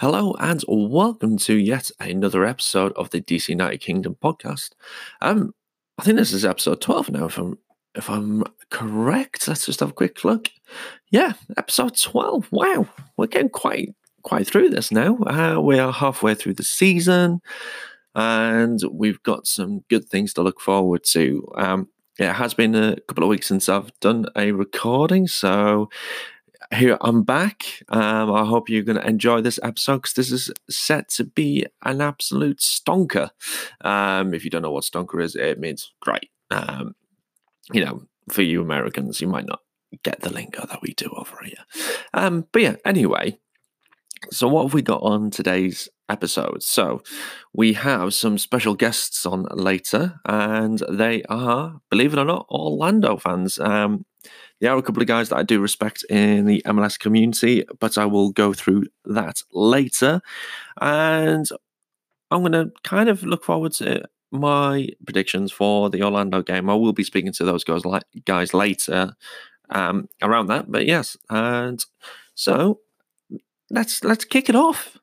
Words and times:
Hello 0.00 0.36
and 0.38 0.62
welcome 0.68 1.38
to 1.38 1.54
yet 1.54 1.90
another 1.98 2.44
episode 2.44 2.92
of 2.96 3.08
the 3.08 3.22
DC 3.22 3.48
United 3.48 3.78
Kingdom 3.78 4.14
podcast. 4.22 4.72
Um, 5.22 5.54
I 5.96 6.02
think 6.02 6.18
this 6.18 6.34
is 6.34 6.44
episode 6.44 6.82
twelve 6.82 7.10
now. 7.10 7.24
If 7.24 7.38
I'm 7.38 7.56
if 7.94 8.10
I'm 8.10 8.44
correct, 8.68 9.48
let's 9.48 9.64
just 9.64 9.80
have 9.80 9.88
a 9.88 9.94
quick 9.94 10.22
look. 10.22 10.50
Yeah, 11.10 11.32
episode 11.56 11.98
twelve. 11.98 12.46
Wow, 12.52 12.86
we're 13.16 13.26
getting 13.26 13.48
quite 13.48 13.94
quite 14.22 14.46
through 14.46 14.68
this 14.68 14.92
now. 14.92 15.16
Uh, 15.16 15.62
we 15.62 15.78
are 15.78 15.90
halfway 15.90 16.34
through 16.34 16.54
the 16.54 16.62
season, 16.62 17.40
and 18.14 18.78
we've 18.92 19.22
got 19.22 19.46
some 19.46 19.78
good 19.88 20.04
things 20.10 20.34
to 20.34 20.42
look 20.42 20.60
forward 20.60 21.04
to. 21.04 21.48
Um, 21.56 21.88
it 22.18 22.34
has 22.34 22.52
been 22.52 22.74
a 22.74 23.00
couple 23.08 23.24
of 23.24 23.30
weeks 23.30 23.46
since 23.46 23.70
I've 23.70 23.98
done 24.00 24.26
a 24.36 24.52
recording, 24.52 25.26
so 25.26 25.88
here 26.74 26.98
I'm 27.00 27.22
back. 27.22 27.64
Um, 27.88 28.32
I 28.32 28.44
hope 28.44 28.68
you're 28.68 28.82
going 28.82 29.00
to 29.00 29.06
enjoy 29.06 29.40
this 29.40 29.60
episode 29.62 30.02
because 30.02 30.14
this 30.14 30.32
is 30.32 30.50
set 30.68 31.08
to 31.10 31.24
be 31.24 31.66
an 31.84 32.00
absolute 32.00 32.58
stonker. 32.58 33.30
Um, 33.82 34.34
if 34.34 34.44
you 34.44 34.50
don't 34.50 34.62
know 34.62 34.72
what 34.72 34.84
stonker 34.84 35.22
is, 35.22 35.36
it 35.36 35.58
means 35.58 35.92
great. 36.00 36.30
Um, 36.50 36.94
you 37.72 37.84
know, 37.84 38.02
for 38.30 38.42
you 38.42 38.60
Americans, 38.60 39.20
you 39.20 39.28
might 39.28 39.46
not 39.46 39.60
get 40.02 40.20
the 40.20 40.32
lingo 40.32 40.66
that 40.66 40.82
we 40.82 40.94
do 40.94 41.08
over 41.16 41.38
here. 41.44 41.64
Um, 42.12 42.46
but 42.52 42.62
yeah, 42.62 42.76
anyway, 42.84 43.38
so 44.30 44.48
what 44.48 44.64
have 44.64 44.74
we 44.74 44.82
got 44.82 45.02
on 45.02 45.30
today's 45.30 45.88
episode? 46.08 46.62
So 46.62 47.02
we 47.52 47.74
have 47.74 48.14
some 48.14 48.38
special 48.38 48.74
guests 48.74 49.26
on 49.26 49.46
later, 49.52 50.20
and 50.24 50.82
they 50.88 51.22
are, 51.24 51.80
believe 51.90 52.12
it 52.12 52.18
or 52.18 52.24
not, 52.24 52.46
Orlando 52.50 53.16
fans. 53.16 53.58
Um, 53.58 54.04
there 54.60 54.72
are 54.72 54.78
a 54.78 54.82
couple 54.82 55.02
of 55.02 55.08
guys 55.08 55.28
that 55.28 55.36
I 55.36 55.42
do 55.42 55.60
respect 55.60 56.04
in 56.08 56.46
the 56.46 56.62
MLS 56.66 56.98
community, 56.98 57.64
but 57.78 57.98
I 57.98 58.06
will 58.06 58.30
go 58.30 58.52
through 58.52 58.84
that 59.04 59.42
later. 59.52 60.20
And 60.80 61.46
I'm 62.30 62.40
going 62.40 62.52
to 62.52 62.72
kind 62.82 63.08
of 63.08 63.22
look 63.22 63.44
forward 63.44 63.72
to 63.74 64.04
my 64.32 64.88
predictions 65.04 65.52
for 65.52 65.90
the 65.90 66.02
Orlando 66.02 66.42
game. 66.42 66.68
I 66.68 66.74
will 66.74 66.92
be 66.92 67.04
speaking 67.04 67.32
to 67.34 67.44
those 67.44 67.64
guys, 67.64 67.82
guys 68.24 68.54
later 68.54 69.14
um, 69.70 70.08
around 70.22 70.46
that. 70.48 70.70
But 70.70 70.86
yes, 70.86 71.16
and 71.30 71.84
so 72.34 72.80
let's 73.70 74.02
let's 74.04 74.24
kick 74.24 74.48
it 74.48 74.56
off. 74.56 74.98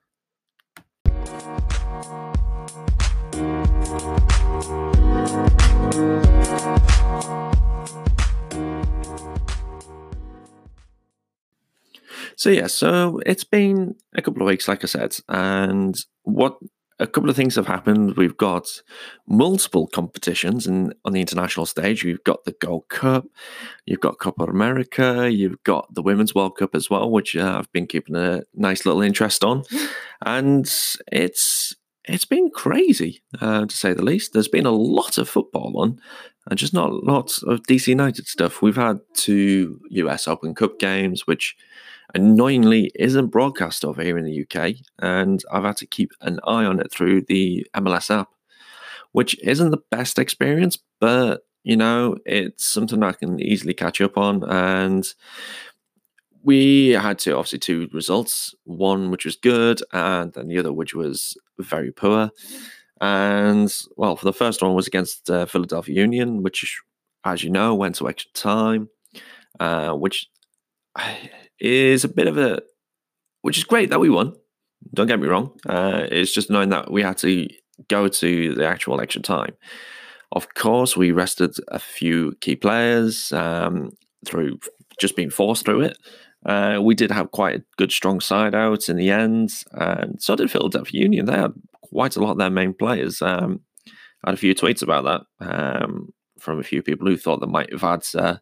So 12.44 12.50
yeah, 12.50 12.68
so 12.68 13.22
it's 13.26 13.46
been 13.46 13.96
a 14.16 14.22
couple 14.22 14.42
of 14.42 14.48
weeks, 14.48 14.68
like 14.68 14.84
I 14.84 14.88
said, 14.88 15.16
and 15.30 15.96
what 16.24 16.58
a 17.00 17.08
couple 17.08 17.30
of 17.30 17.38
things 17.38 17.56
have 17.56 17.68
happened. 17.68 18.18
We've 18.18 18.36
got 18.36 18.68
multiple 19.26 19.88
competitions 19.88 20.68
and 20.68 20.94
on 21.06 21.14
the 21.14 21.22
international 21.22 21.66
stage. 21.66 22.04
You've 22.04 22.26
got 22.26 22.44
the 22.44 22.52
Gold 22.52 22.90
Cup, 22.90 23.28
you've 23.86 24.02
got 24.02 24.20
Copa 24.20 24.44
America, 24.44 25.32
you've 25.32 25.64
got 25.64 25.88
the 25.94 26.02
Women's 26.02 26.36
World 26.36 26.58
Cup 26.58 26.76
as 26.76 26.90
well, 26.90 27.10
which 27.10 27.34
uh, 27.38 27.60
I've 27.60 27.72
been 27.72 27.88
keeping 27.88 28.18
a 28.18 28.44
nice 28.54 28.86
little 28.86 29.02
interest 29.02 29.46
on, 29.46 29.64
and 30.26 30.70
it's 31.14 31.74
it's 32.06 32.26
been 32.26 32.50
crazy 32.50 33.24
uh, 33.40 33.66
to 33.66 33.76
say 33.76 33.94
the 33.94 34.04
least. 34.04 34.34
There's 34.34 34.48
been 34.48 34.66
a 34.66 34.72
lot 34.72 35.18
of 35.18 35.30
football 35.30 35.74
on, 35.80 36.00
and 36.50 36.60
just 36.60 36.74
not 36.74 37.04
lots 37.04 37.42
of 37.44 37.64
DC 37.64 37.88
United 37.88 38.28
stuff. 38.28 38.62
We've 38.62 38.76
had 38.76 39.00
two 39.14 39.80
US 39.90 40.28
Open 40.28 40.54
Cup 40.54 40.80
games, 40.80 41.26
which 41.26 41.56
annoyingly 42.14 42.92
isn't 42.96 43.28
broadcast 43.28 43.86
over 43.86 44.04
here 44.04 44.18
in 44.18 44.26
the 44.26 44.42
UK, 44.44 44.76
and 45.00 45.44
I've 45.52 45.64
had 45.64 45.78
to 45.78 45.88
keep 45.88 46.12
an 46.22 46.40
eye 46.46 46.66
on 46.66 46.80
it 46.80 46.92
through 46.92 47.24
the 47.28 47.66
MLS 47.76 48.12
app, 48.12 48.30
which 49.12 49.40
isn't 49.42 49.72
the 49.72 49.84
best 49.90 50.20
experience, 50.20 50.78
but 51.00 51.46
you 51.64 51.78
know, 51.78 52.18
it's 52.26 52.66
something 52.66 53.02
I 53.04 53.14
can 53.14 53.40
easily 53.40 53.74
catch 53.74 54.02
up 54.02 54.18
on. 54.18 54.44
And 54.44 55.08
we 56.44 56.90
had 56.90 57.20
two, 57.20 57.36
obviously, 57.36 57.60
two 57.60 57.90
results 57.94 58.54
one 58.66 59.12
which 59.12 59.26
was 59.26 59.36
good, 59.36 59.82
and 59.92 60.34
then 60.34 60.48
the 60.48 60.58
other 60.58 60.74
which 60.74 60.94
was 60.94 61.38
very 61.60 61.92
poor. 61.92 62.32
And 63.02 63.74
well, 63.98 64.16
for 64.16 64.26
the 64.26 64.34
first 64.34 64.62
one 64.62 64.76
was 64.76 64.88
against 64.88 65.30
uh, 65.30 65.46
Philadelphia 65.46 65.96
Union, 65.96 66.44
which, 66.44 66.82
as 67.26 67.44
you 67.44 67.50
know, 67.50 67.76
went 67.76 67.96
to 67.96 68.10
extra 68.10 68.32
time, 68.34 68.90
uh, 69.60 69.94
which 69.94 70.28
is 71.60 72.04
a 72.04 72.10
bit 72.10 72.28
of 72.28 72.38
a, 72.38 72.62
which 73.42 73.58
is 73.58 73.64
great 73.64 73.90
that 73.90 74.00
we 74.00 74.10
won. 74.10 74.36
Don't 74.94 75.08
get 75.08 75.20
me 75.20 75.28
wrong. 75.28 75.52
Uh, 75.66 76.08
it's 76.12 76.34
just 76.34 76.50
knowing 76.50 76.70
that 76.70 76.92
we 76.92 77.02
had 77.02 77.18
to 77.20 77.48
go 77.88 78.08
to 78.08 78.54
the 78.54 78.68
actual 78.68 79.00
extra 79.00 79.22
time. 79.22 79.56
Of 80.34 80.54
course, 80.56 80.98
we 80.98 81.12
rested 81.12 81.56
a 81.70 81.80
few 81.80 82.34
key 82.42 82.56
players 82.56 83.32
um, 83.32 83.92
through 84.26 84.60
just 85.00 85.16
being 85.16 85.30
forced 85.30 85.66
through 85.66 85.82
it. 85.82 85.98
Uh, 86.46 86.80
we 86.82 86.96
did 86.96 87.12
have 87.12 87.32
quite 87.32 87.56
a 87.56 87.64
good, 87.78 87.92
strong 87.92 88.20
side 88.20 88.54
out 88.54 88.90
in 88.90 88.98
the 88.98 89.12
end, 89.12 89.64
and 89.72 90.22
so 90.22 90.36
did 90.36 90.52
Philadelphia 90.52 91.02
Union. 91.02 91.26
They 91.26 91.34
had 91.34 91.54
quite 91.82 92.16
a 92.16 92.20
lot 92.20 92.32
of 92.32 92.38
their 92.38 92.50
main 92.50 92.74
players. 92.74 93.22
Um, 93.22 93.62
I 94.24 94.30
had 94.30 94.36
a 94.36 94.38
few 94.38 94.56
tweets 94.56 94.82
about 94.82 95.28
that 95.40 95.46
um, 95.46 96.14
from 96.40 96.60
a 96.60 96.64
few 96.64 96.82
people 96.82 97.08
who 97.08 97.18
thought 97.18 97.40
they 97.40 97.48
might 97.48 97.72
have 97.72 97.82
had 97.82 98.06
uh, 98.16 98.38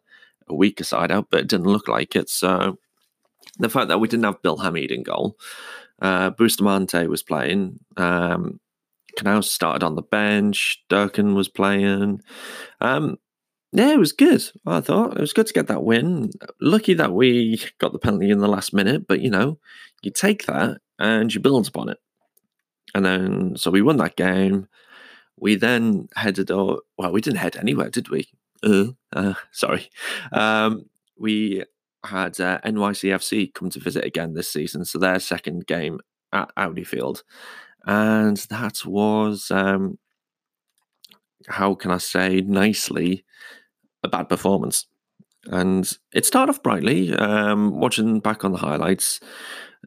a 0.48 0.54
weaker 0.54 0.84
side 0.84 1.12
out, 1.12 1.28
but 1.30 1.40
it 1.40 1.48
didn't 1.48 1.66
look 1.66 1.88
like 1.88 2.16
it. 2.16 2.28
So 2.28 2.78
the 3.58 3.68
fact 3.68 3.88
that 3.88 4.00
we 4.00 4.08
didn't 4.08 4.24
have 4.24 4.42
Bill 4.42 4.58
Hamid 4.58 4.90
in 4.90 5.02
goal, 5.02 5.36
uh, 6.00 6.30
Bustamante 6.30 7.06
was 7.06 7.22
playing. 7.22 7.78
Um, 7.96 8.60
started 9.42 9.84
on 9.84 9.94
the 9.94 10.02
bench. 10.02 10.82
Durkin 10.88 11.34
was 11.34 11.48
playing. 11.48 12.22
Um, 12.80 13.18
yeah, 13.72 13.92
it 13.92 13.98
was 13.98 14.12
good. 14.12 14.42
I 14.66 14.80
thought 14.80 15.16
it 15.16 15.20
was 15.20 15.32
good 15.32 15.46
to 15.46 15.52
get 15.52 15.66
that 15.68 15.82
win. 15.82 16.30
Lucky 16.60 16.94
that 16.94 17.12
we 17.12 17.62
got 17.78 17.92
the 17.92 17.98
penalty 17.98 18.30
in 18.30 18.38
the 18.38 18.48
last 18.48 18.74
minute, 18.74 19.06
but 19.06 19.20
you 19.20 19.30
know, 19.30 19.58
you 20.02 20.10
take 20.10 20.46
that 20.46 20.78
and 20.98 21.32
you 21.32 21.40
build 21.40 21.68
upon 21.68 21.88
it. 21.88 21.98
And 22.94 23.04
then, 23.04 23.56
so 23.56 23.70
we 23.70 23.80
won 23.80 23.96
that 23.96 24.16
game. 24.16 24.68
We 25.38 25.56
then 25.56 26.08
headed, 26.14 26.50
oh, 26.50 26.82
well, 26.98 27.12
we 27.12 27.22
didn't 27.22 27.38
head 27.38 27.56
anywhere, 27.56 27.88
did 27.88 28.10
we? 28.10 28.28
Uh, 28.62 28.88
uh, 29.14 29.34
sorry. 29.52 29.88
Um, 30.32 30.84
we 31.18 31.64
had 32.04 32.38
uh, 32.40 32.58
NYCFC 32.64 33.54
come 33.54 33.70
to 33.70 33.80
visit 33.80 34.04
again 34.04 34.34
this 34.34 34.50
season, 34.50 34.84
so 34.84 34.98
their 34.98 35.18
second 35.18 35.66
game 35.66 36.00
at 36.32 36.50
Audi 36.56 36.84
Field, 36.84 37.22
and 37.86 38.36
that 38.50 38.84
was 38.84 39.50
um, 39.50 39.98
how 41.48 41.74
can 41.74 41.90
I 41.90 41.98
say 41.98 42.40
nicely 42.40 43.24
a 44.02 44.08
bad 44.08 44.28
performance. 44.28 44.86
And 45.46 45.90
it 46.12 46.24
started 46.24 46.52
off 46.52 46.62
brightly. 46.62 47.14
Um, 47.14 47.80
watching 47.80 48.20
back 48.20 48.44
on 48.44 48.52
the 48.52 48.58
highlights, 48.58 49.18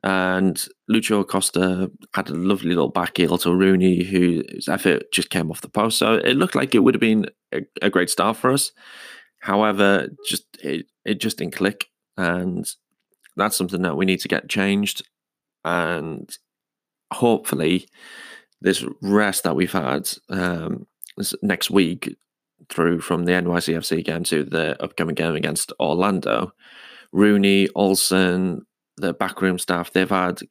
and 0.04 0.68
Lucho 0.92 1.22
Acosta 1.22 1.90
had 2.14 2.30
a 2.30 2.34
lovely 2.34 2.70
little 2.70 2.90
back 2.90 3.18
heel 3.18 3.38
to 3.38 3.56
Rooney, 3.56 4.04
whose 4.04 4.68
effort 4.68 5.12
just 5.14 5.30
came 5.30 5.50
off 5.50 5.62
the 5.62 5.70
post. 5.70 5.98
So 5.98 6.16
it 6.16 6.36
looked 6.36 6.56
like 6.56 6.76
it 6.76 6.80
would 6.80 6.94
have 6.94 7.02
been 7.02 7.28
a, 7.54 7.62
a 7.82 7.90
great 7.90 8.10
start 8.10 8.36
for 8.36 8.52
us. 8.52 8.72
However, 9.40 10.10
just 10.28 10.46
it, 10.62 10.88
it 11.06 11.22
just 11.22 11.38
didn't 11.38 11.56
click 11.56 11.88
and 12.18 12.70
that's 13.36 13.58
something 13.58 13.82
that 13.82 13.98
we 13.98 14.06
need 14.06 14.20
to 14.22 14.28
get 14.28 14.50
changed. 14.50 15.04
And 15.64 16.30
hopefully, 17.12 17.88
this 18.62 18.86
rest 19.02 19.44
that 19.44 19.56
we've 19.56 19.72
had 19.72 20.10
um, 20.30 20.88
next 21.42 21.70
week 21.70 22.16
through 22.70 23.02
from 23.02 23.26
the 23.26 23.34
NYCFC 23.34 24.04
game 24.04 24.24
to 24.26 24.44
the 24.44 24.82
upcoming 24.82 25.16
game 25.16 25.36
against 25.36 25.72
Orlando, 25.80 26.54
Rooney, 27.12 27.70
Olsen, 27.76 28.66
the 28.98 29.14
backroom 29.14 29.60
staff, 29.60 29.92
they've 29.92 30.10
had 30.10 30.42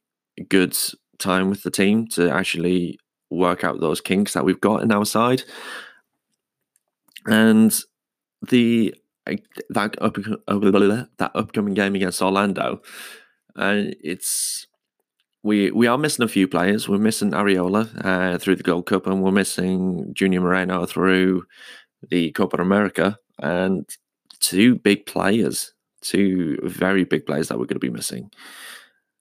good 0.49 0.77
time 1.17 1.49
with 1.49 1.63
the 1.63 1.71
team 1.71 2.07
to 2.07 2.29
actually 2.29 2.99
work 3.29 3.63
out 3.63 3.79
those 3.79 4.01
kinks 4.01 4.33
that 4.33 4.45
we've 4.45 4.61
got 4.61 4.83
in 4.83 4.91
our 4.91 5.05
side. 5.05 5.43
And 7.25 7.73
the 8.49 8.93
that 9.69 9.95
up, 10.01 10.17
that 11.17 11.31
upcoming 11.33 11.73
game 11.73 11.95
against 11.95 12.21
Orlando, 12.21 12.81
and 13.55 13.89
uh, 13.89 13.95
it's 14.03 14.67
we 15.41 15.71
we 15.71 15.87
are 15.87 15.97
missing 15.97 16.23
a 16.23 16.27
few 16.27 16.47
players. 16.47 16.87
We're 16.87 16.97
missing 16.97 17.31
Arriola 17.31 18.05
uh, 18.05 18.37
through 18.37 18.57
the 18.57 18.63
Gold 18.63 18.85
Cup, 18.85 19.07
and 19.07 19.23
we're 19.23 19.31
missing 19.31 20.11
Junior 20.13 20.41
Moreno 20.41 20.85
through 20.85 21.45
the 22.09 22.31
Copa 22.31 22.61
America, 22.61 23.17
and 23.39 23.89
two 24.39 24.75
big 24.75 25.05
players, 25.05 25.73
two 26.01 26.59
very 26.63 27.03
big 27.03 27.25
players 27.25 27.47
that 27.47 27.57
we're 27.57 27.65
going 27.65 27.75
to 27.75 27.79
be 27.79 27.89
missing. 27.89 28.31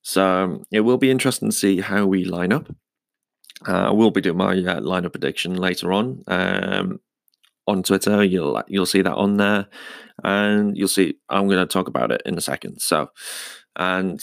So 0.02 0.26
um, 0.26 0.64
it 0.70 0.80
will 0.80 0.98
be 0.98 1.10
interesting 1.10 1.50
to 1.50 1.56
see 1.56 1.80
how 1.80 2.06
we 2.06 2.24
line 2.24 2.52
up. 2.52 2.68
Uh, 3.66 3.88
I 3.88 3.90
will 3.90 4.10
be 4.10 4.20
doing 4.20 4.36
my 4.36 4.52
uh, 4.52 4.80
lineup 4.80 5.12
prediction 5.12 5.54
later 5.54 5.92
on. 5.92 6.22
Um, 6.26 7.00
on 7.66 7.82
Twitter. 7.82 8.22
You'll 8.22 8.62
you'll 8.68 8.86
see 8.86 9.02
that 9.02 9.14
on 9.14 9.36
there, 9.36 9.66
and 10.22 10.76
you'll 10.76 10.88
see. 10.88 11.16
I'm 11.28 11.48
going 11.48 11.66
to 11.66 11.72
talk 11.72 11.88
about 11.88 12.10
it 12.10 12.22
in 12.24 12.36
a 12.36 12.40
second. 12.40 12.80
So, 12.80 13.10
and 13.76 14.20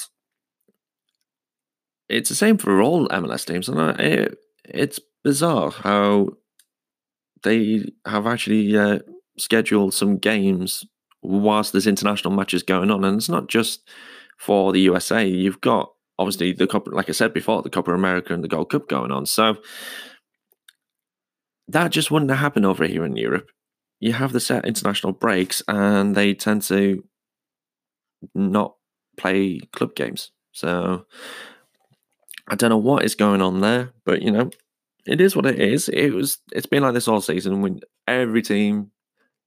it's 2.09 2.29
the 2.29 2.35
same 2.35 2.57
for 2.57 2.81
all 2.81 3.07
MLS 3.09 3.45
teams, 3.45 3.69
and 3.69 3.99
it, 3.99 4.37
it's 4.65 4.99
bizarre 5.23 5.71
how 5.71 6.29
they 7.43 7.91
have 8.05 8.27
actually 8.27 8.77
uh, 8.77 8.99
scheduled 9.37 9.93
some 9.93 10.17
games 10.17 10.85
whilst 11.21 11.71
there's 11.71 11.87
international 11.87 12.33
matches 12.33 12.63
going 12.63 12.91
on, 12.91 13.03
and 13.03 13.17
it's 13.17 13.29
not 13.29 13.47
just 13.47 13.87
for 14.37 14.71
the 14.71 14.81
USA. 14.81 15.27
You've 15.27 15.61
got 15.61 15.91
obviously 16.17 16.51
the 16.51 16.67
Cup, 16.67 16.87
like 16.87 17.09
I 17.09 17.13
said 17.13 17.33
before, 17.33 17.61
the 17.61 17.69
Copa 17.69 17.93
America 17.93 18.33
and 18.33 18.43
the 18.43 18.47
Gold 18.47 18.69
Cup 18.69 18.87
going 18.87 19.11
on. 19.11 19.25
So 19.25 19.57
that 21.67 21.91
just 21.91 22.11
wouldn't 22.11 22.31
happen 22.31 22.65
over 22.65 22.85
here 22.85 23.05
in 23.05 23.15
Europe. 23.15 23.49
You 23.99 24.13
have 24.13 24.33
the 24.33 24.39
set 24.39 24.65
international 24.65 25.13
breaks, 25.13 25.61
and 25.67 26.15
they 26.15 26.33
tend 26.33 26.63
to 26.63 27.03
not 28.33 28.75
play 29.17 29.59
club 29.73 29.95
games. 29.95 30.31
So 30.51 31.05
I 32.47 32.55
don't 32.55 32.69
know 32.69 32.77
what 32.77 33.03
is 33.03 33.15
going 33.15 33.41
on 33.41 33.61
there, 33.61 33.93
but 34.05 34.21
you 34.21 34.31
know, 34.31 34.49
it 35.05 35.21
is 35.21 35.35
what 35.35 35.45
it 35.45 35.59
is. 35.59 35.89
It 35.89 36.11
was. 36.11 36.37
It's 36.51 36.65
been 36.65 36.83
like 36.83 36.93
this 36.93 37.07
all 37.07 37.21
season. 37.21 37.61
When 37.61 37.81
every 38.07 38.41
team 38.41 38.91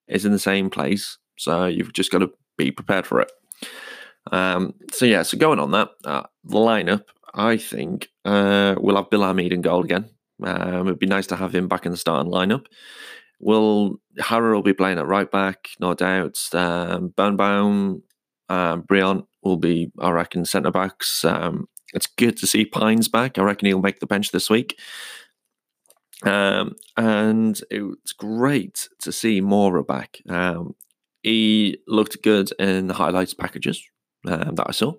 is 0.08 0.24
in 0.24 0.32
the 0.32 0.38
same 0.38 0.70
place, 0.70 1.18
so 1.36 1.66
you've 1.66 1.92
just 1.92 2.10
got 2.10 2.18
to 2.18 2.30
be 2.56 2.70
prepared 2.70 3.06
for 3.06 3.20
it. 3.20 3.32
Um, 4.32 4.74
so 4.92 5.04
yeah, 5.04 5.22
so 5.22 5.36
going 5.36 5.58
on 5.58 5.70
that, 5.72 5.90
uh, 6.04 6.22
the 6.44 6.56
lineup, 6.56 7.04
I 7.34 7.56
think 7.56 8.08
uh, 8.24 8.74
we'll 8.78 8.96
have 8.96 9.10
Bill 9.10 9.22
Hamid 9.22 9.52
in 9.52 9.60
goal 9.60 9.84
again. 9.84 10.08
Um, 10.42 10.86
it'd 10.86 10.98
be 10.98 11.06
nice 11.06 11.26
to 11.28 11.36
have 11.36 11.54
him 11.54 11.68
back 11.68 11.86
in 11.86 11.92
the 11.92 11.98
starting 11.98 12.32
lineup. 12.32 12.66
Will 13.40 14.00
Jara 14.16 14.54
will 14.54 14.62
be 14.62 14.72
playing 14.72 14.98
at 14.98 15.06
right 15.06 15.30
back, 15.30 15.68
no 15.80 15.94
doubt. 15.94 16.38
Um, 16.52 17.08
Birnbaum, 17.16 18.02
um, 18.48 18.82
Brillant 18.82 19.26
will 19.42 19.56
be, 19.56 19.92
I 20.00 20.10
reckon, 20.10 20.44
centre 20.44 20.70
backs. 20.70 21.24
Um, 21.24 21.68
it's 21.92 22.06
good 22.06 22.36
to 22.38 22.46
see 22.46 22.64
Pines 22.64 23.08
back. 23.08 23.38
I 23.38 23.42
reckon 23.42 23.66
he'll 23.66 23.80
make 23.80 24.00
the 24.00 24.06
bench 24.06 24.30
this 24.30 24.48
week. 24.48 24.78
Um, 26.22 26.76
and 26.96 27.60
it's 27.70 28.12
great 28.12 28.88
to 29.00 29.12
see 29.12 29.40
Mora 29.40 29.84
back. 29.84 30.20
Um, 30.28 30.74
he 31.22 31.78
looked 31.88 32.22
good 32.22 32.50
in 32.58 32.86
the 32.86 32.94
highlights 32.94 33.34
packages 33.34 33.82
um, 34.26 34.54
that 34.54 34.66
I 34.68 34.72
saw. 34.72 34.94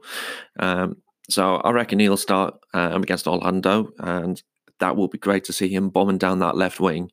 Um, 0.60 0.98
so 1.30 1.56
I 1.58 1.72
reckon 1.72 2.00
he'll 2.00 2.18
start 2.18 2.56
um, 2.74 3.02
against 3.02 3.28
Orlando, 3.28 3.92
and 4.00 4.42
that 4.80 4.96
will 4.96 5.08
be 5.08 5.18
great 5.18 5.44
to 5.46 5.54
see 5.54 5.70
him 5.70 5.90
bombing 5.90 6.18
down 6.18 6.40
that 6.40 6.58
left 6.58 6.80
wing, 6.80 7.12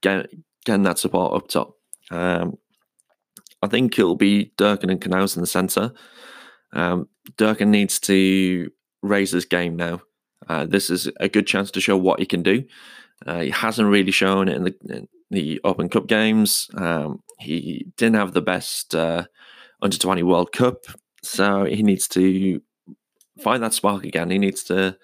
get, 0.00 0.30
getting 0.64 0.84
that 0.84 0.98
support 0.98 1.34
up 1.34 1.48
top. 1.48 1.74
Um, 2.10 2.58
I 3.62 3.68
think 3.68 3.98
it'll 3.98 4.16
be 4.16 4.52
Durkin 4.56 4.90
and 4.90 5.00
Canouse 5.00 5.36
in 5.36 5.40
the 5.40 5.46
centre. 5.46 5.92
Um, 6.72 7.08
Durkin 7.36 7.70
needs 7.70 7.98
to 8.00 8.70
raise 9.02 9.32
his 9.32 9.44
game 9.44 9.76
now. 9.76 10.02
Uh, 10.48 10.66
this 10.66 10.90
is 10.90 11.10
a 11.18 11.28
good 11.28 11.46
chance 11.46 11.70
to 11.72 11.80
show 11.80 11.96
what 11.96 12.20
he 12.20 12.26
can 12.26 12.42
do. 12.42 12.64
Uh, 13.24 13.40
he 13.40 13.50
hasn't 13.50 13.88
really 13.88 14.10
shown 14.10 14.48
it 14.48 14.56
in 14.56 14.64
the, 14.64 14.74
in 14.88 15.08
the 15.30 15.60
Open 15.64 15.88
Cup 15.88 16.06
games. 16.06 16.68
Um, 16.76 17.22
he 17.38 17.86
didn't 17.96 18.16
have 18.16 18.32
the 18.32 18.42
best 18.42 18.94
uh, 18.94 19.24
under 19.80 19.96
20 19.96 20.22
World 20.22 20.52
Cup, 20.52 20.84
so 21.22 21.64
he 21.64 21.82
needs 21.82 22.08
to 22.08 22.60
find 23.38 23.62
that 23.62 23.74
spark 23.74 24.04
again. 24.04 24.30
He 24.30 24.38
needs 24.38 24.62
to 24.64 24.96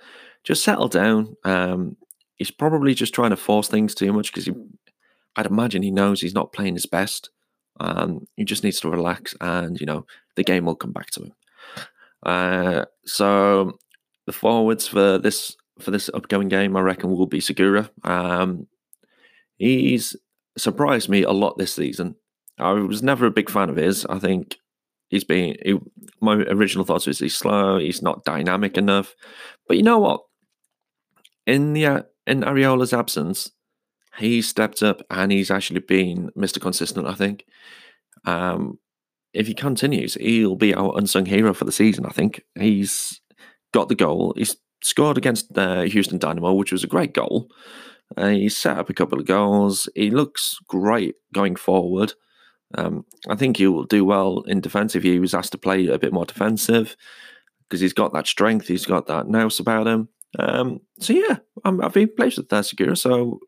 just 0.45 0.65
settle 0.65 0.89
down. 0.89 1.37
Um, 1.45 1.97
he's 2.37 2.51
probably 2.51 2.95
just 2.95 3.15
trying 3.15 3.31
to 3.31 3.37
force 3.37 3.69
things 3.69 3.95
too 3.95 4.13
much 4.13 4.33
because 4.33 4.49
I'd 5.37 5.47
imagine 5.47 5.83
he 5.83 5.91
knows 5.91 6.21
he's 6.21 6.35
not 6.35 6.53
playing 6.53 6.75
his 6.75 6.87
best. 6.87 7.31
Um, 7.81 8.27
he 8.37 8.45
just 8.45 8.65
needs 8.65 8.81
to 8.81 8.91
relax, 8.91 9.35
and 9.41 9.81
you 9.81 9.87
know 9.87 10.07
the 10.37 10.45
game 10.45 10.67
will 10.67 10.77
come 10.77 10.93
back 10.93 11.11
to 11.13 11.23
him. 11.23 11.33
Uh, 12.23 12.85
so 13.05 13.79
the 14.27 14.33
forwards 14.33 14.87
for 14.87 15.19
this 15.19 15.57
for 15.79 15.91
this 15.91 16.11
upcoming 16.13 16.49
game, 16.49 16.77
I 16.77 16.81
reckon, 16.81 17.11
will 17.11 17.27
be 17.27 17.41
Segura. 17.41 17.91
Um, 18.05 18.67
he's 19.57 20.17
surprised 20.57 21.09
me 21.09 21.23
a 21.23 21.31
lot 21.31 21.59
this 21.59 21.75
season. 21.75 22.17
I 22.59 22.73
was 22.73 23.03
never 23.03 23.27
a 23.27 23.31
big 23.31 23.51
fan 23.51 23.71
of 23.71 23.77
his. 23.77 24.05
I 24.07 24.19
think 24.19 24.57
he's 25.09 25.25
been. 25.25 25.57
He, 25.65 25.79
my 26.21 26.35
original 26.35 26.85
thoughts 26.85 27.07
was 27.07 27.19
he's 27.19 27.37
slow. 27.37 27.79
He's 27.79 28.03
not 28.03 28.25
dynamic 28.25 28.77
enough. 28.77 29.15
But 29.67 29.77
you 29.77 29.83
know 29.83 29.99
what? 29.99 30.23
In 31.47 31.73
the 31.73 32.07
in 32.27 32.43
Arriola's 32.43 32.93
absence, 32.93 33.51
he 34.19 34.43
stepped 34.43 34.83
up 34.83 35.03
and 35.11 35.33
he's 35.33 35.51
actually 35.51 35.81
been 35.81 36.31
Mr. 36.37 36.61
Consistent. 36.61 37.07
I 37.07 37.15
think. 37.15 37.45
Um, 38.25 38.79
if 39.33 39.47
he 39.47 39.55
continues, 39.55 40.15
he'll 40.15 40.57
be 40.57 40.75
our 40.75 40.97
unsung 40.97 41.27
hero 41.27 41.55
for 41.55 41.65
the 41.65 41.73
season. 41.73 42.05
I 42.05 42.11
think 42.11 42.43
he's 42.55 43.21
got 43.73 43.89
the 43.89 43.95
goal. 43.95 44.35
He's 44.37 44.57
scored 44.83 45.19
against 45.19 45.57
uh, 45.57 45.83
Houston 45.83 46.19
Dynamo, 46.19 46.53
which 46.53 46.73
was 46.73 46.85
a 46.85 46.89
great 46.89 47.15
goal. 47.15 47.49
Uh, 48.17 48.29
he 48.29 48.49
set 48.49 48.79
up 48.79 48.91
a 48.91 48.95
couple 48.95 49.19
of 49.19 49.27
goals. 49.27 49.89
He 49.95 50.11
looks 50.11 50.59
great 50.69 51.15
going 51.33 51.57
forward. 51.57 52.15
Um, 52.75 53.05
I 53.29 53.37
think 53.37 53.57
he 53.57 53.67
will 53.67 53.85
do 53.85 54.05
well 54.05 54.43
in 54.47 54.61
defence 54.61 54.95
if 54.95 55.03
he 55.03 55.19
was 55.19 55.35
asked 55.35 55.53
to 55.53 55.59
play 55.59 55.87
a 55.89 55.99
bit 55.99 56.13
more 56.13 56.25
defensive 56.25 56.97
because 57.69 57.81
he's 57.81 57.93
got 57.93 58.13
that 58.13 58.27
strength. 58.27 58.69
He's 58.69 58.87
got 58.87 59.07
that 59.07 59.29
nous 59.29 59.61
about 59.61 59.87
him. 59.87 60.09
Um, 60.39 60.81
so 60.99 61.13
yeah, 61.13 61.39
i 61.65 61.71
have 61.83 61.93
been 61.93 62.11
pleased 62.17 62.39
with 62.39 62.67
Segura. 62.67 62.97
So 62.97 63.41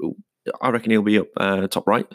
I 0.60 0.70
reckon 0.70 0.90
he'll 0.90 1.02
be 1.02 1.18
up 1.18 1.28
uh, 1.36 1.66
top 1.68 1.86
right. 1.86 2.06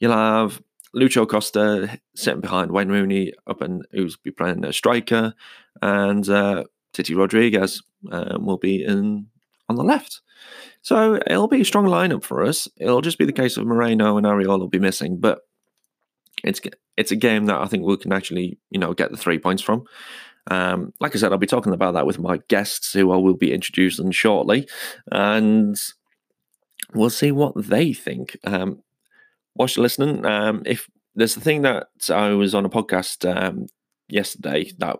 You'll 0.00 0.12
have 0.12 0.62
Lucho 0.94 1.22
Acosta 1.22 1.98
sitting 2.14 2.40
behind 2.40 2.72
Wayne 2.72 2.88
Rooney 2.88 3.32
up 3.46 3.60
and 3.60 3.84
who's 3.92 4.16
be 4.16 4.30
playing 4.30 4.64
a 4.64 4.72
striker, 4.72 5.34
and 5.82 6.28
uh, 6.28 6.64
Titi 6.96 7.14
Rodriguez 7.14 7.82
um, 8.10 8.46
will 8.46 8.56
be 8.56 8.82
in 8.82 9.26
on 9.68 9.76
the 9.76 9.84
left. 9.84 10.22
So 10.80 11.20
it'll 11.26 11.48
be 11.48 11.60
a 11.60 11.64
strong 11.64 11.84
lineup 11.86 12.22
for 12.22 12.42
us. 12.42 12.68
It'll 12.78 13.02
just 13.02 13.18
be 13.18 13.26
the 13.26 13.32
case 13.32 13.56
of 13.56 13.66
Moreno 13.66 14.16
and 14.16 14.26
Arriola 14.26 14.60
will 14.60 14.68
be 14.68 14.78
missing, 14.78 15.18
but 15.18 15.40
it's 16.42 16.60
it's 16.96 17.10
a 17.10 17.16
game 17.16 17.46
that 17.46 17.60
I 17.60 17.66
think 17.66 17.84
we 17.84 17.96
can 17.98 18.12
actually 18.12 18.58
you 18.70 18.80
know 18.80 18.94
get 18.94 19.10
the 19.10 19.16
three 19.16 19.38
points 19.38 19.62
from. 19.62 19.84
Um, 20.48 20.92
like 21.00 21.14
I 21.14 21.18
said, 21.18 21.32
I'll 21.32 21.38
be 21.38 21.46
talking 21.46 21.74
about 21.74 21.94
that 21.94 22.06
with 22.06 22.18
my 22.18 22.38
guests, 22.48 22.92
who 22.92 23.12
I 23.12 23.16
will 23.16 23.36
be 23.36 23.52
introducing 23.52 24.10
shortly, 24.12 24.66
and 25.10 25.76
we'll 26.94 27.10
see 27.10 27.32
what 27.32 27.52
they 27.56 27.92
think. 27.92 28.38
Um, 28.44 28.82
you're 29.58 29.82
listening, 29.82 30.24
um, 30.24 30.62
if 30.64 30.88
there's 31.14 31.34
the 31.34 31.40
thing 31.40 31.62
that 31.62 31.88
I 32.08 32.28
was 32.30 32.54
on 32.54 32.64
a 32.64 32.70
podcast 32.70 33.24
um, 33.28 33.66
yesterday 34.08 34.70
that 34.78 34.98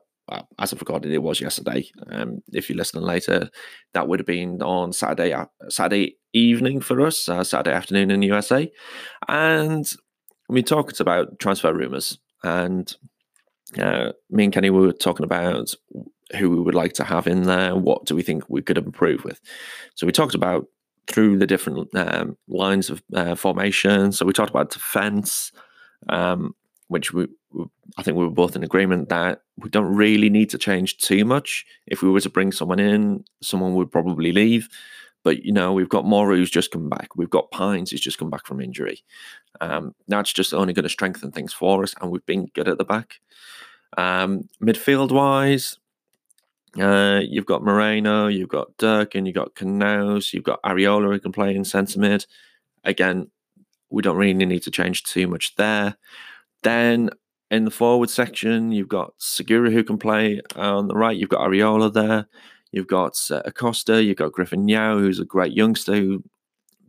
as 0.59 0.73
I've 0.73 0.81
recorded, 0.81 1.13
it 1.13 1.23
was 1.23 1.41
yesterday. 1.41 1.89
Um, 2.11 2.43
if 2.53 2.69
you're 2.69 2.77
listening 2.77 3.05
later, 3.05 3.49
that 3.95 4.09
would 4.09 4.19
have 4.21 4.27
been 4.27 4.63
on 4.63 4.93
Saturday 4.93 5.33
uh, 5.33 5.47
Saturday 5.69 6.17
evening 6.33 6.81
for 6.81 7.01
us, 7.07 7.29
uh, 7.29 7.45
Saturday 7.45 7.75
afternoon 7.75 8.11
in 8.11 8.21
the 8.21 8.27
USA, 8.27 8.71
and 9.29 9.91
we 10.49 10.63
talked 10.63 11.01
about 11.01 11.39
transfer 11.39 11.73
rumors. 11.73 12.19
And 12.43 12.95
uh, 13.79 14.13
me 14.31 14.45
and 14.45 14.53
Kenny 14.53 14.71
were 14.71 14.93
talking 14.93 15.25
about 15.25 15.75
who 16.39 16.51
we 16.51 16.61
would 16.61 16.75
like 16.75 16.93
to 16.95 17.05
have 17.05 17.27
in 17.27 17.43
there. 17.43 17.77
What 17.77 18.05
do 18.05 18.15
we 18.15 18.23
think 18.23 18.45
we 18.49 18.63
could 18.63 18.79
improve 18.79 19.25
with? 19.25 19.41
So 19.95 20.07
we 20.07 20.13
talked 20.13 20.35
about 20.35 20.67
through 21.07 21.39
the 21.39 21.47
different 21.47 21.95
um, 21.95 22.37
lines 22.49 22.91
of 22.91 23.03
uh, 23.15 23.35
formation. 23.35 24.13
So 24.13 24.27
we 24.27 24.33
talked 24.33 24.51
about 24.51 24.71
defense. 24.71 25.53
Um, 26.09 26.55
which 26.89 27.13
we, 27.13 27.27
I 27.97 28.03
think 28.03 28.17
we 28.17 28.25
were 28.25 28.31
both 28.31 28.57
in 28.57 28.63
agreement 28.63 29.09
that 29.09 29.41
we 29.57 29.71
don't 29.71 29.95
really 29.95 30.31
need 30.31 30.51
to 30.51 30.59
change 30.59 30.99
too 30.99 31.25
much. 31.25 31.65
If 31.87 32.03
we 32.03 32.11
were 32.11 32.21
to 32.21 32.31
bring 32.31 32.53
someone 32.53 32.79
in, 32.79 33.25
someone 33.43 33.75
would 33.75 33.91
probably 33.91 34.33
leave. 34.33 34.69
But 35.25 35.45
you 35.45 35.53
know, 35.53 35.73
we've 35.73 35.89
got 35.89 36.05
Mora 36.05 36.37
who's 36.37 36.51
just 36.51 36.71
come 36.71 36.89
back. 36.89 37.17
We've 37.17 37.31
got 37.31 37.51
Pines 37.51 37.91
who's 37.91 38.01
just 38.01 38.19
come 38.19 38.31
back 38.31 38.47
from 38.47 38.61
injury. 38.61 39.03
Um, 39.61 39.95
that's 40.07 40.33
just 40.33 40.55
only 40.55 40.73
going 40.73 40.85
to 40.85 40.89
strengthen 40.89 41.33
things 41.33 41.53
for 41.53 41.83
us, 41.83 41.95
and 42.01 42.11
we've 42.11 42.27
been 42.27 42.47
good 42.55 42.69
at 42.69 42.79
the 42.79 42.85
back. 42.85 43.15
Um, 43.97 44.49
midfield 44.63 45.11
wise, 45.11 45.79
uh, 46.79 47.23
you've 47.25 47.47
got 47.47 47.65
Moreno, 47.65 48.29
you've 48.29 48.51
got 48.51 48.77
Durkin, 48.77 49.27
you've 49.27 49.35
got 49.35 49.55
Canouse, 49.55 50.33
you've 50.33 50.45
got 50.45 50.63
Arriola 50.63 51.13
who 51.13 51.21
can 51.21 51.33
play 51.33 51.57
in 51.57 51.65
centre 51.65 51.99
mid. 51.99 52.27
Again, 52.85 53.31
we 53.91 54.03
don't 54.03 54.17
really 54.17 54.47
need 54.47 54.63
to 54.63 54.71
change 54.71 55.03
too 55.05 55.27
much 55.27 55.57
there. 55.57 55.97
Then 56.67 57.11
in 57.53 57.65
the 57.65 57.71
forward 57.71 58.11
section, 58.11 58.73
you've 58.73 58.89
got 58.89 59.13
Segura 59.19 59.71
who 59.71 59.85
can 59.85 59.99
play 59.99 60.41
on 60.57 60.89
the 60.89 60.97
right. 60.97 61.17
You've 61.17 61.29
got 61.29 61.49
Arriola 61.49 61.93
there. 61.93 62.27
You've 62.73 62.89
got 62.89 63.17
uh, 63.31 63.41
Acosta. 63.45 64.03
You've 64.03 64.17
got 64.17 64.33
Griffin 64.33 64.67
Yow, 64.67 64.99
who's 64.99 65.21
a 65.21 65.25
great 65.25 65.53
youngster 65.53 65.95
who 65.95 66.25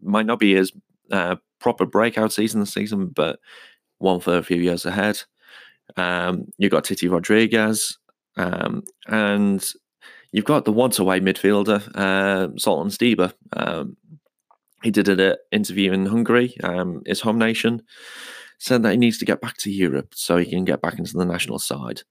might 0.01 0.25
not 0.25 0.39
be 0.39 0.55
his 0.55 0.71
uh, 1.11 1.35
proper 1.59 1.85
breakout 1.85 2.33
season 2.33 2.59
this 2.59 2.73
season, 2.73 3.09
but 3.09 3.39
one 3.99 4.19
for 4.19 4.35
a 4.35 4.41
few 4.41 4.57
years 4.57 4.83
ahead. 4.83 5.21
Um, 5.95 6.47
you've 6.57 6.71
got 6.71 6.83
Titi 6.83 7.07
Rodriguez. 7.07 7.99
Um, 8.35 8.83
and 9.07 9.63
you've 10.31 10.45
got 10.45 10.65
the 10.65 10.71
once 10.71 10.97
away 10.97 11.19
midfielder, 11.19 11.87
uh, 11.93 12.47
Zoltan 12.57 12.89
Stieber. 12.89 13.31
Um, 13.53 13.95
he 14.81 14.89
did 14.89 15.07
an 15.07 15.35
interview 15.51 15.91
in 15.91 16.07
Hungary, 16.07 16.55
um, 16.63 17.03
his 17.05 17.21
home 17.21 17.37
nation 17.37 17.83
said 18.57 18.83
that 18.83 18.91
he 18.91 18.97
needs 18.97 19.17
to 19.19 19.25
get 19.25 19.41
back 19.41 19.57
to 19.57 19.71
Europe 19.71 20.13
so 20.15 20.37
he 20.37 20.45
can 20.45 20.65
get 20.65 20.81
back 20.81 20.97
into 20.97 21.17
the 21.17 21.25
national 21.25 21.59
side. 21.59 22.01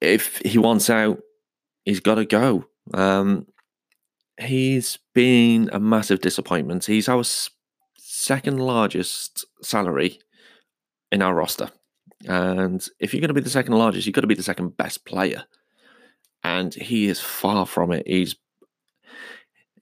If 0.00 0.38
he 0.38 0.58
wants 0.58 0.90
out, 0.90 1.20
he's 1.84 2.00
got 2.00 2.16
to 2.16 2.24
go. 2.24 2.64
Um, 2.94 3.46
he's 4.40 4.98
been 5.14 5.70
a 5.72 5.78
massive 5.78 6.20
disappointment. 6.20 6.86
He's 6.86 7.08
our 7.08 7.22
second 7.96 8.58
largest 8.58 9.44
salary 9.62 10.18
in 11.10 11.22
our 11.22 11.34
roster. 11.34 11.70
And 12.26 12.86
if 13.00 13.12
you're 13.12 13.20
going 13.20 13.28
to 13.28 13.34
be 13.34 13.40
the 13.40 13.50
second 13.50 13.74
largest, 13.74 14.06
you've 14.06 14.14
got 14.14 14.22
to 14.22 14.26
be 14.26 14.34
the 14.34 14.42
second 14.42 14.76
best 14.76 15.04
player. 15.04 15.44
And 16.44 16.74
he 16.74 17.08
is 17.08 17.20
far 17.20 17.66
from 17.66 17.92
it. 17.92 18.06
He's 18.06 18.36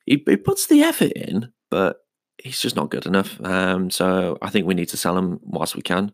he, 0.07 0.23
he 0.27 0.37
puts 0.37 0.67
the 0.67 0.83
effort 0.83 1.13
in, 1.13 1.53
but 1.71 1.99
he's 2.43 2.61
just 2.61 2.77
not 2.77 2.91
good 2.91 3.07
enough. 3.07 3.41
Um, 3.45 3.91
so 3.91 4.39
I 4.43 4.51
think 4.51 4.67
we 4.67 4.75
need 4.75 4.89
to 4.91 4.97
sell 4.97 5.17
him 5.17 5.41
whilst 5.43 5.77
we 5.77 5.83
can. 5.83 6.13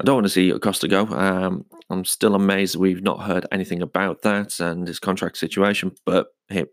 I 0.00 0.04
don't 0.04 0.16
want 0.16 0.26
to 0.26 0.30
see 0.30 0.50
Acosta 0.50 0.88
go. 0.88 1.06
Um, 1.06 1.64
I'm 1.90 2.04
still 2.04 2.34
amazed 2.34 2.76
we've 2.76 3.02
not 3.02 3.22
heard 3.22 3.46
anything 3.52 3.82
about 3.82 4.22
that 4.22 4.58
and 4.58 4.86
his 4.86 4.98
contract 4.98 5.36
situation. 5.36 5.92
But 6.04 6.28
hey, 6.48 6.64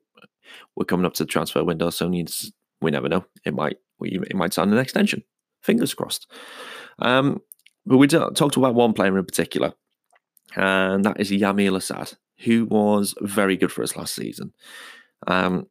we're 0.75 0.85
coming 0.85 1.05
up 1.05 1.13
to 1.15 1.23
the 1.23 1.27
transfer 1.27 1.63
window, 1.63 1.89
so 1.89 2.07
needs, 2.07 2.51
we 2.81 2.91
never 2.91 3.09
know. 3.09 3.25
It 3.45 3.53
might 3.53 3.77
it 4.01 4.35
might 4.35 4.53
sign 4.53 4.71
an 4.71 4.77
extension. 4.77 5.23
Fingers 5.61 5.93
crossed. 5.93 6.31
Um, 6.99 7.41
but 7.85 7.97
we 7.97 8.07
talked 8.07 8.57
about 8.57 8.75
one 8.75 8.93
player 8.93 9.17
in 9.17 9.25
particular, 9.25 9.73
and 10.55 11.03
that 11.05 11.19
is 11.19 11.31
Yamil 11.31 11.75
Asad, 11.75 12.13
who 12.45 12.65
was 12.65 13.13
very 13.21 13.57
good 13.57 13.71
for 13.71 13.83
us 13.83 13.95
last 13.95 14.15
season. 14.15 14.53
Um, 15.27 15.67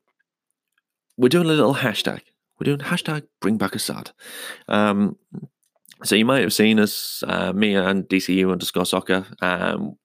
we're 1.16 1.28
doing 1.28 1.46
a 1.46 1.52
little 1.52 1.76
hashtag. 1.76 2.20
We're 2.58 2.64
doing 2.64 2.78
hashtag 2.78 3.24
bring 3.40 3.56
back 3.56 3.74
Asad. 3.74 4.10
Um, 4.66 5.16
so 6.04 6.14
you 6.14 6.24
might 6.24 6.42
have 6.42 6.52
seen 6.52 6.78
us, 6.78 7.22
uh, 7.26 7.52
me 7.52 7.74
and 7.74 8.04
DCU 8.04 8.50
underscore 8.50 8.86
soccer. 8.86 9.26
Um, 9.40 9.96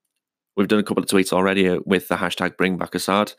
we've 0.55 0.67
done 0.67 0.79
a 0.79 0.83
couple 0.83 1.03
of 1.03 1.09
tweets 1.09 1.33
already 1.33 1.69
uh, 1.69 1.79
with 1.85 2.07
the 2.07 2.15
hashtag 2.15 2.57
bring 2.57 2.77
back 2.77 2.95
Asad. 2.95 3.33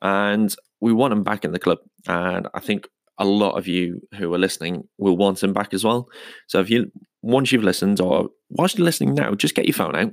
And 0.00 0.54
we 0.80 0.92
want 0.92 1.12
him 1.12 1.22
back 1.22 1.44
in 1.44 1.52
the 1.52 1.58
club. 1.58 1.78
And 2.08 2.48
I 2.54 2.60
think 2.60 2.88
a 3.18 3.24
lot 3.24 3.58
of 3.58 3.68
you 3.68 4.00
who 4.16 4.32
are 4.34 4.38
listening 4.38 4.88
will 4.98 5.16
want 5.16 5.42
him 5.42 5.52
back 5.52 5.74
as 5.74 5.84
well. 5.84 6.08
So 6.46 6.60
if 6.60 6.70
you 6.70 6.90
once 7.22 7.52
you've 7.52 7.62
listened 7.62 8.00
or 8.00 8.30
whilst 8.50 8.76
you're 8.76 8.84
listening 8.84 9.14
now, 9.14 9.34
just 9.34 9.54
get 9.54 9.66
your 9.66 9.74
phone 9.74 9.94
out 9.94 10.12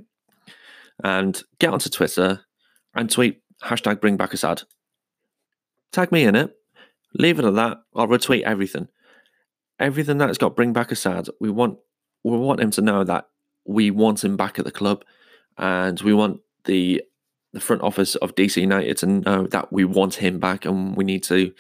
and 1.03 1.41
get 1.59 1.71
onto 1.71 1.89
Twitter 1.89 2.41
and 2.93 3.09
tweet 3.09 3.41
hashtag 3.63 4.01
bring 4.01 4.17
back 4.17 4.33
Asad. 4.33 4.63
Tag 5.91 6.11
me 6.11 6.23
in 6.23 6.35
it. 6.35 6.55
Leave 7.13 7.39
it 7.39 7.45
at 7.45 7.55
that. 7.55 7.77
I'll 7.95 8.07
retweet 8.07 8.43
everything. 8.43 8.87
Everything 9.79 10.17
that's 10.17 10.37
got 10.37 10.55
bring 10.55 10.73
back 10.73 10.91
Asad. 10.91 11.29
We 11.39 11.49
want 11.49 11.79
we 12.23 12.37
want 12.37 12.59
him 12.59 12.71
to 12.71 12.81
know 12.81 13.03
that 13.03 13.29
we 13.65 13.91
want 13.91 14.23
him 14.23 14.35
back 14.35 14.59
at 14.59 14.65
the 14.65 14.71
club 14.71 15.03
and 15.57 15.99
we 16.01 16.13
want 16.13 16.41
the 16.65 17.01
the 17.53 17.59
front 17.59 17.81
office 17.81 18.15
of 18.15 18.35
DC 18.35 18.61
United 18.61 18.97
to 18.97 19.07
know 19.07 19.47
that 19.47 19.71
we 19.73 19.83
want 19.83 20.15
him 20.15 20.39
back 20.39 20.65
and 20.65 20.95
we 20.95 21.03
need 21.03 21.23
to 21.23 21.51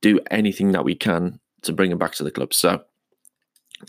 do 0.00 0.18
anything 0.30 0.72
that 0.72 0.84
we 0.84 0.94
can 0.94 1.38
to 1.62 1.72
bring 1.72 1.90
him 1.90 1.98
back 1.98 2.14
to 2.14 2.24
the 2.24 2.30
club. 2.30 2.54
So, 2.54 2.82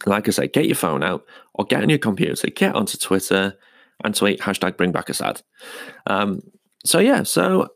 like 0.05 0.27
I 0.27 0.31
say, 0.31 0.47
get 0.47 0.65
your 0.65 0.75
phone 0.75 1.01
out 1.01 1.25
or 1.53 1.65
get 1.65 1.81
on 1.81 1.89
your 1.89 1.99
computer, 1.99 2.47
get 2.47 2.75
onto 2.75 2.97
Twitter 2.97 3.55
and 4.03 4.13
tweet 4.13 4.41
hashtag 4.41 4.75
bring 4.75 4.91
back 4.91 5.09
Asad. 5.09 5.41
Um, 6.07 6.41
so 6.85 6.99
yeah, 6.99 7.23
so 7.23 7.69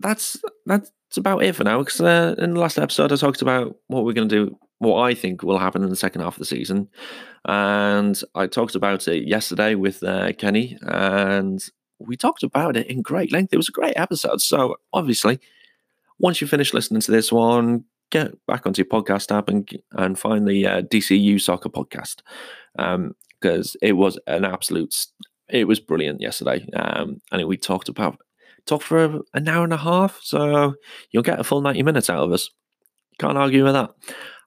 that's 0.00 0.36
that's 0.66 0.90
about 1.16 1.42
it 1.42 1.54
for 1.54 1.64
now. 1.64 1.78
Because 1.78 2.00
uh, 2.00 2.34
in 2.38 2.54
the 2.54 2.60
last 2.60 2.78
episode, 2.78 3.12
I 3.12 3.16
talked 3.16 3.42
about 3.42 3.76
what 3.88 4.04
we're 4.04 4.12
going 4.12 4.28
to 4.28 4.46
do, 4.46 4.58
what 4.78 5.00
I 5.02 5.14
think 5.14 5.42
will 5.42 5.58
happen 5.58 5.82
in 5.82 5.90
the 5.90 5.96
second 5.96 6.22
half 6.22 6.34
of 6.34 6.38
the 6.38 6.44
season, 6.44 6.88
and 7.46 8.20
I 8.34 8.46
talked 8.46 8.74
about 8.74 9.06
it 9.08 9.26
yesterday 9.26 9.74
with 9.74 10.02
uh, 10.02 10.32
Kenny, 10.32 10.78
and 10.82 11.62
we 11.98 12.16
talked 12.16 12.42
about 12.42 12.76
it 12.76 12.86
in 12.88 13.02
great 13.02 13.32
length. 13.32 13.52
It 13.52 13.58
was 13.58 13.68
a 13.68 13.72
great 13.72 13.94
episode. 13.96 14.40
So 14.40 14.76
obviously, 14.92 15.40
once 16.18 16.40
you 16.40 16.46
finish 16.46 16.74
listening 16.74 17.00
to 17.02 17.10
this 17.10 17.30
one, 17.32 17.84
get 18.10 18.32
back 18.46 18.66
onto 18.66 18.82
your 18.82 18.86
podcast 18.88 19.36
app 19.36 19.48
and 19.48 19.68
and 19.92 20.18
find 20.18 20.46
the 20.46 20.66
uh, 20.66 20.82
DCU 20.82 21.40
Soccer 21.40 21.68
podcast 21.68 22.22
because 22.76 23.76
um, 23.76 23.78
it 23.82 23.92
was 23.92 24.18
an 24.26 24.44
absolute. 24.44 24.94
It 25.50 25.68
was 25.68 25.80
brilliant 25.80 26.20
yesterday, 26.20 26.66
um, 26.74 27.20
and 27.30 27.46
we 27.46 27.56
talked 27.56 27.88
about 27.88 28.18
talked 28.66 28.84
for 28.84 29.20
an 29.34 29.48
hour 29.48 29.64
and 29.64 29.72
a 29.72 29.78
half, 29.78 30.20
so 30.22 30.74
you'll 31.10 31.22
get 31.22 31.40
a 31.40 31.44
full 31.44 31.60
ninety 31.60 31.82
minutes 31.82 32.10
out 32.10 32.24
of 32.24 32.32
us. 32.32 32.50
Can't 33.18 33.38
argue 33.38 33.64
with 33.64 33.74
that. 33.74 33.90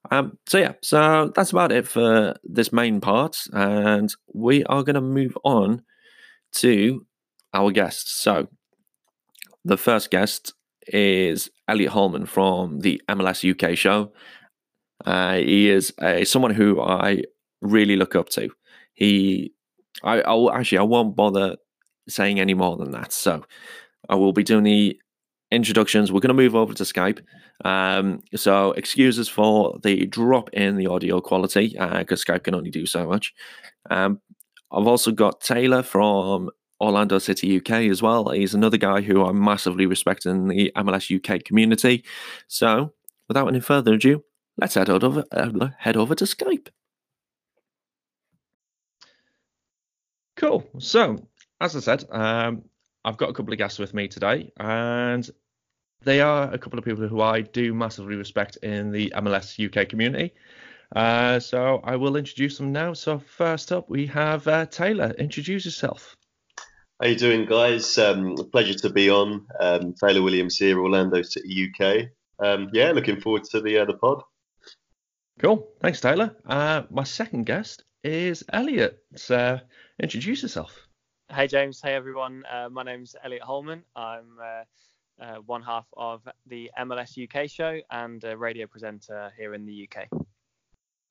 Um, 0.10 0.38
so 0.48 0.58
yeah, 0.58 0.74
so 0.82 1.32
that's 1.36 1.52
about 1.52 1.72
it 1.72 1.88
for 1.88 2.36
this 2.44 2.72
main 2.72 3.02
part, 3.02 3.38
and 3.54 4.14
we 4.34 4.64
are 4.66 4.84
going 4.84 4.96
to 4.96 5.02
move 5.02 5.38
on 5.44 5.84
to 6.54 7.06
our 7.54 7.72
guests. 7.72 8.14
So 8.14 8.48
the 9.66 9.78
first 9.78 10.10
guest 10.12 10.54
is 10.88 11.50
Elliot 11.68 11.92
Holman 11.92 12.26
from 12.26 12.80
the 12.80 13.02
MLS 13.10 13.44
UK 13.50 13.78
show. 13.78 14.14
Uh, 15.06 15.36
he 15.36 15.70
is 15.70 15.94
a, 16.02 16.26
someone 16.26 16.54
who 16.54 16.82
I 16.82 17.24
really 17.62 17.96
look 17.96 18.16
up 18.16 18.30
to. 18.30 18.50
He, 18.94 19.54
I, 20.04 20.22
I'll 20.22 20.52
actually, 20.52 20.80
I 20.80 20.84
won't 20.84 21.16
bother 21.16 21.58
saying 22.08 22.40
any 22.40 22.54
more 22.54 22.78
than 22.78 22.92
that. 22.92 23.12
So 23.12 23.44
I 24.10 24.16
will 24.16 24.34
be 24.34 24.44
doing 24.44 24.64
the 24.64 25.00
introductions. 25.52 26.12
We're 26.12 26.20
going 26.20 26.30
to 26.30 26.34
move 26.34 26.56
over 26.56 26.74
to 26.74 26.84
Skype. 26.84 27.22
Um, 27.66 28.22
so 28.36 28.72
excuses 28.74 29.28
for 29.30 29.80
the 29.84 30.06
drop 30.06 30.50
in 30.54 30.76
the 30.76 30.88
audio 30.88 31.22
quality 31.22 31.70
because 31.70 32.24
uh, 32.28 32.34
Skype 32.34 32.44
can 32.44 32.56
only 32.56 32.70
do 32.70 32.86
so 32.86 33.08
much. 33.08 33.34
Um, 33.90 34.22
I've 34.72 34.88
also 34.88 35.12
got 35.12 35.42
Taylor 35.42 35.82
from 35.82 36.50
Orlando 36.82 37.20
City 37.20 37.58
UK 37.58 37.72
as 37.90 38.02
well. 38.02 38.30
He's 38.30 38.54
another 38.54 38.78
guy 38.78 39.02
who 39.02 39.26
I 39.26 39.32
massively 39.32 39.86
respect 39.86 40.26
in 40.26 40.48
the 40.48 40.72
MLS 40.76 41.16
UK 41.16 41.44
community. 41.44 42.04
So, 42.48 42.94
without 43.28 43.48
any 43.48 43.60
further 43.60 43.94
ado, 43.94 44.24
let's 44.58 44.76
head 44.76 44.90
over 44.90 45.24
uh, 45.32 45.70
head 45.80 45.98
over 45.98 46.16
to 46.16 46.26
Skype. 46.26 46.68
Cool. 50.36 50.70
So, 50.78 51.18
as 51.60 51.76
I 51.76 51.80
said, 51.80 52.06
um, 52.12 52.64
I've 53.08 53.16
got 53.16 53.30
a 53.30 53.34
couple 53.34 53.54
of 53.54 53.58
guests 53.58 53.80
with 53.80 53.94
me 53.94 54.10
today, 54.10 54.52
and 54.60 55.30
they 56.04 56.20
are 56.20 56.52
a 56.54 56.58
couple 56.58 56.78
of 56.78 56.84
people 56.84 57.08
who 57.08 57.22
I 57.22 57.40
do 57.40 57.74
massively 57.74 58.18
respect 58.18 58.58
in 58.58 58.92
the 58.92 59.14
MLS 59.16 59.56
UK 59.66 59.88
community. 59.88 60.34
Uh, 60.94 61.40
so 61.40 61.80
I 61.86 61.96
will 61.96 62.18
introduce 62.18 62.58
them 62.58 62.74
now. 62.74 62.92
So 62.92 63.18
first 63.18 63.72
up, 63.72 63.90
we 63.90 64.08
have 64.08 64.46
uh, 64.50 64.66
Taylor. 64.66 65.16
Introduce 65.18 65.64
yourself. 65.64 66.18
How 67.02 67.08
you 67.08 67.16
doing, 67.16 67.46
guys? 67.46 67.98
Um, 67.98 68.36
pleasure 68.52 68.78
to 68.80 68.90
be 68.90 69.10
on. 69.10 69.48
Um, 69.58 69.94
Taylor 69.94 70.22
Williams 70.22 70.58
here, 70.58 70.78
Orlando 70.78 71.22
City, 71.22 71.72
UK. 71.80 72.08
Um, 72.46 72.70
yeah, 72.74 72.92
looking 72.92 73.22
forward 73.22 73.46
to 73.52 73.62
the 73.62 73.78
uh, 73.80 73.86
the 73.86 73.94
pod. 73.94 74.22
Cool. 75.40 75.66
Thanks, 75.82 76.02
Taylor. 76.02 76.36
Uh, 76.46 76.84
my 76.90 77.06
second 77.06 77.46
guest 77.46 77.86
is 78.04 78.44
Elliot. 78.52 79.02
So, 79.16 79.62
introduce 79.98 80.42
yourself. 80.42 80.88
Hey, 81.30 81.48
James. 81.48 81.82
Hey, 81.82 81.94
everyone. 81.94 82.46
Uh, 82.50 82.70
my 82.70 82.84
name's 82.84 83.16
Elliot 83.22 83.44
Holman. 83.44 83.84
I'm 83.96 84.40
uh, 84.42 85.24
uh, 85.24 85.36
one 85.46 85.62
half 85.62 85.86
of 85.96 86.28
the 86.46 86.72
MLS 86.80 87.22
UK 87.22 87.50
show 87.50 87.80
and 87.92 88.24
a 88.24 88.38
radio 88.38 88.66
presenter 88.66 89.32
here 89.38 89.54
in 89.54 89.66
the 89.66 89.90
UK. 89.90 90.08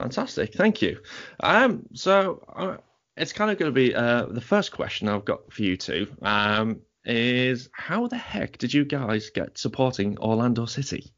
Fantastic. 0.00 0.54
Thank 0.54 0.80
you. 0.80 1.00
Um, 1.40 1.82
so, 1.92 2.42
uh, 2.48 2.76
it's 3.18 3.34
kind 3.34 3.50
of 3.50 3.58
going 3.58 3.70
to 3.70 3.74
be 3.74 3.94
uh, 3.94 4.26
the 4.26 4.40
first 4.40 4.72
question 4.72 5.08
I've 5.08 5.26
got 5.26 5.52
for 5.52 5.62
you 5.62 5.76
two 5.76 6.06
um, 6.22 6.80
is 7.04 7.68
how 7.72 8.06
the 8.06 8.16
heck 8.16 8.56
did 8.56 8.72
you 8.72 8.86
guys 8.86 9.30
get 9.30 9.58
supporting 9.58 10.18
Orlando 10.18 10.64
City? 10.64 11.12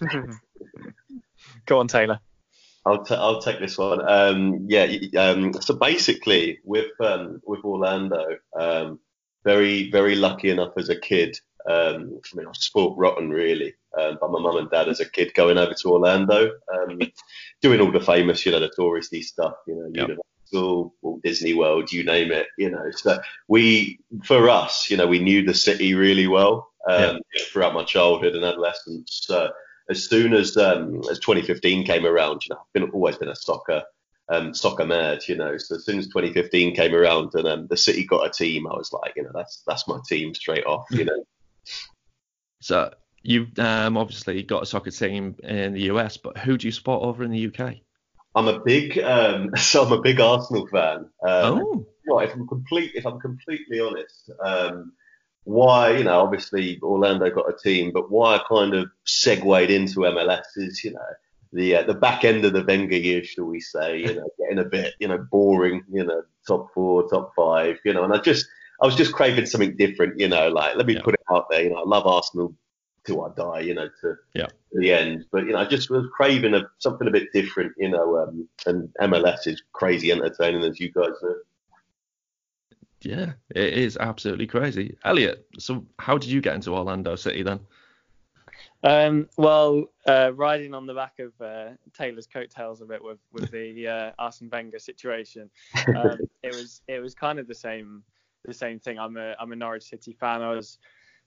Go 1.66 1.80
on, 1.80 1.88
Taylor. 1.88 2.20
I'll, 2.86 3.04
t- 3.04 3.14
I'll 3.14 3.40
take 3.40 3.60
this 3.60 3.78
one. 3.78 4.06
Um, 4.06 4.66
yeah. 4.68 4.86
Um, 5.18 5.54
so 5.54 5.74
basically, 5.74 6.58
with 6.64 6.90
um, 7.00 7.40
with 7.46 7.64
Orlando, 7.64 8.36
um, 8.58 9.00
very 9.44 9.90
very 9.90 10.14
lucky 10.14 10.50
enough 10.50 10.72
as 10.76 10.88
a 10.88 10.98
kid. 10.98 11.38
Um, 11.66 12.20
I 12.32 12.36
mean, 12.36 12.46
I 12.46 12.50
was 12.50 12.62
sport 12.62 12.98
rotten 12.98 13.30
really, 13.30 13.74
um, 13.98 14.18
but 14.20 14.30
my 14.30 14.38
mum 14.38 14.58
and 14.58 14.70
dad 14.70 14.88
as 14.88 15.00
a 15.00 15.08
kid 15.08 15.32
going 15.32 15.56
over 15.56 15.72
to 15.72 15.88
Orlando, 15.88 16.50
doing 17.62 17.80
all 17.80 17.90
the 17.90 18.00
famous, 18.00 18.44
you 18.44 18.52
know, 18.52 18.60
the 18.60 18.70
touristy 18.78 19.22
stuff, 19.22 19.54
you 19.66 19.74
know, 19.74 19.88
yep. 19.94 20.18
Universal, 20.52 20.94
Walt 21.00 21.22
Disney 21.22 21.54
World, 21.54 21.90
you 21.90 22.04
name 22.04 22.32
it, 22.32 22.48
you 22.58 22.70
know. 22.70 22.90
So 22.90 23.18
we, 23.48 23.98
for 24.24 24.50
us, 24.50 24.90
you 24.90 24.98
know, 24.98 25.06
we 25.06 25.20
knew 25.20 25.42
the 25.42 25.54
city 25.54 25.94
really 25.94 26.26
well 26.26 26.70
um, 26.86 27.20
yeah. 27.34 27.42
throughout 27.50 27.72
my 27.72 27.84
childhood 27.84 28.34
and 28.34 28.44
adolescence. 28.44 29.26
Uh, 29.30 29.48
as 29.88 30.08
soon 30.08 30.34
as 30.34 30.56
um, 30.56 31.02
as 31.10 31.18
2015 31.18 31.84
came 31.84 32.06
around, 32.06 32.42
you 32.44 32.54
know, 32.54 32.60
I've 32.60 32.72
been 32.72 32.90
always 32.90 33.16
been 33.16 33.28
a 33.28 33.36
soccer 33.36 33.82
um, 34.28 34.54
soccer 34.54 34.86
mad, 34.86 35.20
you 35.28 35.36
know. 35.36 35.56
So 35.58 35.76
as 35.76 35.84
soon 35.84 35.98
as 35.98 36.06
2015 36.06 36.74
came 36.74 36.94
around 36.94 37.34
and 37.34 37.46
um, 37.46 37.66
the 37.68 37.76
city 37.76 38.04
got 38.04 38.26
a 38.26 38.30
team, 38.30 38.66
I 38.66 38.74
was 38.74 38.92
like, 38.92 39.12
you 39.16 39.22
know, 39.22 39.32
that's 39.34 39.62
that's 39.66 39.86
my 39.86 39.98
team 40.08 40.34
straight 40.34 40.64
off, 40.64 40.86
you 40.90 41.04
know. 41.04 41.24
So 42.60 42.94
you've 43.22 43.58
um, 43.58 43.98
obviously 43.98 44.42
got 44.42 44.62
a 44.62 44.66
soccer 44.66 44.90
team 44.90 45.36
in 45.42 45.74
the 45.74 45.82
US, 45.92 46.16
but 46.16 46.38
who 46.38 46.56
do 46.56 46.66
you 46.66 46.72
support 46.72 47.02
over 47.02 47.22
in 47.22 47.30
the 47.30 47.46
UK? 47.46 47.74
I'm 48.34 48.48
a 48.48 48.58
big, 48.60 48.98
um, 48.98 49.50
so 49.56 49.84
I'm 49.84 49.92
a 49.92 50.00
big 50.00 50.18
Arsenal 50.18 50.66
fan. 50.68 51.10
Um, 51.26 51.84
oh. 52.08 52.18
if 52.20 52.32
I'm 52.32 52.48
complete, 52.48 52.92
if 52.94 53.06
I'm 53.06 53.20
completely 53.20 53.80
honest, 53.80 54.30
um, 54.42 54.92
why, 55.44 55.96
you 55.96 56.04
know, 56.04 56.20
obviously 56.20 56.78
Orlando 56.82 57.30
got 57.30 57.48
a 57.48 57.56
team, 57.56 57.92
but 57.92 58.10
why 58.10 58.36
I 58.36 58.40
kind 58.48 58.74
of 58.74 58.90
segued 59.04 59.70
into 59.70 60.00
MLS 60.00 60.44
is, 60.56 60.82
you 60.82 60.92
know, 60.92 61.00
the 61.52 61.76
uh, 61.76 61.82
the 61.84 61.94
back 61.94 62.24
end 62.24 62.44
of 62.44 62.52
the 62.52 62.64
Wenger 62.64 62.96
years, 62.96 63.28
shall 63.28 63.44
we 63.44 63.60
say, 63.60 64.00
you 64.00 64.14
know, 64.14 64.28
getting 64.38 64.58
a 64.58 64.64
bit, 64.64 64.94
you 64.98 65.08
know, 65.08 65.18
boring, 65.18 65.84
you 65.90 66.04
know, 66.04 66.22
top 66.46 66.72
four, 66.74 67.08
top 67.08 67.32
five, 67.36 67.78
you 67.84 67.92
know, 67.92 68.04
and 68.04 68.12
I 68.12 68.18
just 68.18 68.46
I 68.82 68.86
was 68.86 68.96
just 68.96 69.12
craving 69.12 69.46
something 69.46 69.76
different, 69.76 70.18
you 70.18 70.28
know, 70.28 70.48
like 70.48 70.76
let 70.76 70.86
me 70.86 70.94
yeah. 70.94 71.02
put 71.02 71.14
it 71.14 71.20
out 71.30 71.46
there, 71.50 71.62
you 71.62 71.70
know, 71.70 71.76
I 71.76 71.84
love 71.84 72.06
Arsenal 72.06 72.54
till 73.04 73.22
I 73.22 73.28
die, 73.36 73.60
you 73.60 73.74
know, 73.74 73.88
to, 74.00 74.16
yeah. 74.34 74.46
the 74.72 74.92
end, 74.92 75.26
but 75.30 75.44
you 75.44 75.52
know, 75.52 75.58
I 75.58 75.66
just 75.66 75.90
was 75.90 76.06
craving 76.16 76.54
a, 76.54 76.62
something 76.78 77.06
a 77.06 77.12
bit 77.12 77.32
different, 77.32 77.72
you 77.76 77.90
know, 77.90 78.18
um, 78.18 78.48
and 78.66 78.88
MLS 79.00 79.46
is 79.46 79.62
crazy 79.72 80.10
entertaining 80.10 80.64
as 80.64 80.80
you 80.80 80.90
guys 80.90 81.12
know. 81.22 81.34
Yeah, 83.04 83.32
it 83.54 83.74
is 83.74 83.96
absolutely 83.98 84.46
crazy. 84.46 84.96
Elliot, 85.04 85.46
so 85.58 85.84
how 85.98 86.18
did 86.18 86.30
you 86.30 86.40
get 86.40 86.54
into 86.54 86.74
Orlando 86.74 87.16
City 87.16 87.42
then? 87.42 87.60
Um, 88.82 89.28
well, 89.36 89.86
uh, 90.06 90.32
riding 90.34 90.74
on 90.74 90.86
the 90.86 90.94
back 90.94 91.18
of 91.18 91.32
uh, 91.40 91.70
Taylor's 91.92 92.26
coattails 92.26 92.80
a 92.82 92.84
bit 92.84 93.02
with 93.02 93.18
with 93.32 93.50
the 93.50 93.88
uh, 93.88 94.10
Arsene 94.18 94.50
Wenger 94.50 94.78
situation, 94.78 95.50
um, 95.96 96.18
it 96.42 96.54
was 96.54 96.82
it 96.88 97.00
was 97.00 97.14
kind 97.14 97.38
of 97.38 97.46
the 97.46 97.54
same 97.54 98.02
the 98.44 98.54
same 98.54 98.78
thing. 98.78 98.98
I'm 98.98 99.16
a 99.16 99.34
I'm 99.38 99.52
a 99.52 99.56
Norwich 99.56 99.84
City 99.84 100.12
fan. 100.12 100.42
I 100.42 100.50
was 100.50 100.78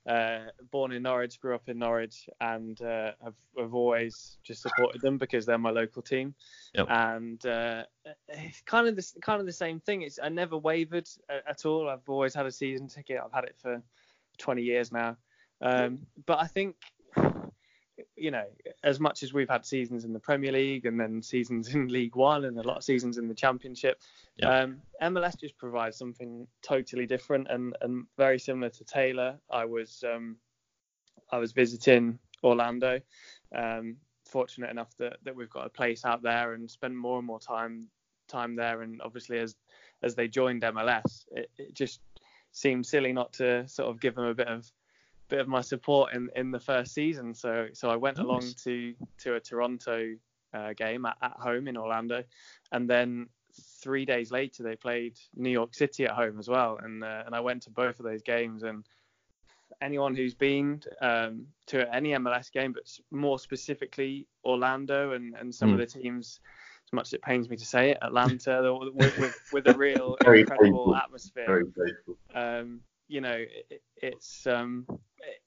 uh, 0.07 0.39
born 0.71 0.91
in 0.93 1.03
Norwich, 1.03 1.39
grew 1.39 1.53
up 1.53 1.67
in 1.67 1.79
Norwich, 1.79 2.29
and 2.39 2.81
uh, 2.81 3.11
I've, 3.25 3.35
I've 3.59 3.73
always 3.73 4.37
just 4.43 4.61
supported 4.61 5.01
them 5.01 5.17
because 5.17 5.45
they're 5.45 5.57
my 5.57 5.69
local 5.69 6.01
team. 6.01 6.33
Yep. 6.73 6.87
And 6.89 7.45
uh, 7.45 7.83
it's 8.29 8.61
kind 8.61 8.87
of 8.87 8.95
the 8.95 9.05
kind 9.21 9.41
of 9.41 9.45
the 9.45 9.53
same 9.53 9.79
thing. 9.79 10.03
It's 10.03 10.19
I 10.21 10.29
never 10.29 10.57
wavered 10.57 11.09
at 11.29 11.65
all. 11.65 11.89
I've 11.89 12.07
always 12.07 12.33
had 12.33 12.45
a 12.45 12.51
season 12.51 12.87
ticket. 12.87 13.19
I've 13.23 13.33
had 13.33 13.43
it 13.43 13.55
for 13.61 13.81
20 14.37 14.61
years 14.61 14.91
now. 14.91 15.17
Um, 15.61 16.05
but 16.25 16.39
I 16.39 16.47
think 16.47 16.75
you 18.17 18.31
know, 18.31 18.45
as 18.83 18.99
much 18.99 19.23
as 19.23 19.33
we've 19.33 19.49
had 19.49 19.65
seasons 19.65 20.03
in 20.03 20.11
the 20.11 20.19
Premier 20.19 20.51
League 20.51 20.85
and 20.85 20.99
then 20.99 21.21
seasons 21.21 21.67
in 21.73 21.87
League 21.87 22.15
One 22.15 22.45
and 22.45 22.57
a 22.57 22.63
lot 22.63 22.77
of 22.77 22.83
seasons 22.83 23.17
in 23.17 23.27
the 23.27 23.35
Championship, 23.35 24.01
yeah. 24.37 24.61
um, 24.61 24.81
MLS 25.01 25.39
just 25.39 25.57
provides 25.57 25.97
something 25.97 26.47
totally 26.61 27.05
different 27.05 27.47
and, 27.49 27.75
and 27.81 28.05
very 28.17 28.39
similar 28.39 28.69
to 28.69 28.83
Taylor. 28.83 29.37
I 29.51 29.65
was 29.65 30.03
um, 30.11 30.37
I 31.31 31.37
was 31.37 31.51
visiting 31.51 32.19
Orlando, 32.43 32.99
um, 33.55 33.97
fortunate 34.25 34.69
enough 34.69 34.95
that, 34.97 35.17
that 35.23 35.35
we've 35.35 35.49
got 35.49 35.65
a 35.65 35.69
place 35.69 36.05
out 36.05 36.21
there 36.21 36.53
and 36.53 36.69
spend 36.69 36.97
more 36.97 37.17
and 37.17 37.27
more 37.27 37.39
time 37.39 37.87
time 38.27 38.55
there. 38.55 38.81
And 38.81 39.01
obviously, 39.01 39.39
as 39.39 39.55
as 40.03 40.15
they 40.15 40.27
joined 40.27 40.63
MLS, 40.63 41.25
it, 41.31 41.49
it 41.57 41.73
just 41.73 42.01
seemed 42.51 42.85
silly 42.85 43.13
not 43.13 43.33
to 43.33 43.67
sort 43.67 43.89
of 43.89 43.99
give 43.99 44.15
them 44.15 44.25
a 44.25 44.33
bit 44.33 44.47
of 44.47 44.69
bit 45.29 45.39
of 45.39 45.47
my 45.47 45.61
support 45.61 46.13
in, 46.13 46.29
in 46.35 46.51
the 46.51 46.59
first 46.59 46.93
season. 46.93 47.33
So 47.33 47.67
so 47.73 47.89
I 47.89 47.95
went 47.95 48.17
nice. 48.17 48.25
along 48.25 48.43
to 48.63 48.93
to 49.19 49.35
a 49.35 49.39
Toronto 49.39 50.15
uh, 50.53 50.73
game 50.73 51.05
at, 51.05 51.17
at 51.21 51.33
home 51.33 51.67
in 51.67 51.77
Orlando, 51.77 52.23
and 52.71 52.89
then 52.89 53.27
three 53.81 54.05
days 54.05 54.31
later 54.31 54.63
they 54.63 54.75
played 54.75 55.17
New 55.35 55.49
York 55.49 55.73
City 55.73 56.05
at 56.05 56.11
home 56.11 56.39
as 56.39 56.47
well, 56.47 56.79
and 56.81 57.03
uh, 57.03 57.23
and 57.25 57.35
I 57.35 57.39
went 57.39 57.63
to 57.63 57.69
both 57.69 57.99
of 57.99 58.05
those 58.05 58.21
games. 58.21 58.63
And 58.63 58.85
anyone 59.81 60.15
who's 60.15 60.33
been 60.33 60.81
um, 61.01 61.47
to 61.67 61.93
any 61.93 62.11
MLS 62.11 62.51
game, 62.51 62.73
but 62.73 62.89
more 63.11 63.39
specifically 63.39 64.27
Orlando 64.45 65.13
and 65.13 65.35
and 65.35 65.53
some 65.53 65.69
mm. 65.69 65.73
of 65.73 65.79
hmm. 65.79 65.81
the 65.81 66.03
teams. 66.03 66.39
As 66.89 66.93
much 66.93 67.07
as 67.07 67.13
it 67.15 67.21
pains 67.21 67.49
me 67.49 67.57
to 67.57 67.65
say 67.65 67.89
it, 67.89 67.97
Atlanta 68.01 68.73
with, 68.93 69.17
with, 69.17 69.37
with 69.51 69.67
a 69.67 69.77
real 69.77 70.15
incredible 70.25 70.95
atmosphere. 70.95 71.65
Um, 72.33 72.79
you 73.09 73.19
know, 73.19 73.43
it, 73.69 73.81
it's 73.97 74.47
um, 74.47 74.85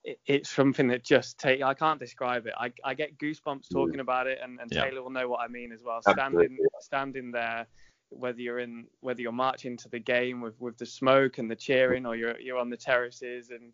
it, 0.04 0.18
it's 0.26 0.50
something 0.50 0.88
that 0.88 1.04
just 1.04 1.38
take. 1.38 1.62
I 1.62 1.74
can't 1.74 2.00
describe 2.00 2.46
it. 2.46 2.54
I, 2.58 2.72
I 2.84 2.94
get 2.94 3.18
goosebumps 3.18 3.70
talking 3.72 4.00
about 4.00 4.26
it, 4.26 4.38
and, 4.42 4.58
and 4.60 4.70
yeah. 4.72 4.84
Taylor 4.84 5.02
will 5.02 5.10
know 5.10 5.28
what 5.28 5.40
I 5.40 5.48
mean 5.48 5.72
as 5.72 5.82
well. 5.84 6.00
Standing 6.02 6.58
standing 6.80 7.30
there, 7.30 7.66
whether 8.10 8.40
you're 8.40 8.60
in 8.60 8.86
whether 9.00 9.20
you're 9.20 9.32
marching 9.32 9.76
to 9.78 9.88
the 9.88 9.98
game 9.98 10.40
with 10.40 10.60
with 10.60 10.78
the 10.78 10.86
smoke 10.86 11.38
and 11.38 11.50
the 11.50 11.56
cheering, 11.56 12.06
or 12.06 12.16
you're 12.16 12.38
you're 12.40 12.58
on 12.58 12.70
the 12.70 12.76
terraces, 12.76 13.50
and 13.50 13.72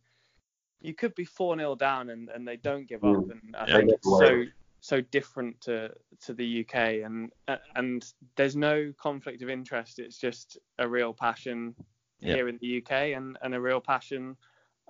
you 0.81 0.95
could 0.95 1.15
be 1.15 1.25
four 1.25 1.57
0 1.57 1.75
down, 1.77 2.11
and, 2.11 2.29
and 2.29 2.47
they 2.47 2.57
don't 2.57 2.89
give 2.89 3.05
up. 3.05 3.17
Mm. 3.17 3.31
And 3.31 3.57
I 3.57 3.67
yeah. 3.67 3.77
think 3.77 3.91
it's 3.93 4.09
so 4.09 4.45
so 4.81 5.01
different 5.01 5.61
to 5.63 5.91
to 6.25 6.35
the 6.35 6.67
UK, 6.67 7.05
and 7.05 7.31
and 7.75 8.05
there's 8.37 8.57
no 8.57 8.93
conflict 9.01 9.43
of 9.43 9.51
interest. 9.51 9.99
It's 9.99 10.19
just 10.19 10.59
a 10.79 10.89
real 10.89 11.13
passion 11.13 11.75
here 12.21 12.49
in 12.49 12.59
the 12.61 12.79
UK 12.79 13.15
and, 13.15 13.37
and 13.43 13.55
a 13.55 13.61
real 13.61 13.81
passion 13.81 14.37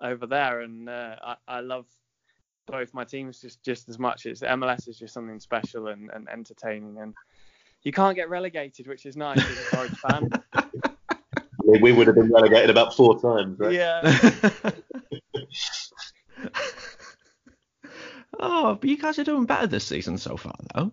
over 0.01 0.27
there. 0.27 0.61
And 0.61 0.89
uh, 0.89 1.17
I, 1.23 1.37
I 1.49 1.61
love 1.61 1.87
both 2.67 2.93
my 2.95 3.05
teams 3.05 3.41
just, 3.41 3.63
just 3.63 3.89
as 3.89 3.99
much. 3.99 4.27
It's 4.27 4.43
MLS 4.43 4.89
is 4.89 4.99
just 4.99 5.15
something 5.15 5.41
special 5.41 5.89
and, 5.89 6.11
and 6.13 6.29
entertaining, 6.29 6.99
and 6.99 7.15
you 7.83 7.93
can't 7.93 8.17
get 8.17 8.29
relegated, 8.29 8.87
which 8.87 9.07
is 9.07 9.17
nice 9.17 9.39
as 9.39 9.73
a 9.73 9.77
Norwich 9.77 9.93
fan. 9.93 10.31
we 11.81 11.93
would 11.93 12.07
have 12.07 12.17
been 12.17 12.33
relegated 12.33 12.71
about 12.71 12.95
four 12.95 13.21
times, 13.21 13.59
right? 13.59 13.73
Yeah. 13.73 14.01
oh, 18.41 18.75
but 18.75 18.89
you 18.89 18.99
guys 18.99 19.19
are 19.19 19.25
doing 19.25 19.47
better 19.47 19.67
this 19.67 19.85
season 19.85 20.19
so 20.19 20.37
far, 20.37 20.57
though. 20.75 20.93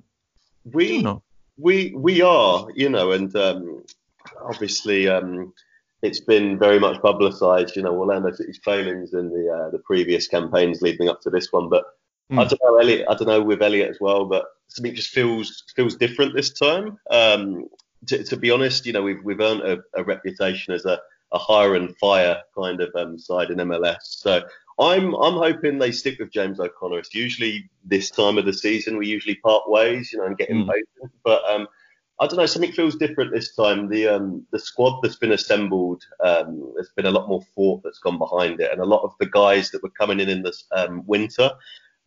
We 0.66 1.06
we 1.58 1.94
we 1.96 2.22
are, 2.22 2.68
you 2.76 2.90
know, 2.90 3.12
and 3.12 3.36
um, 3.36 3.84
obviously 4.42 5.08
um, 5.08 5.54
it's 6.04 6.20
been 6.20 6.60
very 6.60 6.80
much 6.80 7.02
publicised, 7.02 7.78
you 7.78 7.82
know, 7.82 7.98
Orlando 7.98 8.32
City's 8.32 8.60
failings 8.64 9.14
in 9.14 9.30
the 9.30 9.50
uh, 9.50 9.70
the 9.72 9.80
previous 9.80 10.28
campaigns 10.28 10.82
leading 10.82 11.08
up 11.08 11.22
to 11.22 11.30
this 11.30 11.52
one. 11.52 11.70
But 11.70 11.86
mm. 12.30 12.40
I 12.40 12.44
don't 12.44 12.62
know, 12.62 12.78
Elliot. 12.78 13.08
I 13.10 13.16
don't 13.16 13.30
know 13.30 13.42
with 13.42 13.64
Elliot 13.64 13.90
as 13.90 14.00
well, 14.02 14.26
but 14.26 14.46
something 14.68 14.94
just 14.94 15.12
feels 15.12 15.64
feels 15.76 15.96
different 15.96 16.36
this 16.36 16.52
time. 16.52 17.00
Um, 17.10 17.70
to, 18.08 18.22
to, 18.22 18.36
be 18.36 18.52
honest, 18.52 18.86
you 18.86 18.92
know, 18.92 19.02
we've 19.02 19.24
we've 19.24 19.40
earned 19.40 19.62
a, 19.62 19.80
a 19.96 20.04
reputation 20.04 20.74
as 20.74 20.84
a, 20.84 21.00
a 21.32 21.40
hire 21.40 21.76
and 21.76 21.98
fire 21.98 22.42
kind 22.54 22.82
of 22.82 22.94
um, 22.96 23.18
side 23.18 23.50
in 23.50 23.60
MLS. 23.60 24.02
So 24.02 24.44
I'm 24.78 25.14
I'm 25.14 25.36
hoping 25.36 25.78
they 25.78 25.94
stick 25.94 26.20
with 26.20 26.34
James 26.34 26.60
O'Connor. 26.60 27.00
It's 27.00 27.16
usually 27.16 27.70
this 27.86 28.12
time 28.12 28.38
of 28.38 28.46
the 28.46 28.52
season 28.52 28.98
we 28.98 29.08
usually 29.08 29.36
part 29.36 29.70
ways, 29.70 30.12
you 30.12 30.20
know, 30.20 30.26
and 30.26 30.38
get 30.38 30.50
mm. 30.50 30.64
impatient. 30.64 31.14
But 31.24 31.50
um, 31.50 31.68
I 32.20 32.28
don't 32.28 32.38
know. 32.38 32.46
Something 32.46 32.72
feels 32.72 32.96
different 32.96 33.34
this 33.34 33.56
time. 33.56 33.90
The 33.90 34.08
um, 34.08 34.46
the 34.52 34.60
squad 34.60 35.02
that's 35.02 35.16
been 35.16 35.32
assembled, 35.32 36.04
um, 36.24 36.72
there's 36.76 36.92
been 36.96 37.08
a 37.08 37.12
lot 37.12 37.28
more 37.28 37.44
thought 37.56 37.82
that's 37.84 38.00
gone 38.00 38.18
behind 38.18 38.62
it, 38.62 38.72
and 38.72 38.82
a 38.82 38.86
lot 38.86 39.04
of 39.04 39.14
the 39.20 39.26
guys 39.26 39.72
that 39.72 39.82
were 39.82 39.90
coming 39.90 40.20
in 40.20 40.30
in 40.30 40.44
this 40.44 40.66
um, 40.72 41.04
winter. 41.06 41.52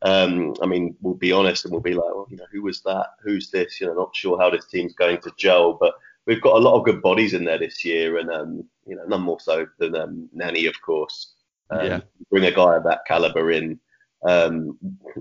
Um, 0.02 0.54
I 0.62 0.66
mean, 0.66 0.94
we'll 1.00 1.14
be 1.14 1.32
honest 1.32 1.64
and 1.64 1.72
we'll 1.72 1.80
be 1.80 1.94
like, 1.94 2.14
well, 2.14 2.26
you 2.28 2.36
know, 2.36 2.44
who 2.52 2.62
was 2.62 2.82
that? 2.82 3.06
Who's 3.22 3.50
this? 3.50 3.80
You 3.80 3.86
know, 3.86 3.94
not 3.94 4.14
sure 4.14 4.38
how 4.38 4.50
this 4.50 4.66
team's 4.66 4.94
going 4.94 5.18
to 5.22 5.32
gel, 5.38 5.72
but 5.72 5.94
we've 6.26 6.42
got 6.42 6.56
a 6.56 6.60
lot 6.60 6.78
of 6.78 6.84
good 6.84 7.00
bodies 7.00 7.34
in 7.34 7.44
there 7.44 7.58
this 7.58 7.84
year, 7.84 8.18
and 8.18 8.30
um, 8.30 8.64
you 8.86 8.94
know, 8.94 9.04
none 9.06 9.22
more 9.22 9.40
so 9.40 9.66
than 9.78 9.96
um, 9.96 10.28
Nani, 10.32 10.66
of 10.66 10.80
course. 10.82 11.32
Um, 11.70 11.86
yeah. 11.86 12.00
Bring 12.30 12.44
a 12.44 12.52
guy 12.52 12.76
of 12.76 12.84
that 12.84 13.00
caliber 13.06 13.50
in. 13.50 13.80
Um, 14.26 14.78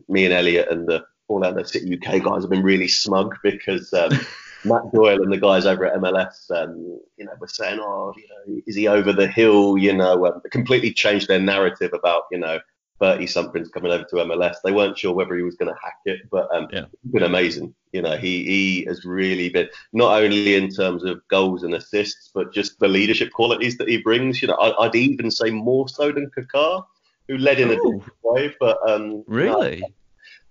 me 0.07 0.25
and 0.25 0.33
Elliot 0.33 0.69
and 0.69 0.87
the 0.87 1.05
Orlando 1.29 1.63
City 1.63 1.95
UK 1.95 2.23
guys 2.23 2.43
have 2.43 2.49
been 2.49 2.63
really 2.63 2.87
smug 2.87 3.35
because 3.43 3.93
um, 3.93 4.11
Matt 4.65 4.91
Doyle 4.93 5.21
and 5.21 5.31
the 5.31 5.37
guys 5.37 5.65
over 5.65 5.85
at 5.85 5.95
MLS, 5.95 6.49
um, 6.51 6.99
you 7.17 7.25
know, 7.25 7.31
were 7.39 7.47
saying, 7.47 7.79
oh, 7.79 8.13
you 8.17 8.27
know, 8.27 8.61
is 8.65 8.75
he 8.75 8.87
over 8.87 9.13
the 9.13 9.27
hill? 9.27 9.77
You 9.77 9.93
know, 9.93 10.25
um, 10.25 10.41
completely 10.51 10.93
changed 10.93 11.27
their 11.27 11.39
narrative 11.39 11.91
about, 11.93 12.23
you 12.31 12.39
know, 12.39 12.59
30 12.99 13.27
somethings 13.27 13.69
coming 13.69 13.91
over 13.91 14.03
to 14.05 14.15
MLS. 14.15 14.55
They 14.63 14.71
weren't 14.71 14.97
sure 14.97 15.13
whether 15.13 15.35
he 15.35 15.43
was 15.43 15.55
going 15.55 15.73
to 15.73 15.79
hack 15.81 15.99
it, 16.05 16.29
but 16.29 16.53
um, 16.55 16.67
yeah. 16.71 16.85
it's 17.03 17.11
been 17.11 17.23
amazing. 17.23 17.75
You 17.91 18.01
know, 18.01 18.17
he 18.17 18.43
he 18.45 18.85
has 18.85 19.05
really 19.05 19.49
been 19.49 19.69
not 19.93 20.21
only 20.21 20.55
in 20.55 20.69
terms 20.69 21.03
of 21.03 21.25
goals 21.27 21.63
and 21.63 21.73
assists, 21.73 22.31
but 22.33 22.53
just 22.53 22.79
the 22.79 22.87
leadership 22.87 23.31
qualities 23.31 23.77
that 23.77 23.89
he 23.89 23.97
brings. 23.97 24.41
You 24.41 24.49
know, 24.49 24.55
I, 24.55 24.85
would 24.85 24.95
even 24.95 25.29
say 25.29 25.49
more 25.49 25.89
so 25.89 26.11
than 26.11 26.31
Kaká, 26.37 26.85
who 27.27 27.37
led 27.37 27.59
in 27.59 27.69
Ooh. 27.69 27.71
a 27.71 27.75
different 27.75 28.19
way. 28.23 28.55
But 28.59 28.77
um, 28.89 29.23
really. 29.27 29.83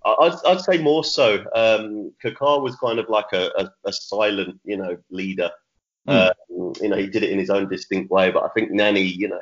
I'd, 0.05 0.37
I'd 0.45 0.61
say 0.61 0.77
more 0.77 1.03
so. 1.03 1.43
Um, 1.55 2.13
Kaká 2.23 2.61
was 2.61 2.75
kind 2.75 2.99
of 2.99 3.09
like 3.09 3.33
a, 3.33 3.49
a, 3.57 3.69
a 3.85 3.93
silent, 3.93 4.59
you 4.63 4.77
know, 4.77 4.97
leader. 5.09 5.49
Mm. 6.07 6.27
Um, 6.27 6.73
you 6.81 6.89
know, 6.89 6.97
he 6.97 7.07
did 7.07 7.23
it 7.23 7.31
in 7.31 7.39
his 7.39 7.49
own 7.49 7.67
distinct 7.67 8.11
way. 8.11 8.31
But 8.31 8.43
I 8.43 8.49
think 8.49 8.71
Nani, 8.71 9.01
you 9.01 9.27
know, 9.27 9.39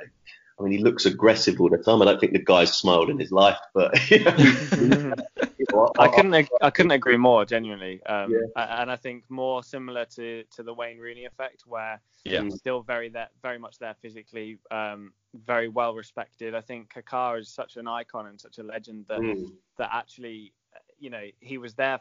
I 0.59 0.63
mean, 0.63 0.71
he 0.71 0.83
looks 0.83 1.05
aggressive 1.05 1.59
all 1.59 1.69
the 1.69 1.77
time. 1.77 2.01
I 2.01 2.05
don't 2.05 2.19
think 2.19 2.33
the 2.33 2.43
guy's 2.43 2.75
smiled 2.75 3.09
in 3.09 3.17
his 3.17 3.31
life, 3.31 3.57
but 3.73 4.11
you 4.11 4.23
know, 4.23 5.91
I 5.97 6.07
couldn't 6.07 6.49
I 6.61 6.69
couldn't 6.69 6.91
agree 6.91 7.17
more 7.17 7.43
genuinely. 7.43 8.03
Um, 8.03 8.31
yeah. 8.31 8.79
and 8.81 8.91
I 8.91 8.95
think 8.95 9.23
more 9.29 9.63
similar 9.63 10.05
to 10.15 10.43
to 10.55 10.63
the 10.63 10.73
Wayne 10.73 10.99
Rooney 10.99 11.25
effect, 11.25 11.63
where 11.65 11.99
yeah. 12.23 12.43
he's 12.43 12.55
still 12.55 12.81
very 12.81 13.09
that 13.09 13.31
very 13.41 13.57
much 13.57 13.79
there 13.79 13.95
physically, 13.99 14.59
um, 14.69 15.13
very 15.45 15.69
well 15.69 15.95
respected. 15.95 16.53
I 16.53 16.61
think 16.61 16.93
Kaká 16.93 17.39
is 17.39 17.49
such 17.49 17.77
an 17.77 17.87
icon 17.87 18.27
and 18.27 18.39
such 18.39 18.59
a 18.59 18.63
legend 18.63 19.05
that 19.09 19.19
mm. 19.19 19.51
that 19.77 19.89
actually, 19.91 20.53
you 20.99 21.09
know, 21.09 21.25
he 21.39 21.57
was 21.57 21.73
there. 21.73 21.99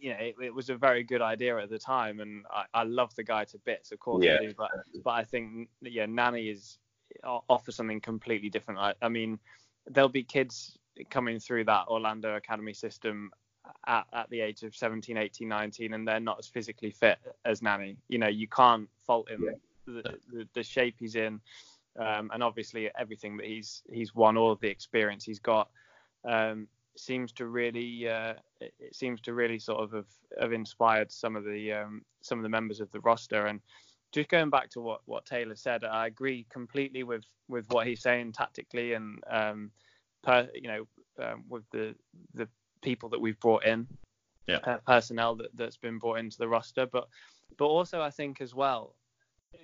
You 0.00 0.10
know, 0.10 0.18
it, 0.18 0.34
it, 0.42 0.52
was 0.52 0.68
a 0.68 0.74
very 0.74 1.04
good 1.04 1.22
idea 1.22 1.56
at 1.58 1.70
the 1.70 1.78
time, 1.78 2.18
and 2.18 2.44
I, 2.50 2.64
I 2.74 2.82
love 2.82 3.14
the 3.14 3.22
guy 3.22 3.44
to 3.44 3.58
bits, 3.58 3.92
of 3.92 4.00
course 4.00 4.24
yeah. 4.24 4.38
I 4.40 4.46
do. 4.46 4.54
But 4.58 4.70
but 5.04 5.10
I 5.10 5.22
think 5.22 5.68
yeah, 5.80 6.06
Nani 6.06 6.48
is 6.48 6.78
offer 7.24 7.72
something 7.72 8.00
completely 8.00 8.48
different. 8.48 8.80
I, 8.80 8.94
I 9.02 9.08
mean, 9.08 9.38
there'll 9.86 10.08
be 10.08 10.22
kids 10.22 10.78
coming 11.10 11.38
through 11.38 11.64
that 11.64 11.88
Orlando 11.88 12.36
Academy 12.36 12.74
system 12.74 13.30
at, 13.86 14.06
at 14.12 14.30
the 14.30 14.40
age 14.40 14.62
of 14.62 14.74
17, 14.74 15.16
18, 15.16 15.48
19, 15.48 15.94
and 15.94 16.06
they're 16.06 16.20
not 16.20 16.38
as 16.38 16.46
physically 16.46 16.90
fit 16.90 17.18
as 17.44 17.62
Nani. 17.62 17.96
You 18.08 18.18
know, 18.18 18.28
you 18.28 18.48
can't 18.48 18.88
fault 19.06 19.30
him 19.30 19.46
the, 19.86 20.02
the, 20.30 20.48
the 20.54 20.62
shape 20.62 20.96
he's 20.98 21.16
in, 21.16 21.40
um, 21.98 22.30
and 22.32 22.42
obviously 22.42 22.90
everything 22.98 23.36
that 23.36 23.46
he's 23.46 23.82
he's 23.90 24.14
won, 24.14 24.36
all 24.36 24.52
of 24.52 24.60
the 24.60 24.68
experience 24.68 25.24
he's 25.24 25.40
got, 25.40 25.68
um, 26.24 26.68
seems 26.96 27.32
to 27.32 27.46
really 27.46 28.08
uh, 28.08 28.34
it 28.60 28.94
seems 28.94 29.20
to 29.22 29.34
really 29.34 29.58
sort 29.58 29.80
of 29.80 29.92
have, 29.92 30.40
have 30.40 30.52
inspired 30.52 31.10
some 31.10 31.36
of 31.36 31.44
the 31.44 31.72
um, 31.72 32.02
some 32.20 32.38
of 32.38 32.42
the 32.42 32.48
members 32.48 32.80
of 32.80 32.90
the 32.92 33.00
roster. 33.00 33.46
And 33.46 33.60
just 34.12 34.28
going 34.28 34.50
back 34.50 34.70
to 34.70 34.80
what 34.80 35.00
what 35.06 35.26
Taylor 35.26 35.56
said, 35.56 35.84
I 35.84 36.06
agree 36.06 36.46
completely 36.50 37.02
with 37.02 37.24
with 37.48 37.66
what 37.70 37.86
he's 37.86 38.02
saying 38.02 38.32
tactically 38.32 38.92
and 38.92 39.22
um, 39.28 39.70
per, 40.22 40.48
you 40.54 40.68
know 40.68 40.86
um, 41.22 41.44
with 41.48 41.64
the 41.72 41.94
the 42.34 42.48
people 42.82 43.08
that 43.10 43.20
we've 43.20 43.40
brought 43.40 43.64
in, 43.64 43.86
yeah, 44.46 44.58
uh, 44.64 44.78
personnel 44.86 45.34
that 45.36 45.56
that's 45.56 45.76
been 45.76 45.98
brought 45.98 46.18
into 46.18 46.38
the 46.38 46.48
roster, 46.48 46.86
but 46.86 47.08
but 47.56 47.66
also 47.66 48.00
I 48.00 48.10
think 48.10 48.40
as 48.40 48.54
well 48.54 48.94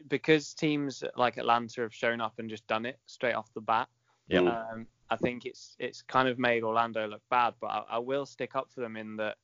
because 0.08 0.54
teams 0.54 1.02
like 1.16 1.36
Atlanta 1.36 1.82
have 1.82 1.94
shown 1.94 2.20
up 2.20 2.34
and 2.38 2.48
just 2.48 2.66
done 2.66 2.86
it 2.86 2.98
straight 3.06 3.34
off 3.34 3.52
the 3.54 3.60
bat. 3.60 3.88
Yeah. 4.28 4.40
Um, 4.40 4.86
I 5.10 5.16
think 5.16 5.46
it's 5.46 5.74
it's 5.78 6.02
kind 6.02 6.28
of 6.28 6.38
made 6.38 6.62
Orlando 6.62 7.06
look 7.06 7.22
bad, 7.30 7.54
but 7.60 7.68
I, 7.68 7.84
I 7.92 7.98
will 7.98 8.26
stick 8.26 8.54
up 8.54 8.70
for 8.70 8.80
them 8.80 8.96
in 8.96 9.16
that 9.16 9.36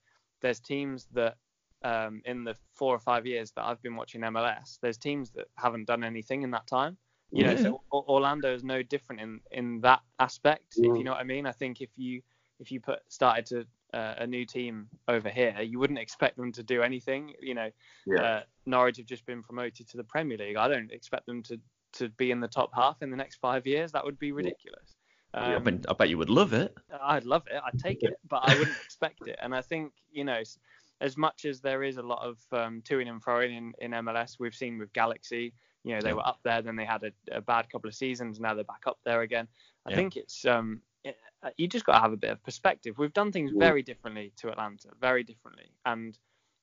there's 0.42 0.60
teams 0.60 1.06
that 1.14 1.36
um, 1.82 2.22
in 2.24 2.44
the 2.44 2.56
four 2.74 2.94
or 2.94 2.98
five 2.98 3.26
years 3.26 3.52
that 3.52 3.64
I've 3.64 3.82
been 3.82 3.96
watching 3.96 4.20
MLS, 4.22 4.78
there's 4.80 4.96
teams 4.98 5.30
that 5.32 5.46
haven't 5.56 5.86
done 5.86 6.04
anything 6.04 6.42
in 6.42 6.50
that 6.52 6.66
time. 6.66 6.96
You 7.30 7.44
know, 7.44 7.56
so 7.56 7.82
Orlando 7.92 8.54
is 8.54 8.62
no 8.62 8.82
different 8.82 9.20
in 9.20 9.40
in 9.50 9.80
that 9.80 10.02
aspect. 10.20 10.74
If 10.76 10.96
you 10.98 11.02
know 11.04 11.10
what 11.12 11.20
I 11.20 11.24
mean. 11.24 11.46
I 11.46 11.52
think 11.52 11.80
if 11.80 11.90
you 11.96 12.22
if 12.60 12.70
you 12.70 12.80
put 12.80 13.00
started 13.08 13.46
to 13.46 13.98
uh, 13.98 14.14
a 14.18 14.26
new 14.26 14.46
team 14.46 14.88
over 15.08 15.28
here, 15.28 15.60
you 15.60 15.80
wouldn't 15.80 15.98
expect 15.98 16.36
them 16.36 16.52
to 16.52 16.62
do 16.62 16.82
anything. 16.82 17.34
You 17.40 17.54
know, 17.54 17.70
Yeah. 18.06 18.22
uh, 18.22 18.42
Norwich 18.66 18.98
have 18.98 19.06
just 19.06 19.26
been 19.26 19.42
promoted 19.42 19.88
to 19.88 19.96
the 19.96 20.04
Premier 20.04 20.38
League. 20.38 20.56
I 20.56 20.68
don't 20.68 20.92
expect 20.92 21.26
them 21.26 21.42
to 21.44 21.60
to 21.94 22.08
be 22.10 22.30
in 22.30 22.40
the 22.40 22.48
top 22.48 22.70
half 22.74 23.02
in 23.02 23.10
the 23.10 23.16
next 23.16 23.36
five 23.36 23.66
years. 23.66 23.90
That 23.92 24.04
would 24.04 24.18
be 24.18 24.30
ridiculous. 24.32 24.96
I, 25.32 25.54
Um, 25.56 25.64
mean, 25.64 25.84
I 25.88 25.94
bet 25.94 26.08
you 26.08 26.18
would 26.18 26.30
love 26.30 26.52
it. 26.52 26.76
I'd 27.02 27.24
love 27.24 27.44
it. 27.50 27.60
I'd 27.64 27.78
take 27.78 28.04
it, 28.04 28.14
but 28.28 28.48
I 28.48 28.56
wouldn't 28.56 28.76
expect 28.84 29.26
it. 29.26 29.38
And 29.42 29.54
I 29.54 29.62
think 29.62 29.92
you 30.12 30.24
know, 30.24 30.42
as 31.00 31.16
much 31.16 31.44
as 31.44 31.60
there 31.60 31.82
is 31.82 31.96
a 31.96 32.02
lot 32.02 32.22
of 32.24 32.38
um, 32.52 32.82
toing 32.82 33.08
and 33.08 33.22
froing 33.22 33.56
in, 33.56 33.72
in 33.80 33.90
MLS, 34.04 34.38
we've 34.38 34.54
seen 34.54 34.78
with 34.78 34.92
Galaxy. 34.92 35.52
You 35.82 35.94
know, 35.94 36.00
they 36.00 36.08
Yeah. 36.10 36.14
were 36.14 36.26
up 36.26 36.40
there, 36.44 36.62
then 36.62 36.76
they 36.76 36.84
had 36.84 37.02
a, 37.04 37.12
a 37.36 37.40
bad 37.40 37.68
couple 37.70 37.88
of 37.88 37.94
seasons. 37.94 38.40
Now 38.40 38.54
they're 38.54 38.64
back 38.64 38.84
up 38.86 38.98
there 39.04 39.22
again. 39.22 39.48
I 39.86 39.90
Yeah. 39.90 39.96
think 39.96 40.16
it's 40.16 40.44
um, 40.46 40.80
it, 41.04 41.16
uh, 41.42 41.50
you 41.58 41.68
just 41.68 41.84
got 41.84 41.94
to 41.96 42.00
have 42.00 42.12
a 42.12 42.16
bit 42.16 42.30
of 42.30 42.42
perspective. 42.42 42.96
We've 42.96 43.12
done 43.12 43.32
things 43.32 43.52
very 43.54 43.82
differently 43.82 44.32
to 44.38 44.50
Atlanta, 44.50 44.88
very 45.00 45.22
differently, 45.24 45.70
and 45.84 46.18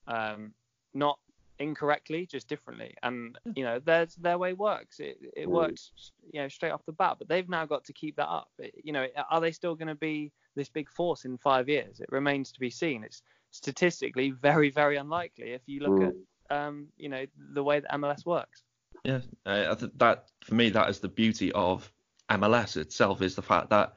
um, 0.08 0.54
not 0.96 1.20
incorrectly, 1.60 2.26
just 2.26 2.48
differently. 2.48 2.96
And 3.04 3.38
you 3.56 3.64
know, 3.64 3.78
their 3.80 4.08
their 4.20 4.40
way 4.40 4.54
works. 4.54 5.00
It 5.00 5.20
it 5.38 5.48
Mm. 5.48 5.52
works, 5.52 5.92
you 6.34 6.42
know, 6.42 6.48
straight 6.48 6.72
off 6.72 6.84
the 6.86 6.92
bat. 6.92 7.18
But 7.20 7.28
they've 7.28 7.48
now 7.48 7.66
got 7.68 7.84
to 7.86 7.94
keep 7.94 8.16
that 8.16 8.28
up. 8.30 8.50
It- 8.58 8.74
you 8.84 8.94
know, 8.94 9.06
are 9.30 9.42
they 9.42 9.52
still 9.52 9.76
going 9.76 9.88
to 9.90 9.96
be 9.96 10.32
this 10.56 10.70
big 10.70 10.90
force 10.90 11.26
in 11.26 11.38
five 11.38 11.70
years? 11.70 12.00
It 12.00 12.10
remains 12.12 12.52
to 12.54 12.60
be 12.60 12.72
seen. 12.72 13.04
It's 13.04 13.22
statistically 13.52 14.32
very 14.32 14.70
very 14.72 14.98
unlikely 14.98 15.52
if 15.52 15.62
you 15.68 15.82
look 15.82 16.00
Mm. 16.00 16.08
at 16.08 16.14
um, 16.52 16.88
you 16.98 17.10
know, 17.10 17.26
the 17.54 17.64
way 17.64 17.80
that 17.80 17.92
MLS 17.94 18.26
works. 18.26 18.64
Yeah, 19.06 19.22
uh, 19.46 19.68
I 19.72 19.76
think 19.76 19.98
that 19.98 20.26
for 20.44 20.56
me 20.56 20.70
that 20.70 20.90
is 20.90 21.00
the 21.00 21.08
beauty 21.08 21.52
of 21.54 21.92
MLS 22.30 22.78
itself 22.78 23.22
is 23.22 23.36
the 23.36 23.42
fact 23.42 23.70
that 23.70 23.94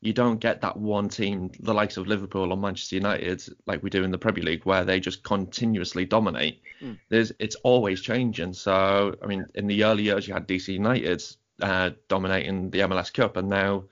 you 0.00 0.12
don't 0.12 0.38
get 0.38 0.60
that 0.60 0.76
one 0.76 1.08
team, 1.08 1.50
the 1.60 1.72
likes 1.72 1.96
of 1.96 2.06
Liverpool 2.06 2.52
or 2.52 2.58
Manchester 2.58 2.96
United, 2.96 3.42
like 3.66 3.82
we 3.82 3.88
do 3.88 4.04
in 4.04 4.10
the 4.10 4.18
Premier 4.18 4.44
League, 4.44 4.66
where 4.66 4.84
they 4.84 5.00
just 5.00 5.22
continuously 5.22 6.04
dominate. 6.04 6.60
Mm. 6.82 6.98
There's 7.08 7.32
it's 7.38 7.56
always 7.56 8.02
changing. 8.02 8.52
So 8.52 9.16
I 9.22 9.26
mean, 9.26 9.46
in 9.54 9.66
the 9.66 9.82
early 9.84 10.02
years 10.02 10.28
you 10.28 10.34
had 10.34 10.46
DC 10.46 10.68
United 10.68 11.24
uh, 11.62 11.90
dominating 12.08 12.70
the 12.70 12.80
MLS 12.80 13.12
Cup, 13.12 13.38
and 13.38 13.48
now 13.48 13.84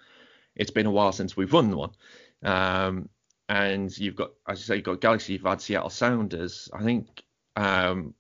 it's 0.55 0.71
been 0.71 0.87
a 0.87 0.91
while 0.91 1.13
since 1.13 1.35
we've 1.37 1.53
won 1.53 1.75
one. 1.75 1.93
Um, 2.43 3.09
and 3.53 3.97
you've 3.99 4.17
got, 4.17 4.31
as 4.49 4.61
you 4.61 4.65
say, 4.65 4.77
you've 4.77 4.85
got 4.85 5.03
Galaxy, 5.03 5.35
you've 5.35 5.43
had 5.43 5.61
Seattle 5.61 5.91
Sounders. 5.91 6.71
I 6.73 6.83
think 6.83 7.23
um, 7.57 8.15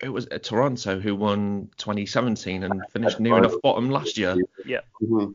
it 0.00 0.08
was 0.08 0.26
uh, 0.30 0.38
Toronto 0.38 0.98
who 0.98 1.14
won 1.14 1.68
2017 1.76 2.62
and 2.62 2.82
finished 2.90 3.20
near 3.20 3.36
enough 3.36 3.52
bottom 3.62 3.90
last 3.90 4.16
year. 4.16 4.34
Mhm. 5.02 5.34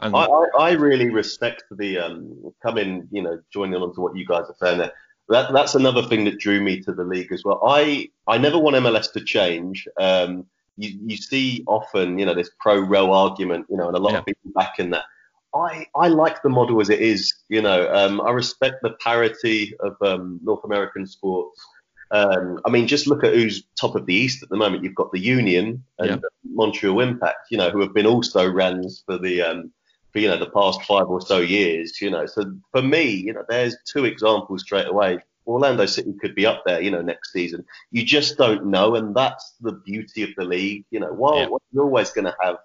And 0.00 0.16
I, 0.16 0.24
I, 0.24 0.46
I 0.58 0.70
really 0.72 1.08
respect 1.08 1.64
the 1.70 1.98
um, 1.98 2.52
coming, 2.62 3.08
you 3.10 3.22
know, 3.22 3.40
joining 3.50 3.80
on 3.80 3.94
to 3.94 4.00
what 4.02 4.14
you 4.14 4.26
guys 4.26 4.44
are 4.48 4.56
saying 4.60 4.78
there. 4.78 4.92
That, 5.30 5.54
that's 5.54 5.74
another 5.74 6.02
thing 6.02 6.24
that 6.24 6.38
drew 6.38 6.60
me 6.60 6.80
to 6.80 6.92
the 6.92 7.04
league 7.04 7.32
as 7.32 7.44
well. 7.44 7.62
I, 7.66 8.10
I 8.26 8.36
never 8.36 8.58
want 8.58 8.76
MLS 8.76 9.10
to 9.14 9.24
change. 9.24 9.88
Um, 9.98 10.44
you, 10.76 10.98
you 11.06 11.16
see 11.16 11.64
often, 11.66 12.18
you 12.18 12.26
know, 12.26 12.34
this 12.34 12.50
pro-rel 12.60 13.14
argument, 13.14 13.66
you 13.70 13.76
know, 13.78 13.88
and 13.88 13.96
a 13.96 14.00
lot 14.00 14.12
Yeah. 14.12 14.18
of 14.18 14.26
people 14.26 14.50
back 14.54 14.78
in 14.78 14.90
that. 14.90 15.04
I, 15.54 15.86
I 15.94 16.08
like 16.08 16.42
the 16.42 16.48
model 16.48 16.80
as 16.80 16.88
it 16.90 17.00
is, 17.00 17.32
you 17.48 17.60
know. 17.62 17.92
Um, 17.92 18.20
I 18.20 18.30
respect 18.30 18.76
the 18.82 18.94
parity 19.00 19.74
of 19.80 19.96
um, 20.00 20.40
North 20.42 20.64
American 20.64 21.06
sports. 21.06 21.60
Um, 22.10 22.60
I 22.66 22.70
mean, 22.70 22.86
just 22.86 23.06
look 23.06 23.24
at 23.24 23.34
who's 23.34 23.64
top 23.80 23.94
of 23.94 24.06
the 24.06 24.14
East 24.14 24.42
at 24.42 24.48
the 24.50 24.56
moment. 24.56 24.84
You've 24.84 24.94
got 24.94 25.12
the 25.12 25.20
Union 25.20 25.82
and 25.98 26.10
Yeah. 26.10 26.16
Montreal 26.44 27.00
Impact, 27.00 27.46
you 27.50 27.56
know, 27.58 27.70
who 27.70 27.80
have 27.80 27.94
been 27.94 28.06
also 28.06 28.50
rans 28.50 29.02
for 29.06 29.18
the 29.18 29.40
um, 29.42 29.72
for 30.12 30.18
you 30.18 30.28
know 30.28 30.36
the 30.38 30.50
past 30.50 30.82
five 30.82 31.06
or 31.08 31.20
so 31.22 31.38
years. 31.38 32.00
You 32.00 32.10
know, 32.10 32.26
so 32.26 32.44
for 32.70 32.82
me, 32.82 33.04
you 33.10 33.32
know, 33.32 33.44
there's 33.48 33.76
two 33.90 34.04
examples 34.04 34.62
straight 34.62 34.88
away. 34.88 35.18
Orlando 35.46 35.86
City 35.86 36.12
could 36.20 36.34
be 36.34 36.46
up 36.46 36.62
there, 36.64 36.80
you 36.80 36.90
know, 36.90 37.02
next 37.02 37.32
season. 37.32 37.64
You 37.90 38.04
just 38.04 38.36
don't 38.36 38.66
know, 38.66 38.94
and 38.94 39.14
that's 39.14 39.54
the 39.60 39.72
beauty 39.72 40.22
of 40.22 40.30
the 40.36 40.44
league. 40.44 40.84
You 40.90 41.00
know, 41.00 41.12
while 41.12 41.38
Yeah. 41.38 41.48
you're 41.72 41.84
always 41.84 42.10
going 42.12 42.26
to 42.26 42.36
have, 42.40 42.58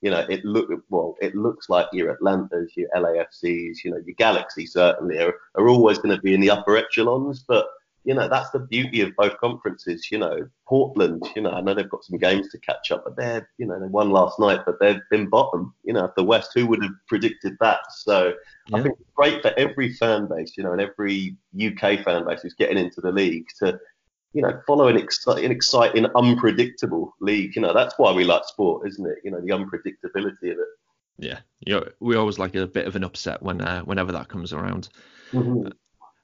you 0.00 0.10
know, 0.10 0.24
it 0.28 0.44
look 0.44 0.70
well, 0.90 1.16
it 1.20 1.34
looks 1.34 1.68
like 1.68 1.86
your 1.92 2.10
Atlantas, 2.10 2.72
your 2.76 2.88
LAFCs, 2.94 3.84
you 3.84 3.90
know, 3.90 3.98
your 4.04 4.14
Galaxy 4.16 4.66
certainly 4.66 5.18
are, 5.18 5.34
are 5.56 5.68
always 5.68 5.98
going 5.98 6.14
to 6.14 6.22
be 6.22 6.34
in 6.34 6.40
the 6.40 6.50
upper 6.50 6.76
echelons, 6.76 7.44
but 7.46 7.66
you 8.04 8.14
know, 8.14 8.26
that's 8.26 8.48
the 8.50 8.60
beauty 8.60 9.02
of 9.02 9.14
both 9.16 9.36
conferences. 9.38 10.10
You 10.10 10.18
know, 10.18 10.48
Portland, 10.66 11.28
you 11.36 11.42
know, 11.42 11.50
I 11.50 11.60
know 11.60 11.74
they've 11.74 11.90
got 11.90 12.04
some 12.04 12.16
games 12.16 12.48
to 12.50 12.58
catch 12.58 12.90
up, 12.90 13.04
but 13.04 13.16
they're, 13.16 13.48
you 13.58 13.66
know, 13.66 13.78
they 13.78 13.86
won 13.86 14.10
last 14.10 14.38
night, 14.38 14.60
but 14.64 14.80
they've 14.80 15.02
been 15.10 15.28
bottom, 15.28 15.74
you 15.84 15.92
know, 15.92 16.10
the 16.16 16.24
West. 16.24 16.52
Who 16.54 16.66
would 16.68 16.82
have 16.82 16.94
predicted 17.06 17.58
that? 17.60 17.80
So 17.90 18.32
I 18.72 18.80
think 18.80 18.94
it's 18.98 19.10
great 19.14 19.42
for 19.42 19.52
every 19.58 19.92
fan 19.92 20.26
base, 20.26 20.54
you 20.56 20.62
know, 20.62 20.72
and 20.72 20.80
every 20.80 21.36
UK 21.54 22.02
fan 22.02 22.24
base 22.24 22.40
who's 22.42 22.54
getting 22.54 22.78
into 22.78 23.02
the 23.02 23.12
league 23.12 23.46
to, 23.58 23.78
you 24.32 24.42
know, 24.42 24.60
follow 24.66 24.88
an, 24.88 24.96
exci- 24.96 25.44
an 25.44 25.50
exciting, 25.50 26.06
unpredictable 26.14 27.14
league. 27.20 27.56
You 27.56 27.62
know, 27.62 27.74
that's 27.74 27.94
why 27.98 28.12
we 28.12 28.24
like 28.24 28.44
sport, 28.44 28.86
isn't 28.88 29.06
it? 29.06 29.18
You 29.24 29.30
know, 29.30 29.40
the 29.40 29.48
unpredictability 29.48 30.52
of 30.52 30.58
it. 30.58 30.68
yeah, 31.18 31.40
you 31.60 31.74
know, 31.74 31.88
we 32.00 32.16
always 32.16 32.38
like 32.38 32.54
a 32.54 32.66
bit 32.66 32.86
of 32.86 32.96
an 32.96 33.04
upset 33.04 33.42
when 33.42 33.60
uh, 33.60 33.80
whenever 33.82 34.12
that 34.12 34.28
comes 34.28 34.52
around. 34.52 34.88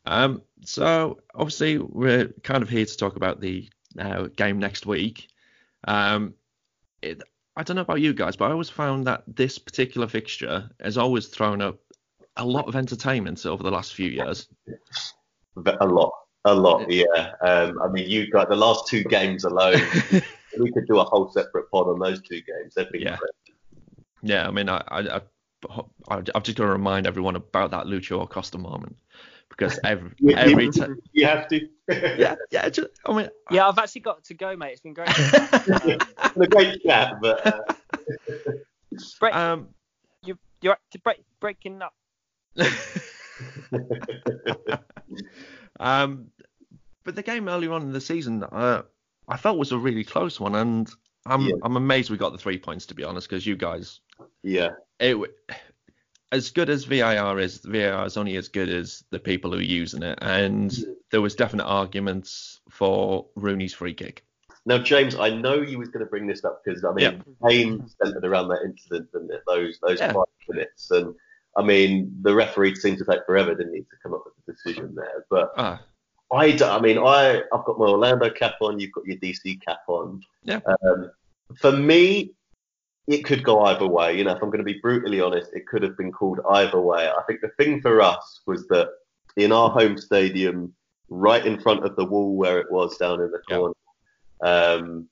Um, 0.07 0.43
so 0.65 1.19
obviously 1.35 1.79
we're 1.79 2.29
kind 2.43 2.63
of 2.63 2.69
here 2.69 2.85
to 2.85 2.97
talk 2.97 3.17
about 3.17 3.41
the 3.41 3.69
uh, 3.99 4.25
game 4.37 4.59
next 4.59 4.87
week. 4.87 5.29
Um, 5.87 6.35
it, 7.03 7.23
I 7.57 7.63
don't 7.63 7.77
know 7.77 7.83
about 7.83 8.01
you 8.01 8.13
guys, 8.13 8.37
but 8.37 8.47
I 8.47 8.53
always 8.53 8.71
found 8.71 9.07
that 9.07 9.23
this 9.27 9.59
particular 9.59 10.09
fixture 10.09 10.69
has 10.81 10.99
always 10.99 11.29
thrown 11.29 11.63
up 11.63 11.79
a 12.37 12.45
lot 12.45 12.67
of 12.67 12.75
entertainment 12.75 13.47
over 13.47 13.63
the 13.63 13.71
last 13.71 13.95
few 13.95 14.11
years. 14.11 14.49
A 15.57 15.87
lot, 15.87 16.13
a 16.45 16.55
lot, 16.55 16.91
yeah. 16.91 17.33
Um, 17.41 17.81
I 17.83 17.89
mean, 17.89 18.09
you 18.09 18.31
got 18.31 18.49
the 18.49 18.57
last 18.57 18.87
two 18.87 19.03
games 19.05 19.45
alone. 19.45 19.81
we 20.59 20.71
could 20.73 20.87
do 20.87 20.99
a 20.99 21.05
whole 21.05 21.31
separate 21.33 21.71
pod 21.71 21.89
on 21.89 21.99
those 21.99 22.21
two 22.23 22.41
games. 22.43 22.75
They'd 22.75 22.91
be 22.93 23.01
Yeah. 23.01 23.17
great. 23.17 23.31
Yeah, 24.23 24.47
I 24.49 24.51
mean, 24.51 24.69
I, 24.69 24.83
I, 24.89 25.21
I, 25.69 25.83
I've 26.35 26.43
just 26.43 26.57
got 26.57 26.65
to 26.65 26.71
remind 26.71 27.07
everyone 27.07 27.37
about 27.37 27.71
that 27.73 27.87
Lucho 27.87 28.23
Acosta 28.23 28.59
moment 28.59 28.97
because 29.51 29.79
every 29.85 30.13
You- 30.19 30.37
every 30.37 30.71
time, 30.71 30.99
you 31.13 31.27
have 31.27 31.49
to. 31.49 31.69
yeah, 31.89 32.35
yeah, 32.51 32.69
just, 32.69 32.89
I 33.07 33.15
mean, 33.15 33.29
Yeah, 33.51 33.69
I've 33.69 33.79
actually 33.79 34.01
got 34.03 34.25
to 34.25 34.35
go, 34.35 34.57
mate. 34.57 34.73
It's 34.73 34.81
been 34.81 34.95
great. 34.95 35.09
Um, 35.19 35.99
a 36.41 36.47
great 36.47 36.83
chat, 36.83 37.15
but 37.21 37.47
uh, 37.47 37.61
break, 39.21 39.35
um, 39.35 39.69
you, 40.25 40.39
you're 40.63 40.79
to 40.93 40.99
break, 41.01 41.23
breaking 41.41 41.83
up. 41.83 41.93
Um, 45.81 46.31
but 47.05 47.15
the 47.17 47.23
game 47.23 47.49
earlier 47.49 47.73
on 47.73 47.83
in 47.83 47.93
the 47.93 48.01
season, 48.01 48.43
uh, 48.43 48.83
I 49.29 49.37
felt 49.37 49.59
was 49.59 49.73
a 49.73 49.79
really 49.79 50.05
close 50.05 50.41
one, 50.41 50.55
and 50.55 50.91
I'm 51.27 51.49
Yeah. 51.49 51.55
I'm 51.63 51.77
amazed 51.77 52.11
we 52.11 52.17
got 52.17 52.33
the 52.33 52.39
three 52.39 52.59
points 52.59 52.87
to 52.87 52.95
be 52.95 53.05
honest, 53.05 53.29
because 53.29 53.47
you 53.47 53.57
guys, 53.57 54.01
yeah, 54.43 54.71
it 55.01 55.17
as 56.33 56.51
good 56.51 56.69
as 56.69 56.85
VAR 56.85 57.39
is, 57.39 57.59
VAR 57.59 58.07
is 58.07 58.17
only 58.17 58.37
as 58.37 58.49
good 58.49 58.69
as 58.69 59.05
the 59.11 59.19
people 59.21 59.53
who 59.53 59.59
are 59.59 59.63
using 59.63 60.03
it, 60.03 60.19
and 60.21 60.77
there 61.11 61.21
was 61.21 61.35
definite 61.35 61.65
arguments 61.65 62.61
for 62.69 63.27
Rooney's 63.37 63.75
free 63.75 63.95
kick. 63.95 64.25
Now, 64.67 64.79
James, 64.79 65.15
I 65.15 65.31
know 65.31 65.61
you 65.61 65.79
was 65.79 65.89
going 65.91 66.05
to 66.05 66.11
bring 66.11 66.27
this 66.27 66.45
up 66.45 66.63
because 66.65 66.85
I 66.85 66.93
mean, 66.93 67.23
Yeah. 67.43 67.49
game 67.51 67.87
centered 68.03 68.25
around 68.25 68.49
that 68.49 68.63
incident 68.65 69.11
and 69.13 69.31
those 69.47 69.79
those 69.81 70.01
Yeah. 70.01 70.13
five 70.13 70.25
minutes, 70.49 70.91
and 70.91 71.15
I 71.57 71.63
mean, 71.63 72.17
the 72.23 72.35
referee 72.35 72.75
seemed 72.77 72.99
to 72.99 73.05
take 73.05 73.25
forever, 73.27 73.55
didn't 73.55 73.75
he, 73.75 73.81
to 73.81 73.87
come 74.03 74.15
up 74.15 74.23
with 74.25 74.35
the 74.47 74.53
decision 74.53 74.95
there? 74.95 75.25
But 75.31 75.53
Ah, 75.57 75.81
I, 76.33 76.59
I 76.63 76.81
mean, 76.81 76.99
I, 76.99 77.43
I've 77.53 77.65
got 77.65 77.79
my 77.79 77.87
Orlando 77.87 78.31
cap 78.31 78.55
on. 78.61 78.81
You've 78.81 78.93
got 78.93 79.07
your 79.07 79.17
DC 79.19 79.65
cap 79.65 79.81
on. 79.87 80.21
Yeah. 80.43 80.61
Um, 80.83 81.11
for 81.57 81.73
me, 81.73 82.33
it 83.07 83.25
could 83.25 83.45
go 83.45 83.61
either 83.65 83.87
way. 83.87 84.17
You 84.17 84.25
know, 84.25 84.33
if 84.33 84.43
I'm 84.43 84.49
going 84.49 84.59
to 84.59 84.65
be 84.65 84.81
brutally 84.81 85.21
honest, 85.21 85.51
it 85.53 85.67
could 85.67 85.83
have 85.83 85.97
been 85.97 86.11
called 86.11 86.41
either 86.51 86.81
way. 86.81 87.09
I 87.09 87.23
think 87.27 87.41
the 87.41 87.51
thing 87.59 87.81
for 87.81 88.01
us 88.01 88.41
was 88.47 88.67
that 88.69 88.89
in 89.37 89.53
our 89.53 89.71
home 89.71 89.99
stadium, 89.99 90.75
right 91.11 91.45
in 91.45 91.61
front 91.61 91.85
of 91.85 91.97
the 91.97 92.05
wall 92.05 92.35
where 92.35 92.59
it 92.59 92.71
was 92.71 92.97
down 92.97 93.21
in 93.21 93.31
the 93.31 93.41
Yeah. 93.49 93.57
corner, 93.57 93.75
um, 94.43 95.09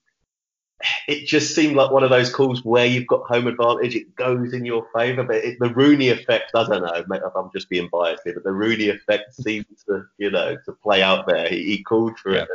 it 1.08 1.26
just 1.26 1.54
seemed 1.54 1.76
like 1.76 1.90
one 1.90 2.02
of 2.04 2.10
those 2.10 2.32
calls 2.32 2.64
where 2.64 2.86
you've 2.86 3.06
got 3.06 3.22
home 3.26 3.46
advantage. 3.46 3.94
It 3.94 4.14
goes 4.16 4.52
in 4.52 4.64
your 4.64 4.86
favour, 4.94 5.22
but 5.24 5.36
it, 5.36 5.58
the 5.60 5.72
Rooney 5.74 6.10
effect, 6.10 6.52
I 6.54 6.64
don't 6.64 6.82
know. 6.82 7.04
mate, 7.08 7.22
I'm 7.36 7.50
just 7.54 7.68
being 7.68 7.88
biased 7.92 8.22
here, 8.24 8.34
but 8.34 8.44
the 8.44 8.52
Rooney 8.52 8.88
effect 8.88 9.34
seemed 9.42 9.66
to, 9.88 10.04
you 10.18 10.30
know, 10.30 10.56
to 10.64 10.72
play 10.82 11.02
out 11.02 11.26
there. 11.26 11.48
He, 11.48 11.62
he 11.64 11.82
called 11.82 12.18
for 12.18 12.34
Yeah. 12.34 12.42
it. 12.42 12.48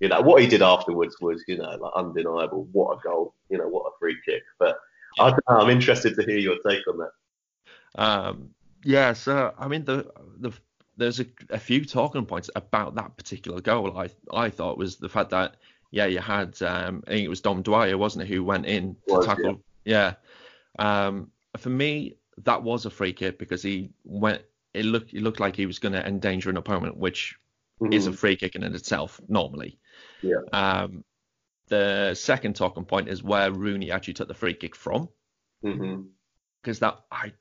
You 0.00 0.08
know 0.08 0.22
what 0.22 0.40
he 0.40 0.48
did 0.48 0.62
afterwards 0.62 1.16
was, 1.20 1.44
you 1.46 1.58
know, 1.58 1.76
like 1.76 1.92
undeniable. 1.94 2.66
What 2.72 2.96
a 2.96 3.00
goal! 3.02 3.34
You 3.50 3.58
know, 3.58 3.68
what 3.68 3.84
a 3.86 3.90
free 3.98 4.16
kick. 4.24 4.42
But 4.58 4.78
I 5.18 5.28
don't 5.28 5.44
know, 5.48 5.60
I'm 5.60 5.68
interested 5.68 6.16
to 6.16 6.22
hear 6.22 6.38
your 6.38 6.56
take 6.66 6.88
on 6.88 6.98
that. 6.98 7.10
Um, 7.96 8.50
yeah, 8.82 9.12
so 9.12 9.52
I 9.58 9.68
mean, 9.68 9.84
the 9.84 10.10
the 10.38 10.52
there's 10.96 11.20
a, 11.20 11.26
a 11.50 11.58
few 11.58 11.84
talking 11.84 12.24
points 12.24 12.50
about 12.56 12.94
that 12.94 13.16
particular 13.18 13.60
goal. 13.60 13.98
I 13.98 14.08
I 14.32 14.48
thought 14.48 14.78
was 14.78 14.96
the 14.96 15.08
fact 15.08 15.30
that 15.30 15.56
yeah, 15.90 16.06
you 16.06 16.20
had 16.20 16.60
um, 16.62 17.02
I 17.06 17.10
think 17.10 17.24
it 17.24 17.28
was 17.28 17.40
Dom 17.40 17.62
Dwyer, 17.62 17.98
wasn't 17.98 18.24
it, 18.24 18.28
who 18.28 18.44
went 18.44 18.66
in 18.66 18.96
to 19.08 19.14
Was, 19.14 19.26
tackle? 19.26 19.62
Yeah. 19.84 20.14
Um, 20.78 21.30
for 21.58 21.70
me, 21.70 22.16
that 22.44 22.62
was 22.62 22.86
a 22.86 22.90
free 22.90 23.12
kick 23.12 23.38
because 23.38 23.62
he 23.62 23.90
went. 24.04 24.42
It 24.72 24.84
looked 24.84 25.12
it 25.12 25.22
looked 25.22 25.40
like 25.40 25.56
he 25.56 25.66
was 25.66 25.80
going 25.80 25.94
to 25.94 26.06
endanger 26.06 26.48
an 26.48 26.56
opponent, 26.56 26.96
which 26.96 27.36
is 27.90 28.06
a 28.06 28.12
free 28.12 28.36
kick 28.36 28.54
in 28.54 28.62
itself 28.62 29.20
normally. 29.28 29.78
Yeah. 30.22 30.42
Um, 30.52 31.04
the 31.68 32.14
second 32.14 32.56
talking 32.56 32.84
point 32.84 33.08
is 33.08 33.22
where 33.22 33.50
Rooney 33.50 33.90
actually 33.90 34.14
took 34.14 34.28
the 34.28 34.34
free 34.34 34.54
kick 34.54 34.76
from 34.76 35.08
because 35.62 36.80
that 36.80 37.00
I 37.10 37.32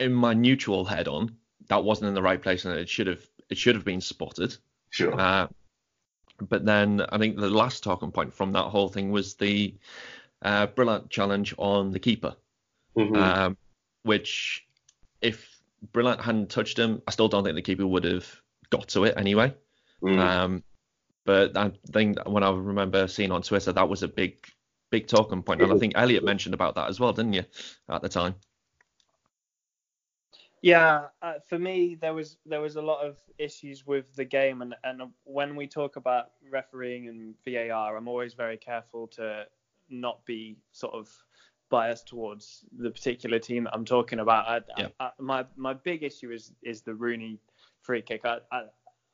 in 0.00 0.12
my 0.12 0.34
neutral 0.34 0.84
head 0.84 1.08
on 1.08 1.36
that 1.68 1.84
wasn't 1.84 2.08
in 2.08 2.14
the 2.14 2.22
right 2.22 2.40
place 2.40 2.64
and 2.64 2.76
it 2.76 2.88
should 2.88 3.06
have 3.06 3.24
it 3.48 3.58
should 3.58 3.74
have 3.76 3.84
been 3.84 4.00
spotted. 4.00 4.56
Sure. 4.90 5.18
Uh, 5.18 5.48
but 6.40 6.64
then 6.64 7.04
I 7.10 7.18
think 7.18 7.36
the 7.36 7.50
last 7.50 7.82
talking 7.82 8.10
point 8.10 8.32
from 8.34 8.52
that 8.52 8.64
whole 8.64 8.88
thing 8.88 9.10
was 9.10 9.34
the 9.34 9.74
uh, 10.42 10.66
brilliant 10.66 11.10
challenge 11.10 11.54
on 11.58 11.90
the 11.90 11.98
keeper, 11.98 12.36
Mhm. 12.96 13.16
um, 13.16 13.56
which 14.02 14.66
if 15.20 15.60
Brillant 15.92 16.20
hadn't 16.20 16.50
touched 16.50 16.78
him, 16.78 17.02
I 17.06 17.10
still 17.10 17.28
don't 17.28 17.44
think 17.44 17.56
the 17.56 17.62
keeper 17.62 17.86
would 17.86 18.04
have 18.04 18.26
got 18.70 18.88
to 18.88 19.04
it 19.04 19.14
anyway. 19.16 19.54
Mm. 20.02 20.18
Um, 20.18 20.64
but 21.24 21.56
I 21.56 21.72
think 21.92 22.18
when 22.28 22.42
I 22.42 22.50
remember 22.50 23.08
seeing 23.08 23.32
on 23.32 23.42
Twitter, 23.42 23.72
that 23.72 23.88
was 23.88 24.02
a 24.02 24.08
big, 24.08 24.46
big 24.90 25.06
talking 25.06 25.42
point, 25.42 25.62
and 25.62 25.72
I 25.72 25.78
think 25.78 25.94
Elliot 25.96 26.24
mentioned 26.24 26.54
about 26.54 26.74
that 26.74 26.88
as 26.88 27.00
well, 27.00 27.12
didn't 27.12 27.32
you, 27.32 27.44
at 27.88 28.02
the 28.02 28.08
time? 28.08 28.34
Yeah, 30.64 31.08
uh, 31.20 31.34
for 31.46 31.58
me 31.58 31.94
there 32.00 32.14
was 32.14 32.38
there 32.46 32.62
was 32.62 32.76
a 32.76 32.80
lot 32.80 33.04
of 33.04 33.18
issues 33.36 33.86
with 33.86 34.06
the 34.16 34.24
game, 34.24 34.62
and 34.62 34.74
and 34.82 35.02
when 35.24 35.56
we 35.56 35.66
talk 35.66 35.96
about 35.96 36.30
refereeing 36.50 37.06
and 37.08 37.34
VAR, 37.44 37.94
I'm 37.98 38.08
always 38.08 38.32
very 38.32 38.56
careful 38.56 39.06
to 39.08 39.44
not 39.90 40.24
be 40.24 40.56
sort 40.72 40.94
of 40.94 41.10
biased 41.68 42.08
towards 42.08 42.64
the 42.78 42.90
particular 42.90 43.38
team 43.38 43.64
that 43.64 43.74
I'm 43.74 43.84
talking 43.84 44.20
about. 44.20 44.48
I, 44.48 44.60
Yeah. 44.80 44.88
I, 44.98 45.04
I, 45.04 45.10
my 45.18 45.44
my 45.54 45.74
big 45.74 46.02
issue 46.02 46.30
is 46.30 46.50
is 46.62 46.80
the 46.80 46.94
Rooney 46.94 47.38
free 47.82 48.00
kick. 48.00 48.22
I 48.24 48.38
I, 48.50 48.62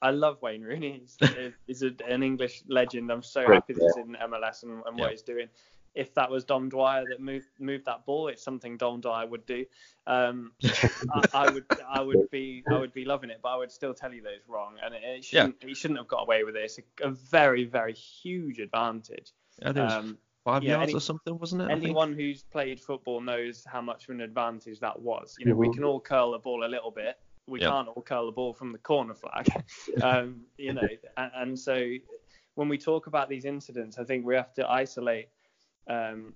I 0.03 0.11
love 0.13 0.41
Wayne 0.43 0.63
Rooney. 0.63 1.01
He's, 1.01 1.19
he's 1.67 1.83
a, 1.83 1.91
an 2.09 2.23
English 2.23 2.63
legend. 2.69 3.11
I'm 3.11 3.25
so 3.25 3.45
Great 3.45 3.57
happy 3.57 3.73
that 3.73 3.83
he's 3.83 3.97
in 3.97 4.17
MLS 4.31 4.63
and, 4.63 4.85
and 4.87 4.97
what 4.97 5.11
he's 5.11 5.23
doing. 5.23 5.49
If 5.95 6.15
that 6.15 6.31
was 6.31 6.45
Dom 6.45 6.69
Dwyer 6.69 7.05
that 7.09 7.21
moved 7.21 7.49
moved 7.59 7.85
that 7.87 8.07
ball, 8.07 8.29
it's 8.29 8.43
something 8.43 8.77
Dom 8.77 9.01
Dwyer 9.01 9.27
would 9.27 9.45
do. 9.47 9.65
Um, 10.07 10.53
I, 11.13 11.29
I 11.35 11.49
would 11.53 11.65
I 11.89 12.01
would 12.01 12.31
be 12.31 12.63
I 12.71 12.79
would 12.79 12.93
be 12.93 13.05
loving 13.05 13.31
it, 13.31 13.41
but 13.43 13.49
I 13.51 13.57
would 13.57 13.73
still 13.73 13.93
tell 13.95 14.13
you 14.13 14.23
that 14.23 14.33
it's 14.33 14.49
wrong, 14.49 14.77
and 14.85 14.95
it, 14.95 15.03
it 15.03 15.25
shouldn't 15.25 15.57
he 15.63 15.75
shouldn't 15.75 15.99
have 15.99 16.09
got 16.09 16.23
away 16.23 16.45
with 16.45 16.55
it. 16.57 16.63
It's 16.65 16.79
a, 16.79 17.09
a 17.09 17.11
very 17.11 17.65
very 17.65 17.93
huge 17.93 18.61
advantage. 18.61 19.33
I 19.63 19.67
think 19.67 19.79
it 19.79 19.83
was 19.83 19.95
Um, 19.95 20.19
five 20.45 20.63
yeah, 20.63 20.73
yards 20.73 20.85
any- 20.85 20.95
or 20.95 21.01
something, 21.01 21.39
wasn't 21.39 21.63
it? 21.63 21.71
Anyone 21.71 22.13
who's 22.13 22.45
played 22.45 22.81
football 22.81 23.21
knows 23.21 23.65
how 23.65 23.81
much 23.81 24.05
of 24.05 24.11
an 24.15 24.21
advantage 24.21 24.79
that 24.81 24.99
was. 25.01 25.35
You 25.39 25.47
know, 25.47 25.55
we 25.57 25.69
Mhm. 25.69 25.75
can 25.75 25.85
all 25.85 26.01
curl 26.01 26.31
the 26.33 26.39
ball 26.39 26.65
a 26.65 26.69
little 26.69 26.91
bit. 26.93 27.19
We 27.47 27.61
Yeah. 27.61 27.71
can't 27.71 27.89
all 27.89 28.03
curl 28.03 28.27
the 28.27 28.33
ball 28.33 28.55
from 28.55 28.71
the 28.73 28.79
corner 28.79 29.15
flag. 29.15 29.49
um, 30.05 30.45
you 30.57 30.73
know, 30.73 30.89
and, 31.17 31.33
and 31.35 31.59
so 31.59 31.95
when 32.55 32.69
we 32.69 32.79
talk 32.79 33.07
about 33.09 33.29
these 33.29 33.45
incidents, 33.45 33.99
I 33.99 34.05
think 34.05 34.25
we 34.25 34.35
have 34.37 34.53
to 34.55 34.71
isolate 34.71 35.29
um, 35.87 36.35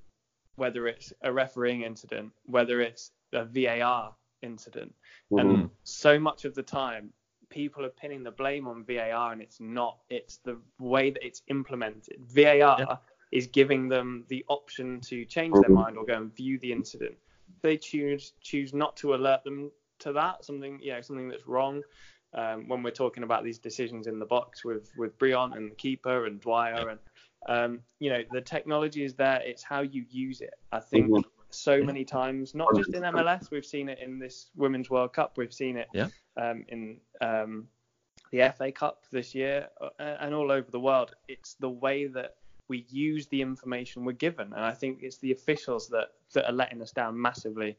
whether 0.56 0.86
it's 0.86 1.12
a 1.22 1.32
refereeing 1.32 1.82
incident, 1.82 2.32
whether 2.46 2.80
it's 2.80 3.12
a 3.32 3.44
VAR 3.44 4.14
incident, 4.42 4.94
Mhm. 5.32 5.40
and 5.40 5.70
so 5.82 6.18
much 6.18 6.44
of 6.44 6.54
the 6.54 6.62
time 6.62 7.12
people 7.50 7.84
are 7.84 7.90
pinning 7.90 8.22
the 8.22 8.30
blame 8.30 8.66
on 8.66 8.84
VAR 8.84 9.32
and 9.32 9.40
it's 9.40 9.60
not. 9.60 9.98
It's 10.08 10.38
the 10.38 10.60
way 10.78 11.10
that 11.10 11.24
it's 11.24 11.42
implemented. 11.48 12.24
VAR 12.24 12.76
Yeah. 12.80 12.96
is 13.30 13.46
giving 13.46 13.88
them 13.88 14.24
the 14.28 14.44
option 14.48 15.00
to 15.02 15.24
change 15.24 15.54
their 15.60 15.70
mind 15.70 15.96
or 15.96 16.04
go 16.04 16.14
and 16.14 16.34
view 16.34 16.58
the 16.58 16.72
incident. 16.72 17.16
They 17.62 17.76
choose 17.76 18.32
choose 18.40 18.74
not 18.74 18.96
to 18.98 19.14
alert 19.14 19.44
them 19.44 19.70
to 20.00 20.12
that 20.12 20.44
something 20.44 20.80
you 20.80 20.92
know 20.92 21.00
something 21.00 21.28
that's 21.28 21.46
wrong. 21.46 21.82
Um, 22.32 22.66
when 22.66 22.82
we're 22.82 22.90
talking 22.90 23.22
about 23.22 23.44
these 23.44 23.60
decisions 23.60 24.08
in 24.08 24.18
the 24.18 24.26
box 24.26 24.64
with 24.64 24.90
with 24.96 25.16
Brillant 25.18 25.56
and 25.56 25.70
the 25.70 25.76
keeper 25.76 26.26
and 26.26 26.40
Dwyer 26.40 26.88
and 26.88 26.98
um, 27.46 27.80
you 27.98 28.10
know 28.10 28.22
the 28.32 28.40
technology 28.40 29.04
is 29.04 29.14
there. 29.14 29.40
It's 29.44 29.62
how 29.62 29.80
you 29.82 30.04
use 30.08 30.40
it. 30.40 30.54
I 30.72 30.80
think 30.80 31.10
Mhm. 31.10 31.24
so 31.50 31.82
many 31.82 32.04
times, 32.04 32.54
not 32.54 32.74
just 32.76 32.94
in 32.94 33.02
MLS. 33.02 33.50
We've 33.50 33.64
seen 33.64 33.88
it 33.88 33.98
in 34.00 34.18
this 34.18 34.50
Women's 34.56 34.90
World 34.90 35.12
Cup. 35.12 35.36
We've 35.38 35.52
seen 35.52 35.76
it 35.76 35.88
Yeah. 35.92 36.08
um, 36.36 36.64
in 36.68 37.00
um, 37.20 37.68
the 38.30 38.42
FA 38.42 38.72
Cup 38.72 39.04
this 39.12 39.34
year 39.34 39.68
uh, 39.80 39.90
and 39.98 40.34
all 40.34 40.50
over 40.50 40.70
the 40.70 40.80
world. 40.80 41.14
It's 41.28 41.54
the 41.54 41.70
way 41.70 42.06
that 42.06 42.36
we 42.68 42.86
use 42.88 43.26
the 43.28 43.40
information 43.42 44.04
we're 44.04 44.12
given, 44.12 44.52
and 44.52 44.64
I 44.64 44.72
think 44.72 45.02
it's 45.02 45.18
the 45.18 45.32
officials 45.32 45.88
that 45.88 46.12
that 46.32 46.46
are 46.48 46.52
letting 46.52 46.80
us 46.82 46.92
down 46.92 47.20
massively. 47.20 47.76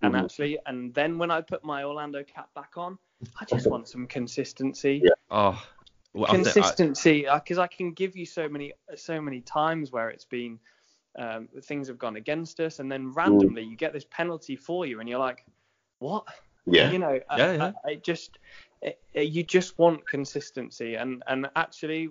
And 0.00 0.14
actually, 0.14 0.56
and 0.66 0.94
then 0.94 1.18
when 1.18 1.32
I 1.32 1.40
put 1.40 1.64
my 1.64 1.82
Orlando 1.82 2.22
cap 2.22 2.54
back 2.54 2.78
on, 2.78 2.98
I 3.40 3.44
just 3.44 3.66
want 3.66 3.88
some 3.88 4.06
consistency 4.06 5.00
Yeah. 5.02 5.10
Oh, 5.28 5.60
I 6.16 6.20
I- 6.22 6.26
consistency 6.34 7.26
because 7.32 7.58
I, 7.58 7.66
can 7.66 7.92
give 7.92 8.16
you 8.16 8.26
so 8.26 8.48
many 8.48 8.72
so 8.96 9.20
many 9.20 9.40
times 9.40 9.92
where 9.92 10.08
it's 10.10 10.24
been 10.24 10.58
um, 11.18 11.48
things 11.62 11.88
have 11.88 11.98
gone 11.98 12.16
against 12.16 12.60
us 12.60 12.78
and 12.78 12.90
then 12.90 13.12
randomly 13.12 13.62
you 13.64 13.76
get 13.76 13.92
this 13.92 14.04
penalty 14.10 14.56
for 14.56 14.86
you 14.86 15.00
and 15.00 15.08
you're 15.08 15.18
like 15.18 15.44
what 15.98 16.24
Yeah. 16.66 16.90
you 16.90 16.98
know 16.98 17.18
I- 17.28 17.36
Yeah, 17.38 17.52
yeah. 17.52 17.72
I, 17.84 17.90
I 17.90 17.94
just 17.96 18.38
it, 18.82 18.98
it- 19.14 19.28
you 19.32 19.42
just 19.42 19.78
want 19.78 20.06
consistency 20.08 20.94
and 20.94 21.22
and 21.26 21.48
actually 21.56 22.08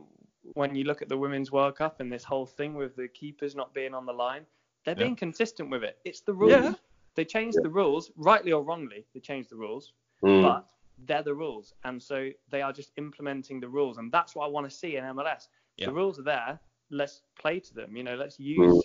when 0.54 0.76
you 0.76 0.84
look 0.86 1.02
at 1.02 1.10
the 1.10 1.18
women's 1.18 1.52
world 1.52 1.76
cup 1.76 2.00
and 2.00 2.12
this 2.12 2.24
whole 2.24 2.46
thing 2.46 2.74
with 2.74 2.96
the 2.96 3.08
keepers 3.08 3.56
not 3.56 3.74
being 3.74 3.94
on 3.94 4.06
the 4.06 4.14
line 4.14 4.46
they're 4.86 4.96
Yeah. 4.98 5.04
being 5.06 5.16
consistent 5.16 5.70
with 5.70 5.84
it 5.84 5.98
it's 6.06 6.22
the 6.22 6.34
rules 6.34 6.52
Yeah. 6.52 6.74
they 7.16 7.26
changed 7.26 7.58
the 7.62 7.70
rules 7.70 8.12
rightly 8.16 8.52
or 8.52 8.62
wrongly 8.64 9.06
they 9.14 9.20
changed 9.20 9.50
the 9.50 9.56
rules 9.58 9.94
Mm. 10.24 10.42
but 10.42 10.66
they're 11.06 11.24
the 11.24 11.34
rules, 11.34 11.74
and 11.84 12.02
so 12.02 12.30
they 12.50 12.62
are 12.62 12.74
just 12.74 12.92
implementing 12.98 13.60
the 13.60 13.70
rules, 13.70 13.98
and 13.98 14.12
that's 14.12 14.36
what 14.36 14.46
I 14.46 14.50
want 14.50 14.70
to 14.70 14.76
see 14.76 14.96
in 14.98 15.04
MLS. 15.04 15.48
Yeah. 15.78 15.88
The 15.88 15.94
rules 15.94 16.20
are 16.20 16.24
there. 16.24 16.60
Let's 16.90 17.22
play 17.40 17.60
to 17.60 17.74
them. 17.74 17.96
You 17.96 18.04
know, 18.04 18.16
let's 18.16 18.40
use 18.40 18.74
Mm. 18.74 18.82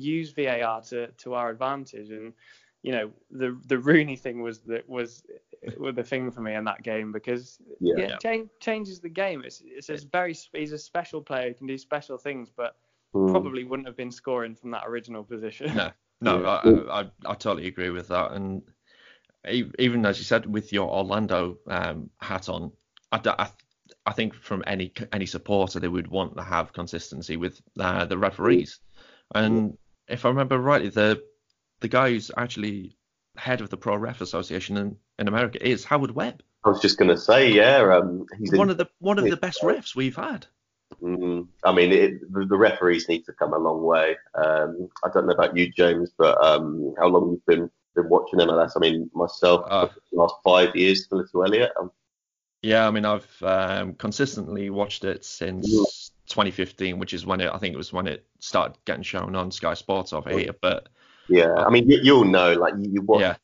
use 0.00 0.30
VAR 0.30 0.80
to, 0.82 1.08
to 1.08 1.34
our 1.34 1.50
advantage. 1.50 2.10
And 2.10 2.32
you 2.82 2.92
know, 2.92 3.10
the 3.30 3.58
the 3.66 3.78
Rooney 3.78 4.16
thing 4.16 4.42
was 4.42 4.60
that 4.60 4.88
was 4.88 5.24
was 5.76 5.94
the 5.96 6.04
thing 6.04 6.30
for 6.30 6.40
me 6.40 6.54
in 6.54 6.64
that 6.64 6.82
game 6.82 7.10
because 7.10 7.58
Yeah. 7.80 7.94
yeah, 7.98 8.08
Yeah. 8.10 8.16
change, 8.18 8.48
changes 8.60 9.00
the 9.00 9.08
game. 9.08 9.42
It's 9.44 9.62
it's 9.66 9.88
a 9.88 9.98
very 10.12 10.36
he's 10.52 10.72
a 10.72 10.78
special 10.78 11.20
player, 11.20 11.48
he 11.48 11.54
can 11.54 11.66
do 11.66 11.76
special 11.78 12.16
things, 12.18 12.50
but 12.50 12.76
Mm. 13.14 13.30
probably 13.30 13.64
wouldn't 13.64 13.88
have 13.88 13.96
been 13.96 14.10
scoring 14.12 14.54
from 14.54 14.70
that 14.72 14.82
original 14.86 15.24
position. 15.24 15.74
No, 15.74 15.90
no, 16.20 16.42
Yeah. 16.42 16.92
I, 16.92 17.00
I, 17.00 17.10
I 17.24 17.34
totally 17.34 17.68
agree 17.68 17.90
with 17.90 18.06
that. 18.08 18.32
And 18.32 18.62
even 19.46 20.06
as 20.06 20.18
you 20.18 20.24
said, 20.24 20.46
with 20.46 20.72
your 20.72 20.88
Orlando 20.88 21.58
um, 21.66 22.10
hat 22.18 22.48
on, 22.48 22.72
I 23.12 24.12
think 24.12 24.34
from 24.34 24.64
any 24.66 24.92
any 25.12 25.26
supporter 25.26 25.80
they 25.80 25.88
would 25.88 26.08
want 26.08 26.36
to 26.36 26.42
have 26.42 26.72
consistency 26.72 27.36
with 27.36 27.60
uh, 27.78 28.04
the 28.04 28.18
referees. 28.18 28.80
And 29.34 29.76
if 30.08 30.24
I 30.24 30.28
remember 30.28 30.58
rightly, 30.58 30.88
the 30.88 31.22
the 31.80 31.88
guy 31.88 32.10
who's 32.10 32.30
actually 32.36 32.96
head 33.36 33.60
of 33.60 33.70
the 33.70 33.76
Pro 33.76 33.96
Ref 33.96 34.20
Association 34.20 34.76
in, 34.76 34.96
in 35.18 35.28
America 35.28 35.64
is 35.64 35.84
Howard 35.84 36.10
Webb, 36.10 36.42
I 36.64 36.70
was 36.70 36.80
just 36.80 36.98
going 36.98 37.08
to 37.08 37.16
say, 37.16 37.52
yeah, 37.52 37.78
um, 37.96 38.26
he's 38.38 38.52
in, 38.52 38.58
one 38.58 38.70
of 38.70 38.76
the 38.76 38.88
one 38.98 39.18
of 39.18 39.24
the 39.24 39.36
best 39.36 39.62
refs 39.62 39.94
we've 39.94 40.16
had. 40.16 40.46
Mm, 41.02 41.48
I 41.64 41.72
mean, 41.72 41.92
it, 41.92 42.32
the, 42.32 42.46
the, 42.46 42.56
referees 42.56 43.08
need 43.08 43.24
to 43.26 43.32
come 43.32 43.52
a 43.52 43.58
long 43.58 43.82
way. 43.82 44.16
Um, 44.34 44.88
I 45.04 45.08
don't 45.12 45.26
know 45.26 45.34
about 45.34 45.56
you, 45.56 45.70
James, 45.70 46.10
but 46.16 46.42
um, 46.42 46.94
how 46.98 47.08
long 47.08 47.24
have 47.24 47.32
you've 47.32 47.46
been 47.46 47.70
been 48.02 48.08
watching 48.08 48.38
MLS? 48.40 48.72
I 48.76 48.80
mean, 48.80 49.10
myself, 49.14 49.64
uh, 49.68 49.88
the 50.12 50.18
last 50.18 50.34
five 50.44 50.74
years, 50.74 51.06
for 51.06 51.16
Little 51.16 51.44
Elliot. 51.44 51.72
Um, 51.78 51.90
yeah, 52.62 52.86
I 52.86 52.90
mean, 52.90 53.04
I've 53.04 53.42
um, 53.42 53.94
consistently 53.94 54.70
watched 54.70 55.04
it 55.04 55.24
since 55.24 55.68
yeah. 55.68 55.84
2015, 56.28 56.98
which 56.98 57.12
is 57.12 57.24
when 57.24 57.40
it, 57.40 57.50
I 57.52 57.58
think 57.58 57.74
it 57.74 57.78
was 57.78 57.92
when 57.92 58.06
it 58.06 58.26
started 58.40 58.76
getting 58.84 59.02
shown 59.02 59.34
on 59.36 59.50
Sky 59.50 59.74
Sports 59.74 60.12
over 60.12 60.30
here. 60.30 60.54
But 60.60 60.88
yeah, 61.28 61.54
I 61.54 61.70
mean, 61.70 61.88
you, 61.88 62.16
will 62.16 62.24
know, 62.24 62.54
like 62.54 62.74
you, 62.78 62.90
you 62.94 63.02
watch, 63.02 63.20
yeah. 63.20 63.36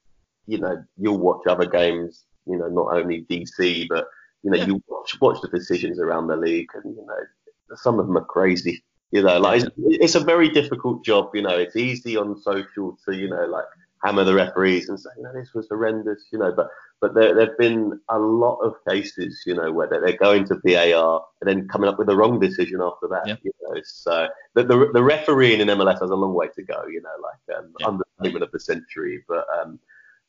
you 0.46 0.58
know, 0.58 0.82
you'll 0.98 1.18
watch 1.18 1.46
other 1.46 1.66
games, 1.66 2.24
you 2.46 2.56
know, 2.56 2.68
not 2.68 2.96
only 2.96 3.24
DC, 3.30 3.86
but 3.88 4.06
you 4.42 4.50
know, 4.50 4.58
yeah. 4.58 4.66
you 4.66 4.82
watch, 4.88 5.20
watch 5.20 5.40
the 5.42 5.48
decisions 5.48 6.00
around 6.00 6.26
the 6.26 6.36
league, 6.36 6.68
and 6.74 6.96
you 6.96 7.06
know, 7.06 7.76
some 7.76 7.98
of 7.98 8.06
them 8.06 8.16
are 8.16 8.24
crazy. 8.24 8.82
You 9.12 9.22
know, 9.22 9.38
like 9.38 9.62
it's, 9.62 9.70
it's 9.76 10.14
a 10.16 10.20
very 10.20 10.48
difficult 10.48 11.04
job. 11.04 11.30
You 11.34 11.42
know, 11.42 11.56
it's 11.56 11.76
easy 11.76 12.16
on 12.16 12.40
social 12.42 12.98
to, 13.04 13.14
you 13.14 13.28
know, 13.28 13.46
like 13.46 13.64
hammer 14.04 14.24
the 14.24 14.34
referees 14.34 14.88
and 14.88 15.00
say, 15.00 15.10
you 15.16 15.22
know, 15.22 15.32
this 15.32 15.54
was 15.54 15.66
horrendous. 15.68 16.26
You 16.32 16.38
know, 16.38 16.52
but 16.52 16.68
but 17.00 17.14
there 17.14 17.38
have 17.40 17.58
been 17.58 18.00
a 18.08 18.18
lot 18.18 18.56
of 18.60 18.74
cases, 18.88 19.42
you 19.46 19.54
know, 19.54 19.72
where 19.72 19.88
they're 19.88 20.16
going 20.16 20.44
to 20.46 20.60
VAR 20.64 21.24
and 21.40 21.48
then 21.48 21.68
coming 21.68 21.88
up 21.88 21.98
with 21.98 22.06
the 22.06 22.16
wrong 22.16 22.38
decision 22.38 22.80
after 22.80 23.08
that. 23.08 23.26
Yeah. 23.26 23.36
You 23.42 23.52
know, 23.62 23.80
so 23.84 24.28
the, 24.54 24.64
the, 24.64 24.90
the 24.92 25.02
refereeing 25.02 25.60
in 25.60 25.68
MLS 25.68 26.00
has 26.00 26.10
a 26.10 26.14
long 26.14 26.34
way 26.34 26.48
to 26.54 26.62
go. 26.62 26.86
You 26.86 27.02
know, 27.02 27.10
like 27.22 27.58
um, 27.58 27.74
yeah. 27.80 27.86
understatement 27.86 28.44
of 28.44 28.52
the 28.52 28.60
century. 28.60 29.24
But 29.28 29.46
um, 29.60 29.78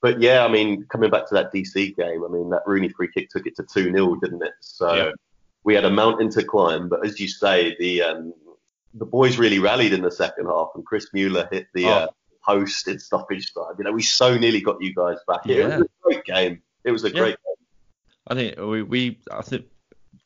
but 0.01 0.21
yeah, 0.21 0.45
I 0.45 0.47
mean, 0.47 0.85
coming 0.89 1.09
back 1.09 1.27
to 1.29 1.33
that 1.35 1.53
DC 1.53 1.95
game, 1.95 2.23
I 2.23 2.27
mean, 2.27 2.49
that 2.49 2.63
Rooney 2.65 2.89
free 2.89 3.09
kick 3.13 3.29
took 3.29 3.45
it 3.45 3.55
to 3.57 3.63
two 3.63 3.91
0 3.91 4.15
didn't 4.15 4.43
it? 4.43 4.53
So 4.61 4.93
yeah. 4.93 5.11
we 5.63 5.73
had 5.75 5.85
a 5.85 5.89
mountain 5.89 6.29
to 6.31 6.43
climb. 6.43 6.89
But 6.89 7.05
as 7.05 7.19
you 7.19 7.27
say, 7.27 7.75
the 7.79 8.03
um, 8.03 8.33
the 8.93 9.05
boys 9.05 9.37
really 9.37 9.59
rallied 9.59 9.93
in 9.93 10.01
the 10.01 10.11
second 10.11 10.45
half, 10.47 10.69
and 10.75 10.85
Chris 10.85 11.07
Mueller 11.13 11.47
hit 11.51 11.67
the. 11.73 11.85
Oh. 11.85 11.89
Uh, 11.89 12.07
post 12.45 12.87
in 12.87 12.99
stoppage 12.99 13.53
time. 13.53 13.75
You 13.77 13.85
know, 13.85 13.91
we 13.91 14.03
so 14.03 14.37
nearly 14.37 14.61
got 14.61 14.81
you 14.81 14.93
guys 14.93 15.17
back. 15.27 15.41
Yeah. 15.45 15.55
It 15.55 15.65
was 15.65 15.81
a 15.81 15.89
great 16.03 16.25
game. 16.25 16.61
It 16.83 16.91
was 16.91 17.03
a 17.03 17.09
yeah. 17.09 17.19
great 17.19 17.37
game. 17.37 17.65
I 18.27 18.35
think 18.35 18.57
we, 18.57 18.81
we 18.83 19.19
I 19.31 19.41
think 19.41 19.65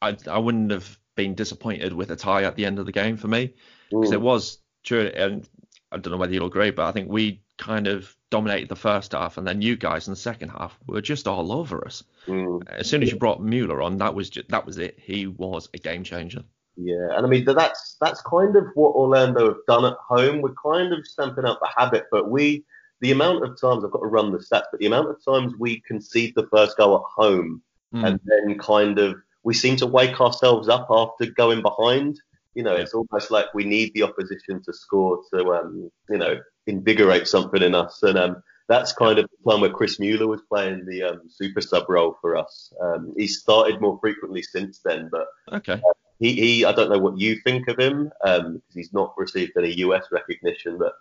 I, 0.01 0.17
I 0.27 0.38
wouldn't 0.38 0.71
have 0.71 0.97
been 1.15 1.36
disappointed 1.36 1.93
with 1.93 2.12
a 2.12 2.15
tie 2.15 2.43
at 2.43 2.55
the 2.55 2.65
end 2.65 2.79
of 2.79 2.86
the 2.86 2.91
game 2.91 3.17
for 3.17 3.27
me 3.27 3.53
because 3.89 4.12
mm. 4.12 4.13
it 4.13 4.21
was 4.21 4.60
true. 4.84 5.12
And 5.13 5.47
I 5.91 5.97
don't 5.97 6.12
know 6.12 6.17
whether 6.17 6.34
you'll 6.34 6.47
agree, 6.47 6.71
but 6.71 6.86
I 6.86 6.91
think 6.91 7.10
we 7.10 7.41
kind 7.58 7.88
of 7.88 8.15
dominated 8.29 8.69
the 8.69 8.75
first 8.75 9.12
half, 9.12 9.38
and 9.38 9.45
then 9.45 9.62
you 9.62 9.75
guys 9.75 10.08
in 10.08 10.13
the 10.13 10.19
second 10.19 10.49
half 10.49 10.77
were 10.88 11.01
just 11.01 11.27
all 11.27 11.51
over 11.51 11.86
us. 11.86 12.03
Mm. 12.27 12.62
As 12.69 12.88
soon 12.88 13.03
as 13.03 13.12
you 13.12 13.17
brought 13.17 13.41
Mueller 13.41 13.82
on, 13.82 13.97
that 13.97 14.13
was 14.13 14.29
just, 14.29 14.49
that 14.49 14.65
was 14.65 14.77
it. 14.77 14.97
He 15.01 15.27
was 15.27 15.67
a 15.73 15.77
game 15.77 16.03
changer. 16.03 16.43
Yeah, 16.82 17.10
and 17.12 17.26
I 17.26 17.30
mean 17.30 17.44
that's 17.44 17.98
that's 18.00 18.22
kind 18.22 18.56
of 18.56 18.68
what 18.74 18.96
Orlando 18.96 19.48
have 19.48 19.65
done 19.68 19.84
at 19.84 19.98
home. 19.98 20.42
We're 20.42 20.54
kind 20.54 20.94
of 20.94 21.06
stamping 21.06 21.46
out 21.46 21.60
the 21.60 21.70
habit, 21.76 22.06
but 22.10 22.30
we 22.30 22.63
the 23.02 23.12
amount 23.12 23.44
of 23.44 23.60
times 23.60 23.84
I've 23.84 23.92
got 23.92 24.00
to 24.00 24.08
run 24.08 24.32
the 24.32 24.38
stats, 24.38 24.65
but 24.72 24.80
the 24.80 24.86
amount 24.86 25.10
of 25.10 25.24
times 25.24 25.54
we 25.60 25.82
concede 25.82 26.36
the 26.36 26.48
first 26.48 26.78
goal 26.78 26.96
at 26.96 27.24
home 27.24 27.62
mm. 27.94 28.08
and 28.08 28.20
then 28.26 28.58
kind 28.58 28.98
of 28.98 29.15
we 29.44 29.54
seem 29.54 29.76
to 29.78 29.88
wake 29.88 30.22
ourselves 30.22 30.70
up 30.70 30.88
after 30.89 31.26
going 31.26 31.62
behind. 31.62 32.20
You 32.56 32.63
know, 32.63 32.76
yeah. 32.76 32.82
it's 32.82 32.94
almost 32.94 33.30
like 33.30 33.54
we 33.54 33.65
need 33.65 33.94
the 33.94 34.04
opposition 34.04 34.62
to 34.63 34.74
score 34.74 35.22
to 35.34 35.54
um, 35.54 35.92
you 36.10 36.18
know 36.18 36.39
invigorate 36.65 37.28
something 37.28 37.62
in 37.62 37.76
us, 37.76 38.04
and 38.04 38.18
um, 38.18 38.44
that's 38.70 38.94
kind 38.94 39.20
of 39.20 39.28
the 39.30 39.52
time 39.52 39.62
where 39.62 39.70
Chris 39.70 40.00
Mueller 40.00 40.28
was 40.28 40.42
playing 40.48 40.86
the 40.86 41.04
um, 41.04 41.22
super 41.28 41.60
sub 41.60 41.89
role 41.89 42.18
for 42.22 42.38
us. 42.38 42.72
Um, 42.82 43.13
he 43.18 43.28
started 43.28 43.82
more 43.82 44.00
frequently 44.00 44.44
since 44.44 44.80
then, 44.86 45.10
but 45.12 45.28
okay. 45.52 45.74
Uh, 45.74 45.94
he, 46.19 46.34
he, 46.34 46.65
I 46.65 46.71
don't 46.73 46.89
know 46.89 46.99
what 46.99 47.17
you 47.17 47.38
think 47.43 47.67
of 47.67 47.79
him 47.79 48.12
because 48.21 48.39
um, 48.41 48.62
he's 48.73 48.93
not 48.93 49.13
received 49.17 49.53
any 49.58 49.73
US 49.75 50.05
recognition, 50.12 50.77
but 50.77 50.93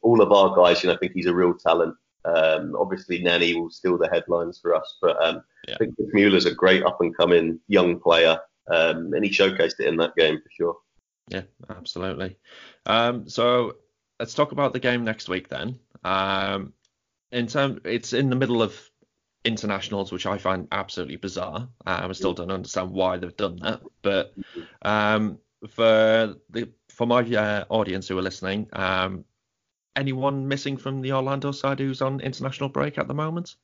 all 0.00 0.20
of 0.22 0.32
our 0.32 0.56
guys, 0.56 0.82
you 0.82 0.88
know, 0.88 0.94
I 0.94 0.98
think 0.98 1.12
he's 1.12 1.26
a 1.26 1.34
real 1.34 1.54
talent. 1.54 1.94
Um, 2.24 2.76
obviously, 2.78 3.22
Nani 3.22 3.54
will 3.54 3.70
steal 3.70 3.98
the 3.98 4.08
headlines 4.12 4.58
for 4.58 4.74
us, 4.74 4.96
but 5.02 5.22
um, 5.24 5.42
yeah. 5.68 5.74
I 5.74 5.78
think 5.78 5.94
Mueller's 5.98 6.46
a 6.46 6.54
great 6.54 6.84
up 6.84 7.00
and 7.00 7.16
coming 7.16 7.60
young 7.68 7.98
player, 7.98 8.38
um, 8.68 9.12
and 9.12 9.24
he 9.24 9.30
showcased 9.30 9.80
it 9.80 9.88
in 9.88 9.96
that 9.96 10.16
game 10.16 10.38
for 10.38 10.50
sure. 10.50 10.76
Yeah, 11.28 11.42
absolutely. 11.68 12.36
Um, 12.86 13.28
so 13.28 13.76
let's 14.18 14.34
talk 14.34 14.52
about 14.52 14.72
the 14.72 14.80
game 14.80 15.04
next 15.04 15.28
week 15.28 15.48
then. 15.48 15.78
Um, 16.04 16.72
in 17.30 17.46
term, 17.46 17.80
it's 17.84 18.12
in 18.12 18.30
the 18.30 18.36
middle 18.36 18.62
of 18.62 18.78
internationals, 19.44 20.12
which 20.12 20.26
I 20.26 20.38
find 20.38 20.68
absolutely 20.72 21.16
bizarre. 21.16 21.68
Uh, 21.86 22.06
I 22.08 22.12
still 22.12 22.34
don't 22.34 22.50
understand 22.50 22.90
why 22.90 23.18
they've 23.18 23.36
done 23.36 23.56
that. 23.56 23.80
But 24.02 24.34
um, 24.82 25.38
for 25.68 26.36
the 26.50 26.68
for 26.88 27.06
my 27.06 27.22
uh, 27.22 27.64
audience 27.68 28.08
who 28.08 28.18
are 28.18 28.22
listening, 28.22 28.68
um, 28.72 29.24
anyone 29.96 30.48
missing 30.48 30.76
from 30.76 31.00
the 31.02 31.12
Orlando 31.12 31.52
side 31.52 31.80
who's 31.80 32.02
on 32.02 32.20
international 32.20 32.68
break 32.68 32.98
at 32.98 33.08
the 33.08 33.14
moment? 33.14 33.56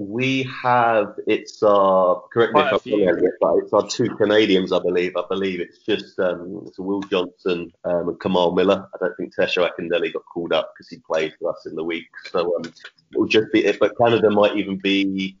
We 0.00 0.44
have 0.62 1.20
it's 1.26 1.62
our 1.62 2.22
correct 2.32 2.54
me 2.54 2.62
if 2.62 2.86
I'm 2.86 3.04
wrong, 3.04 3.36
but 3.38 3.56
it's 3.58 3.72
our 3.74 3.86
two 3.86 4.08
Canadians, 4.16 4.72
I 4.72 4.78
believe. 4.78 5.14
I 5.14 5.24
believe 5.28 5.60
it's 5.60 5.76
just 5.80 6.18
um, 6.18 6.64
it's 6.66 6.78
Will 6.78 7.02
Johnson 7.02 7.70
um, 7.84 8.08
and 8.08 8.18
Kamal 8.18 8.52
Miller. 8.54 8.88
I 8.94 8.96
don't 8.98 9.14
think 9.18 9.36
Tesho 9.36 9.68
Akindele 9.68 10.10
got 10.10 10.24
called 10.24 10.54
up 10.54 10.72
because 10.72 10.88
he 10.88 10.96
played 11.00 11.34
for 11.38 11.50
us 11.50 11.66
in 11.66 11.74
the 11.74 11.84
week, 11.84 12.06
so 12.30 12.56
um, 12.56 12.72
it'll 13.12 13.26
just 13.26 13.52
be 13.52 13.66
it. 13.66 13.78
But 13.78 13.98
Canada 13.98 14.30
might 14.30 14.56
even 14.56 14.78
be. 14.78 15.36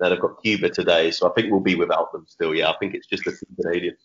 Now 0.00 0.08
they've 0.08 0.18
got 0.18 0.42
Cuba 0.42 0.70
today, 0.70 1.10
so 1.10 1.28
I 1.28 1.34
think 1.34 1.50
we'll 1.50 1.60
be 1.60 1.74
without 1.74 2.10
them 2.10 2.24
still. 2.26 2.54
Yeah, 2.54 2.70
I 2.70 2.78
think 2.78 2.94
it's 2.94 3.06
just 3.06 3.24
the 3.26 3.32
two 3.32 3.62
Canadians. 3.62 3.98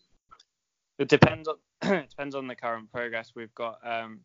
It 1.00 1.08
depends 1.08 1.48
on 1.48 1.56
it 1.84 2.10
depends 2.10 2.36
on 2.36 2.48
the 2.48 2.56
current 2.58 2.92
progress. 2.92 3.32
We've 3.34 3.56
got 3.56 3.80
um, 3.82 4.20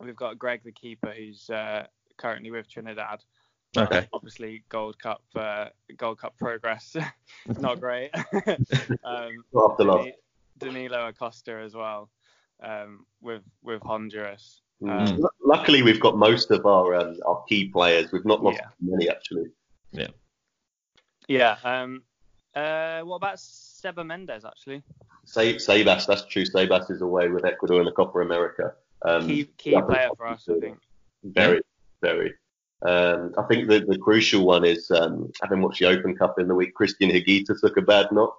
we've 0.00 0.14
got 0.14 0.38
Greg 0.38 0.60
the 0.64 0.72
keeper 0.72 1.14
who's 1.16 1.48
uh, 1.48 1.86
currently 2.18 2.50
with 2.50 2.68
Trinidad. 2.68 3.24
Okay. 3.76 4.08
Obviously, 4.12 4.64
Gold 4.68 4.98
Cup, 4.98 5.22
uh, 5.36 5.66
Gold 5.96 6.18
Cup 6.18 6.36
progress, 6.38 6.96
not 7.60 7.80
great. 7.80 8.10
um, 9.04 9.44
Danilo 10.58 11.08
Acosta 11.08 11.60
as 11.64 11.74
well, 11.74 12.10
um, 12.62 13.06
with 13.20 13.42
with 13.62 13.82
Honduras. 13.82 14.62
Mm. 14.82 15.08
Um, 15.08 15.26
Luckily, 15.44 15.82
we've 15.82 16.00
got 16.00 16.16
most 16.16 16.50
of 16.50 16.66
our 16.66 16.94
um, 16.94 17.16
our 17.26 17.44
key 17.48 17.68
players. 17.68 18.12
We've 18.12 18.24
not 18.24 18.42
lost 18.42 18.58
yeah. 18.60 18.68
many 18.80 19.08
actually. 19.08 19.50
Yeah. 19.92 20.08
Yeah. 21.26 21.56
Um. 21.62 22.02
Uh. 22.54 23.00
What 23.00 23.16
about 23.16 23.38
Seba 23.38 24.02
Méndez 24.02 24.44
actually? 24.44 24.82
Say 25.24 25.56
Sebas, 25.56 26.06
that's 26.06 26.24
true. 26.24 26.44
Sebas 26.44 26.90
is 26.90 27.02
away 27.02 27.28
with 27.28 27.44
Ecuador 27.44 27.80
in 27.80 27.84
the 27.84 27.92
Copa 27.92 28.20
America. 28.20 28.72
Um, 29.02 29.26
key 29.26 29.44
key 29.58 29.78
player 29.86 30.08
for 30.16 30.26
us, 30.26 30.48
I 30.48 30.58
think. 30.58 30.78
Very, 31.22 31.60
very. 32.00 32.32
Um, 32.82 33.34
I 33.36 33.42
think 33.44 33.68
the, 33.68 33.80
the 33.80 33.98
crucial 33.98 34.44
one 34.44 34.64
is 34.64 34.90
um, 34.90 35.32
having 35.42 35.62
watched 35.62 35.80
the 35.80 35.86
Open 35.86 36.16
Cup 36.16 36.38
in 36.38 36.48
the 36.48 36.54
week. 36.54 36.74
Cristian 36.76 37.12
Higuita 37.12 37.58
took 37.60 37.76
a 37.76 37.82
bad 37.82 38.12
knock. 38.12 38.36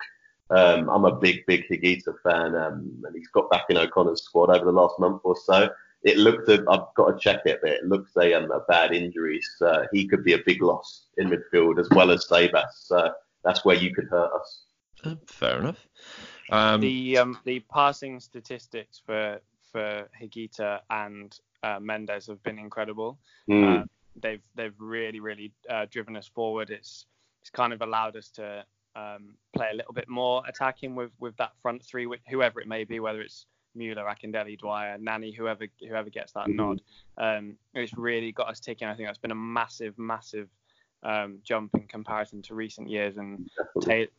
Um, 0.50 0.90
I'm 0.90 1.06
a 1.06 1.16
big, 1.16 1.46
big 1.46 1.66
Higuita 1.70 2.14
fan, 2.24 2.56
um, 2.56 3.04
and 3.06 3.16
he's 3.16 3.28
got 3.28 3.52
back 3.52 3.66
in 3.70 3.78
O'Connor's 3.78 4.24
squad 4.24 4.50
over 4.50 4.66
the 4.66 4.72
last 4.72 4.98
month 5.00 5.22
or 5.24 5.36
so. 5.36 5.70
It 6.04 6.18
looked, 6.18 6.48
a, 6.50 6.64
I've 6.70 6.94
got 6.96 7.12
to 7.12 7.20
check 7.20 7.42
it, 7.46 7.60
but 7.62 7.72
it 7.72 7.86
looks 7.86 8.12
a, 8.18 8.34
um, 8.34 8.50
a 8.52 8.62
bad 8.62 8.94
injury. 8.94 9.42
So 9.58 9.86
he 9.92 10.08
could 10.08 10.24
be 10.24 10.34
a 10.34 10.40
big 10.46 10.62
loss 10.62 11.08
in 11.18 11.30
midfield 11.30 11.80
as 11.80 11.90
well 11.92 12.10
as 12.10 12.26
Sebas. 12.26 12.72
So 12.76 13.12
that's 13.44 13.66
where 13.66 13.76
you 13.76 13.94
could 13.94 14.06
hurt 14.06 14.32
us. 14.34 14.64
Uh, 15.04 15.16
fair 15.28 15.60
enough. 15.60 15.88
Um, 16.50 16.82
the 16.82 17.18
um, 17.18 17.38
the 17.44 17.60
passing 17.72 18.20
statistics 18.20 19.02
for 19.06 19.40
for 19.72 20.10
Higuita 20.20 20.80
and 20.90 21.38
uh, 21.64 21.80
Méndez 21.80 22.28
have 22.28 22.42
been 22.44 22.58
incredible. 22.58 23.20
Mm. 23.50 23.86
They've 24.16 24.42
they've 24.56 24.76
really 24.80 25.20
really 25.20 25.52
uh, 25.70 25.86
driven 25.90 26.16
us 26.16 26.28
forward. 26.28 26.70
It's 26.70 27.06
it's 27.42 27.50
kind 27.50 27.74
of 27.74 27.82
allowed 27.82 28.16
us 28.16 28.30
to 28.32 28.66
um, 28.96 29.36
play 29.54 29.70
a 29.72 29.76
little 29.76 29.94
bit 29.94 30.10
more 30.10 30.44
attacking 30.48 30.96
with 30.96 31.12
with 31.20 31.36
that 31.38 31.52
front 31.62 31.84
three, 31.84 32.08
whoever 32.30 32.60
it 32.60 32.68
may 32.68 32.84
be, 32.84 33.00
whether 33.00 33.22
it's 33.22 33.46
Mueller, 33.76 34.06
Akindele, 34.06 34.58
Dwyer, 34.58 34.98
Nani, 34.98 35.32
whoever 35.32 35.68
whoever 35.88 36.10
gets 36.10 36.34
that 36.34 36.48
mm-hmm. 36.48 36.56
nod. 36.56 36.82
Um, 37.18 37.56
it's 37.74 37.94
really 37.98 38.32
got 38.32 38.50
us 38.50 38.60
ticking. 38.60 38.88
I 38.88 38.96
think 38.96 39.08
that's 39.08 39.18
been 39.18 39.32
a 39.32 39.36
massive 39.36 39.98
massive 39.98 40.50
um, 41.04 41.40
jump 41.44 41.76
in 41.76 41.88
comparison 41.88 42.42
to 42.44 42.56
recent 42.56 42.90
years, 42.90 43.18
and 43.18 43.50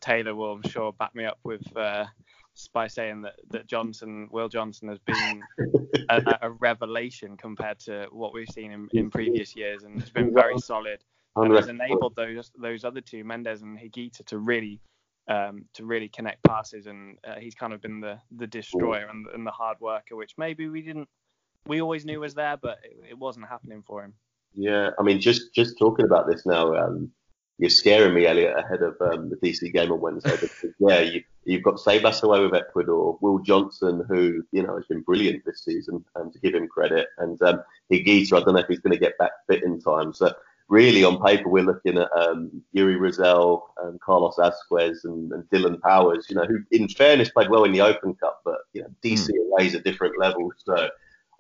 Taylor 0.01 0.35
will, 0.35 0.53
I'm 0.53 0.71
sure, 0.71 0.93
back 0.93 1.15
me 1.15 1.25
up 1.25 1.39
with 1.45 1.65
uh, 1.77 2.07
by 2.73 2.87
saying 2.87 3.23
that, 3.23 3.35
that 3.51 3.67
Johnson, 3.67 4.29
Will 4.31 4.49
Johnson, 4.49 4.89
has 4.89 4.99
been 4.99 5.43
a, 6.11 6.39
a, 6.43 6.51
revelation 6.51 7.37
compared 7.37 7.79
to 7.81 8.07
what 8.11 8.33
we've 8.33 8.49
seen 8.49 8.73
in, 8.73 8.89
in 8.93 9.11
previous 9.11 9.57
years, 9.57 9.85
and 9.85 10.01
it's 10.01 10.11
been 10.11 10.35
very 10.35 10.59
solid. 10.59 11.03
And 11.37 11.55
has 11.55 11.69
enabled 11.69 12.17
those 12.17 12.51
those 12.59 12.85
other 12.85 13.01
two, 13.01 13.25
Méndez 13.25 13.63
and 13.63 13.79
Higuita, 13.79 14.25
to 14.27 14.39
really 14.39 14.81
um, 15.29 15.65
to 15.75 15.87
really 15.87 16.09
connect 16.09 16.43
passes, 16.43 16.87
and 16.87 17.19
uh, 17.25 17.37
he's 17.39 17.55
kind 17.55 17.73
of 17.73 17.81
been 17.81 18.01
the 18.01 18.19
the 18.37 18.47
destroyer 18.47 19.07
and, 19.07 19.27
and, 19.29 19.47
the 19.47 19.53
hard 19.53 19.79
worker, 19.81 20.17
which 20.17 20.35
maybe 20.37 20.69
we 20.69 20.83
didn't 20.83 21.09
we 21.67 21.81
always 21.81 22.05
knew 22.05 22.21
was 22.21 22.35
there, 22.35 22.57
but 22.57 22.79
it, 22.83 23.11
it 23.11 23.19
wasn't 23.19 23.47
happening 23.49 23.83
for 23.87 24.03
him. 24.03 24.15
Yeah, 24.55 24.91
I 24.99 25.03
mean, 25.03 25.21
just 25.21 25.55
just 25.55 25.79
talking 25.79 26.05
about 26.05 26.27
this 26.27 26.45
now, 26.45 26.75
um, 26.75 27.13
you're 27.61 27.69
scaring 27.69 28.15
me, 28.15 28.27
Elliot, 28.27 28.57
ahead 28.57 28.83
of 28.83 28.97
um, 29.03 29.29
the 29.29 29.37
DC 29.37 29.71
game 29.71 29.93
on 29.93 30.01
Wednesday. 30.01 30.31
Because, 30.31 30.73
yeah, 30.79 31.01
you, 31.01 31.23
you've 31.45 31.63
got 31.63 31.75
Sebas 31.75 32.23
away 32.23 32.41
with 32.41 32.55
Ecuador, 32.55 33.19
Will 33.21 33.39
Johnson, 33.41 34.03
who 34.09 34.43
you 34.51 34.63
know 34.63 34.77
has 34.77 34.87
been 34.87 35.03
brilliant 35.03 35.45
this 35.45 35.63
season, 35.63 36.03
um, 36.17 36.33
to 36.33 36.39
give 36.39 36.55
him 36.55 36.69
credit, 36.69 37.09
and 37.19 37.41
um, 37.43 37.63
Higuita, 37.93 38.33
I 38.33 38.41
don't 38.41 38.55
know 38.55 38.61
if 38.61 38.67
he's 38.67 38.81
going 38.81 38.95
to 38.95 38.99
get 38.99 39.19
back 39.19 39.33
fit 39.47 39.63
in 39.63 39.79
time. 39.79 40.15
So 40.15 40.33
really, 40.69 41.05
on 41.05 41.23
paper, 41.23 41.51
we're 41.51 41.63
looking 41.63 41.99
at 41.99 42.11
um, 42.17 42.63
Yuri 42.73 42.97
Rosell, 42.97 43.61
um, 43.83 43.99
Carlos 44.03 44.39
Ascues, 44.39 45.05
and, 45.05 45.31
and, 45.31 45.45
Dylan 45.51 45.79
Powers. 45.83 46.29
You 46.31 46.37
know, 46.37 46.47
who, 46.47 46.61
in 46.71 46.89
fairness, 46.89 47.29
played 47.29 47.51
well 47.51 47.65
in 47.65 47.73
the 47.73 47.83
Open 47.83 48.15
Cup, 48.15 48.41
but 48.43 48.61
you 48.73 48.81
know, 48.81 48.89
DC 49.05 49.29
mm. 49.29 49.53
away 49.53 49.67
is 49.67 49.75
a 49.75 49.81
different 49.81 50.19
level. 50.19 50.51
So 50.65 50.89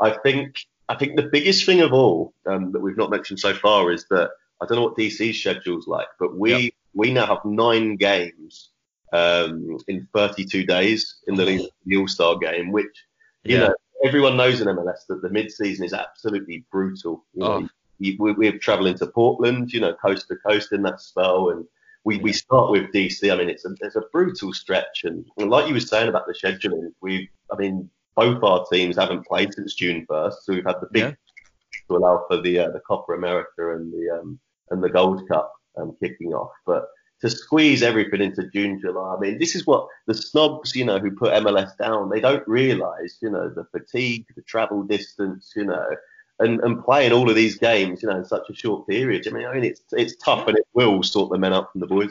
I 0.03 0.11
think 0.11 0.67
I 0.91 0.97
think 0.97 1.17
the 1.17 1.31
biggest 1.33 1.65
thing 1.65 1.81
of 1.81 1.95
all 1.95 2.35
um, 2.45 2.73
that 2.73 2.81
we've 2.81 2.99
not 2.99 3.11
mentioned 3.11 3.41
so 3.41 3.55
far 3.55 3.91
is 3.91 4.05
that 4.11 4.33
I 4.63 4.67
don't 4.67 4.77
know 4.77 4.85
what 4.85 4.97
DC's 4.97 5.39
schedule's 5.39 5.87
like, 5.87 6.09
but 6.19 6.37
we 6.37 6.55
yep. 6.55 6.73
we 6.95 7.13
now 7.13 7.27
have 7.27 7.45
nine 7.45 7.97
games 7.97 8.71
um, 9.13 9.79
in 9.89 10.07
32 10.15 10.65
days 10.65 11.17
in 11.27 11.35
the, 11.35 11.71
the 11.87 11.97
All 11.97 12.09
Star 12.09 12.37
game, 12.37 12.71
which 12.71 12.87
you 13.45 13.57
yeah. 13.57 13.69
know 13.69 13.75
everyone 14.05 14.37
knows 14.37 14.61
in 14.61 14.69
MLS 14.69 15.07
that 15.09 15.23
the 15.23 15.31
mid 15.31 15.51
season 15.51 15.85
is 15.85 15.93
absolutely 15.93 16.65
brutal. 16.71 17.25
You 17.35 17.41
know, 17.41 17.53
oh. 17.53 17.69
we, 17.99 18.17
we're 18.19 18.59
traveling 18.59 18.97
to 18.99 19.07
Portland, 19.07 19.73
you 19.73 19.81
know, 19.81 19.95
coast 19.95 20.29
to 20.29 20.37
coast 20.37 20.73
in 20.73 20.83
that 20.83 21.01
spell, 21.01 21.51
and 21.51 21.65
we, 22.05 22.19
we 22.19 22.33
start 22.33 22.71
with 22.71 22.93
DC. 22.93 23.33
I 23.33 23.37
mean, 23.37 23.51
it's 23.51 23.65
a 23.65 23.75
it's 23.81 23.97
a 23.97 24.03
brutal 24.13 24.53
stretch, 24.53 25.05
and, 25.05 25.25
and 25.39 25.51
like 25.51 25.69
you 25.69 25.75
were 25.75 25.81
saying 25.81 26.09
about 26.09 26.27
the 26.27 26.35
scheduling, 26.35 26.93
we 27.01 27.31
I 27.53 27.57
mean 27.57 27.91
both 28.17 28.43
our 28.43 28.67
teams 28.71 28.97
haven't 28.97 29.27
played 29.27 29.55
since 29.55 29.75
June 29.75 30.07
1st, 30.11 30.35
so 30.43 30.53
we've 30.53 30.67
had 30.67 30.81
the 30.81 30.89
big 30.93 31.03
yeah. 31.03 31.13
to 31.89 31.97
allow 31.97 32.25
for 32.29 32.41
the 32.41 32.59
uh, 32.59 32.71
the 32.71 32.81
Copa 32.81 33.13
America 33.13 33.75
and 33.77 33.93
the 33.93 34.21
um, 34.21 34.39
and 34.71 34.83
the 34.83 34.91
Gold 34.91 35.27
Cup 35.29 35.53
um, 35.77 35.97
kicking 36.01 36.33
off. 36.33 36.53
But 36.67 36.89
to 37.21 37.31
squeeze 37.31 37.83
everything 37.83 38.21
into 38.21 38.49
June, 38.49 38.81
July, 38.81 39.15
I 39.17 39.21
mean, 39.21 39.39
this 39.39 39.55
is 39.55 39.67
what 39.67 39.89
the 40.07 40.15
snobs, 40.15 40.75
you 40.75 40.85
know, 40.85 40.99
who 40.99 41.11
put 41.11 41.33
MLS 41.35 41.77
down, 41.77 42.09
they 42.09 42.21
don't 42.21 42.47
realise, 42.49 43.19
you 43.21 43.31
know, 43.31 43.49
the 43.51 43.65
fatigue, 43.65 44.27
the 44.37 44.43
travel 44.43 44.83
distance, 44.83 45.53
you 45.55 45.65
know, 45.65 45.87
and, 46.39 46.61
and 46.61 46.83
playing 46.83 47.13
all 47.13 47.29
of 47.29 47.37
these 47.37 47.59
games, 47.59 48.03
you 48.03 48.09
know, 48.09 48.17
in 48.17 48.25
such 48.25 48.49
a 48.49 48.55
short 48.55 48.89
period. 48.89 49.27
I 49.29 49.31
mean, 49.31 49.47
I 49.47 49.55
mean, 49.55 49.65
it's 49.65 49.83
it's 49.93 50.17
tough, 50.17 50.49
and 50.49 50.57
it 50.57 50.67
will 50.73 51.03
sort 51.03 51.31
the 51.31 51.39
men 51.39 51.53
up 51.53 51.71
from 51.73 51.83
the 51.83 51.87
boys. 51.87 52.11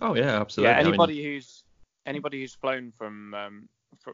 Oh 0.00 0.14
yeah, 0.14 0.40
absolutely. 0.40 0.72
Yeah, 0.72 0.78
anybody 0.78 1.14
I 1.14 1.22
mean, 1.22 1.32
who's 1.34 1.64
anybody 2.06 2.40
who's 2.40 2.54
flown 2.54 2.92
from 2.96 3.34
um, 3.34 3.68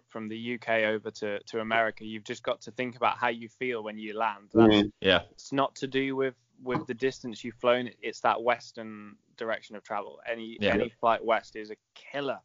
from 0.09 0.29
the 0.29 0.55
UK 0.55 0.69
over 0.85 1.11
to, 1.11 1.41
to 1.41 1.61
America, 1.61 2.05
you've 2.05 2.25
just 2.25 2.43
got 2.43 2.61
to 2.63 2.71
think 2.71 2.97
about 2.97 3.19
how 3.19 3.29
you 3.29 3.49
feel 3.49 3.83
when 3.83 3.99
you 3.99 4.17
land. 4.17 4.51
Mm. 4.55 4.91
Yeah, 5.01 5.23
it's 5.33 5.53
not 5.53 5.75
to 5.77 5.87
do 5.87 6.17
with 6.17 6.35
with 6.63 6.87
the 6.87 6.95
distance 6.95 7.45
you've 7.45 7.57
flown, 7.57 7.91
it's 8.01 8.21
that 8.21 8.43
western 8.43 9.17
direction 9.37 9.77
of 9.77 9.83
travel. 9.83 10.21
Any 10.31 10.57
yeah. 10.61 10.75
any 10.75 10.89
flight 11.01 11.25
west 11.25 11.57
is 11.57 11.71
a 11.71 11.77
killer. 11.95 12.39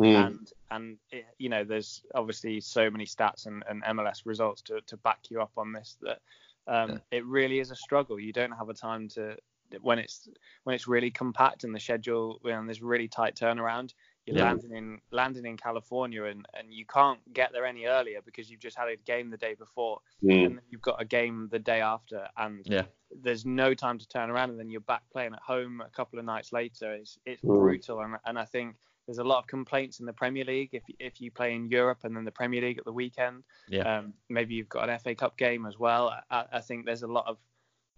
Mm. 0.00 0.26
And 0.26 0.52
and 0.70 0.98
it, 1.10 1.26
you 1.38 1.48
know 1.48 1.64
there's 1.64 2.02
obviously 2.14 2.60
so 2.60 2.90
many 2.90 3.06
stats 3.06 3.46
and, 3.46 3.64
and 3.68 3.82
MLS 3.84 4.22
results 4.26 4.60
to, 4.62 4.80
to 4.86 4.96
back 4.98 5.20
you 5.30 5.40
up 5.40 5.52
on 5.56 5.72
this 5.72 5.96
that 6.02 6.18
um, 6.66 6.90
yeah. 6.90 7.18
it 7.18 7.24
really 7.24 7.60
is 7.60 7.70
a 7.70 7.76
struggle. 7.76 8.20
You 8.20 8.32
don't 8.32 8.52
have 8.52 8.68
a 8.68 8.74
time 8.74 9.08
to 9.10 9.36
when 9.80 9.98
it's 9.98 10.28
when 10.64 10.74
it's 10.74 10.86
really 10.86 11.10
compact 11.10 11.64
and 11.64 11.74
the 11.74 11.80
schedule 11.80 12.38
when 12.42 12.66
there's 12.66 12.82
really 12.82 13.08
tight 13.08 13.36
turnaround. 13.36 13.94
You're 14.26 14.38
yeah. 14.38 14.44
landing 14.44 14.76
in 14.76 15.00
landing 15.12 15.46
in 15.46 15.56
California 15.56 16.24
and, 16.24 16.46
and 16.54 16.74
you 16.74 16.84
can't 16.84 17.20
get 17.32 17.52
there 17.52 17.64
any 17.64 17.86
earlier 17.86 18.20
because 18.24 18.50
you've 18.50 18.60
just 18.60 18.76
had 18.76 18.88
a 18.88 18.96
game 18.96 19.30
the 19.30 19.36
day 19.36 19.54
before 19.54 20.00
mm. 20.22 20.46
and 20.46 20.60
you've 20.68 20.82
got 20.82 21.00
a 21.00 21.04
game 21.04 21.48
the 21.52 21.60
day 21.60 21.80
after 21.80 22.26
and 22.36 22.62
yeah. 22.64 22.82
there's 23.22 23.46
no 23.46 23.72
time 23.72 23.98
to 23.98 24.08
turn 24.08 24.28
around 24.28 24.50
and 24.50 24.58
then 24.58 24.68
you're 24.68 24.80
back 24.80 25.02
playing 25.12 25.32
at 25.32 25.40
home 25.40 25.80
a 25.80 25.88
couple 25.90 26.18
of 26.18 26.24
nights 26.24 26.52
later. 26.52 26.92
It's 26.92 27.18
it's 27.24 27.40
mm. 27.42 27.56
brutal 27.56 28.00
and 28.00 28.16
and 28.24 28.36
I 28.36 28.44
think 28.44 28.74
there's 29.06 29.18
a 29.18 29.24
lot 29.24 29.38
of 29.38 29.46
complaints 29.46 30.00
in 30.00 30.06
the 30.06 30.12
Premier 30.12 30.44
League 30.44 30.70
if 30.72 30.82
if 30.98 31.20
you 31.20 31.30
play 31.30 31.54
in 31.54 31.68
Europe 31.68 32.00
and 32.02 32.16
then 32.16 32.24
the 32.24 32.32
Premier 32.32 32.60
League 32.60 32.78
at 32.78 32.84
the 32.84 32.92
weekend. 32.92 33.44
Yeah. 33.68 33.98
Um, 33.98 34.12
maybe 34.28 34.54
you've 34.54 34.68
got 34.68 34.88
an 34.88 34.98
FA 34.98 35.14
Cup 35.14 35.38
game 35.38 35.66
as 35.66 35.78
well. 35.78 36.12
I, 36.30 36.44
I 36.52 36.60
think 36.60 36.84
there's 36.84 37.04
a 37.04 37.06
lot 37.06 37.26
of 37.28 37.38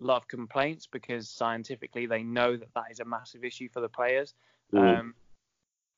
lot 0.01 0.17
of 0.17 0.29
complaints 0.29 0.87
because 0.87 1.29
scientifically 1.29 2.07
they 2.07 2.23
know 2.23 2.57
that 2.57 2.73
that 2.75 2.85
is 2.91 3.01
a 3.01 3.05
massive 3.05 3.45
issue 3.45 3.69
for 3.69 3.81
the 3.81 3.89
players. 3.89 4.35
Mm. 4.75 4.99
Um, 4.99 5.15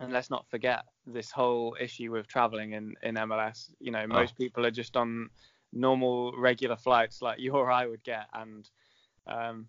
and 0.01 0.12
let's 0.12 0.30
not 0.30 0.48
forget 0.48 0.84
this 1.07 1.30
whole 1.30 1.76
issue 1.78 2.11
with 2.11 2.26
traveling 2.26 2.72
in, 2.72 2.94
in 3.03 3.14
MLS. 3.16 3.70
You 3.78 3.92
know, 3.92 4.07
most 4.07 4.32
oh. 4.34 4.38
people 4.38 4.66
are 4.66 4.70
just 4.70 4.96
on 4.96 5.28
normal, 5.72 6.32
regular 6.36 6.76
flights 6.76 7.22
like 7.22 7.38
you 7.38 7.53
or 7.53 7.70
I 7.70 7.86
would 7.86 8.03
get, 8.03 8.26
and 8.32 8.68
um, 9.26 9.66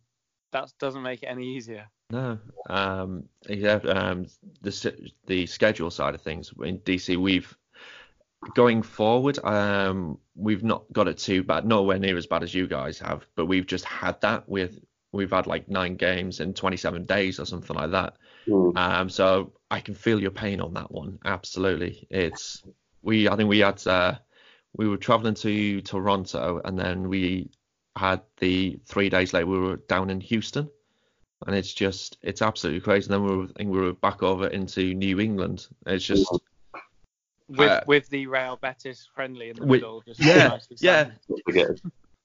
that 0.52 0.72
doesn't 0.80 1.04
make 1.04 1.24
it 1.24 1.28
any 1.28 1.56
easier. 1.56 1.86
No, 2.10 2.40
um, 2.70 3.26
yeah, 3.48 3.76
um, 3.86 4.26
the 4.62 5.10
the 5.28 5.46
schedule 5.46 5.92
side 5.92 6.16
of 6.16 6.22
things 6.22 6.52
in 6.64 6.80
DC, 6.80 7.18
we've 7.18 7.56
going 8.56 8.82
forward, 8.82 9.38
um, 9.46 10.18
we've 10.36 10.64
not 10.64 10.84
got 10.92 11.08
it 11.08 11.18
too 11.18 11.44
bad, 11.44 11.66
nowhere 11.66 12.00
near 12.00 12.18
as 12.18 12.26
bad 12.26 12.44
as 12.44 12.54
you 12.54 12.68
guys 12.68 12.98
have, 13.00 13.26
but 13.36 13.46
we've 13.46 13.68
just 13.68 13.86
had 13.86 14.20
that 14.22 14.48
with 14.50 14.80
we've 15.12 15.32
had 15.32 15.48
like 15.48 15.68
nine 15.70 15.96
games 15.96 16.40
in 16.40 16.54
27 16.54 17.06
days 17.06 17.40
or 17.40 17.46
something 17.46 17.76
like 17.76 17.92
that. 17.92 18.16
Mm. 18.48 18.78
Um, 18.78 19.10
so 19.10 19.54
I 19.70 19.80
can 19.80 19.94
feel 19.94 20.22
your 20.22 20.32
pain 20.32 20.62
on 20.62 20.74
that 20.76 20.92
one. 20.92 21.20
Absolutely. 21.24 22.08
It's 22.10 22.64
we. 23.02 23.28
I 23.28 23.36
think 23.36 23.50
we 23.50 23.60
had 23.60 23.86
uh, 23.86 24.16
we 24.76 24.88
were 24.88 24.98
traveling 24.98 25.36
to 25.36 25.82
Toronto 25.82 26.62
and 26.64 26.78
then 26.78 27.10
we 27.10 27.52
had 27.96 28.22
the 28.38 28.80
three 28.86 29.10
days 29.10 29.34
later 29.34 29.48
we 29.48 29.60
were 29.60 29.78
down 29.78 30.10
in 30.10 30.22
Houston, 30.22 30.70
and 31.46 31.56
it's 31.56 31.74
just 31.74 32.18
it's 32.22 32.42
absolutely 32.42 32.82
crazy. 32.82 33.12
And 33.12 33.14
then 33.14 33.30
we 33.30 33.36
were 33.36 33.44
I 33.44 33.58
think 33.58 33.72
we 33.72 33.82
were 33.82 33.94
back 33.94 34.24
over 34.24 34.48
into 34.48 34.94
New 34.94 35.20
England. 35.20 35.68
It's 35.86 36.06
just. 36.06 36.32
With, 37.50 37.70
uh, 37.70 37.82
with 37.86 38.08
the 38.08 38.28
Real 38.28 38.58
Betis 38.62 39.10
friendly 39.14 39.50
in 39.50 39.58
the 39.58 39.66
with, 39.66 39.82
middle, 39.82 40.02
yeah, 40.18 40.58
yeah. 40.80 41.10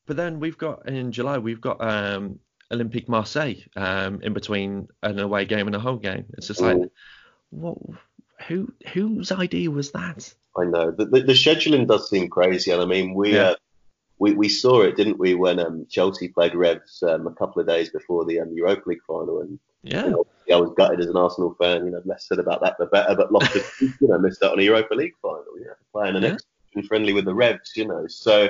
But 0.06 0.16
then 0.16 0.38
we've 0.38 0.56
got 0.56 0.88
in 0.88 1.10
July 1.10 1.38
we've 1.38 1.60
got 1.60 1.80
um, 1.80 2.38
Olympique 2.72 3.08
Marseille 3.08 3.64
um, 3.76 4.20
in 4.22 4.32
between 4.32 4.88
an 5.02 5.18
away 5.18 5.44
game 5.44 5.66
and 5.66 5.76
a 5.76 5.80
home 5.80 6.00
game. 6.00 6.26
It's 6.36 6.48
just 6.48 6.60
like, 6.60 6.78
what? 7.50 7.78
Who 8.48 8.72
whose 8.92 9.32
idea 9.32 9.70
was 9.70 9.92
that? 9.92 10.32
I 10.58 10.64
know 10.64 10.90
the, 10.90 11.06
the, 11.06 11.20
the 11.20 11.32
scheduling 11.32 11.86
does 11.86 12.10
seem 12.10 12.28
crazy, 12.28 12.70
and 12.70 12.82
I 12.82 12.84
mean 12.84 13.14
we 13.14 13.34
yeah. 13.34 13.50
uh, 13.50 13.54
we 14.18 14.34
we 14.34 14.48
saw 14.48 14.82
it, 14.82 14.96
didn't 14.96 15.18
we, 15.18 15.34
when 15.34 15.58
um, 15.58 15.86
Chelsea 15.88 16.28
played 16.28 16.54
Revs 16.54 17.02
um, 17.02 17.26
a 17.26 17.32
couple 17.32 17.60
of 17.60 17.68
days 17.68 17.88
before 17.90 18.24
the 18.24 18.40
um, 18.40 18.52
Europa 18.52 18.88
League 18.88 19.02
final, 19.06 19.40
and 19.40 19.58
yeah, 19.82 20.06
you 20.06 20.10
know, 20.10 20.26
I 20.52 20.60
was 20.60 20.72
gutted 20.76 21.00
as 21.00 21.06
an 21.06 21.16
Arsenal 21.16 21.54
fan. 21.58 21.86
You 21.86 21.92
know, 21.92 22.02
less 22.04 22.28
said 22.28 22.38
about 22.38 22.60
that 22.62 22.76
the 22.78 22.86
better, 22.86 23.14
but 23.14 23.32
lost, 23.32 23.54
you 23.80 23.94
know, 24.02 24.18
missed 24.18 24.42
out 24.42 24.52
on 24.52 24.60
a 24.60 24.62
Europa 24.62 24.94
League 24.94 25.14
final. 25.22 25.44
You 25.58 25.66
know, 25.66 25.74
playing 25.92 26.16
an 26.16 26.38
yeah. 26.74 26.82
friendly 26.88 27.12
with 27.12 27.24
the 27.24 27.34
Revs, 27.34 27.72
you 27.74 27.86
know, 27.86 28.06
so 28.06 28.48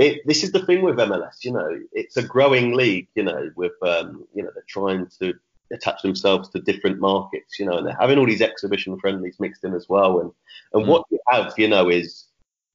it, 0.00 0.22
this 0.26 0.42
is 0.42 0.52
the 0.52 0.64
thing 0.64 0.80
with 0.82 0.96
MLS. 0.96 1.44
You 1.44 1.52
know, 1.52 1.78
it's 1.92 2.16
a 2.16 2.22
growing 2.22 2.74
league. 2.74 3.08
You 3.14 3.24
know, 3.24 3.50
with 3.54 3.74
um, 3.82 4.26
you 4.34 4.42
know 4.42 4.50
they're 4.54 4.64
trying 4.66 5.06
to 5.20 5.34
attach 5.72 6.02
themselves 6.02 6.48
to 6.50 6.60
different 6.60 6.98
markets. 7.00 7.58
You 7.58 7.66
know, 7.66 7.76
and 7.76 7.86
they're 7.86 7.96
having 8.00 8.18
all 8.18 8.26
these 8.26 8.40
exhibition 8.40 8.98
friendlies 8.98 9.36
mixed 9.38 9.62
in 9.62 9.74
as 9.74 9.88
well. 9.88 10.20
And 10.20 10.32
and 10.72 10.84
mm. 10.84 10.88
what 10.88 11.04
you 11.10 11.18
have, 11.28 11.52
you 11.58 11.68
know, 11.68 11.90
is 11.90 12.26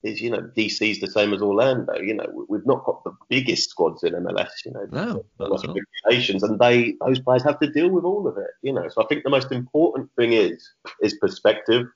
is 0.03 0.21
you 0.21 0.29
know 0.29 0.41
DC's 0.55 0.99
the 0.99 1.07
same 1.07 1.33
as 1.33 1.41
Orlando. 1.41 1.95
You 1.95 2.13
know, 2.13 2.45
we've 2.47 2.65
not 2.65 2.85
got 2.85 3.03
the 3.03 3.17
biggest 3.27 3.71
squads 3.71 4.03
in 4.03 4.13
MLS. 4.13 4.63
You 4.63 4.73
know, 4.73 4.87
no, 4.91 5.25
a 5.39 5.45
lot 5.45 5.65
of 5.65 5.75
regulations, 5.75 6.43
and 6.43 6.59
they 6.59 6.95
those 7.03 7.19
players 7.19 7.43
have 7.43 7.59
to 7.59 7.71
deal 7.71 7.89
with 7.89 8.03
all 8.03 8.27
of 8.27 8.37
it. 8.37 8.51
You 8.61 8.71
know, 8.71 8.87
so 8.87 9.03
I 9.03 9.07
think 9.07 9.23
the 9.23 9.31
most 9.31 9.51
important 9.51 10.11
thing 10.15 10.33
is 10.33 10.69
is 11.01 11.15
perspective. 11.15 11.87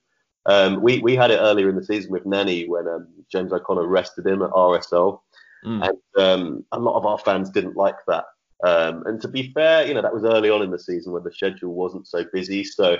Um, 0.46 0.82
we 0.82 1.00
we 1.00 1.16
had 1.16 1.30
it 1.30 1.38
earlier 1.40 1.68
in 1.68 1.76
the 1.76 1.84
season 1.84 2.10
with 2.10 2.26
Nani 2.26 2.68
when 2.68 2.88
um, 2.88 3.08
James 3.30 3.52
O'Connor 3.52 3.86
rested 3.86 4.26
him 4.26 4.42
at 4.42 4.50
RSL, 4.50 5.20
mm. 5.64 5.88
and 5.88 6.22
um, 6.22 6.64
a 6.72 6.78
lot 6.78 6.96
of 6.96 7.06
our 7.06 7.18
fans 7.18 7.50
didn't 7.50 7.76
like 7.76 7.98
that. 8.08 8.24
Um, 8.64 9.04
and 9.06 9.20
to 9.22 9.28
be 9.28 9.52
fair, 9.52 9.86
you 9.86 9.94
know 9.94 10.02
that 10.02 10.14
was 10.14 10.24
early 10.24 10.50
on 10.50 10.62
in 10.62 10.70
the 10.70 10.78
season 10.78 11.12
when 11.12 11.24
the 11.24 11.32
schedule 11.32 11.74
wasn't 11.74 12.06
so 12.06 12.24
busy, 12.32 12.64
so 12.64 12.96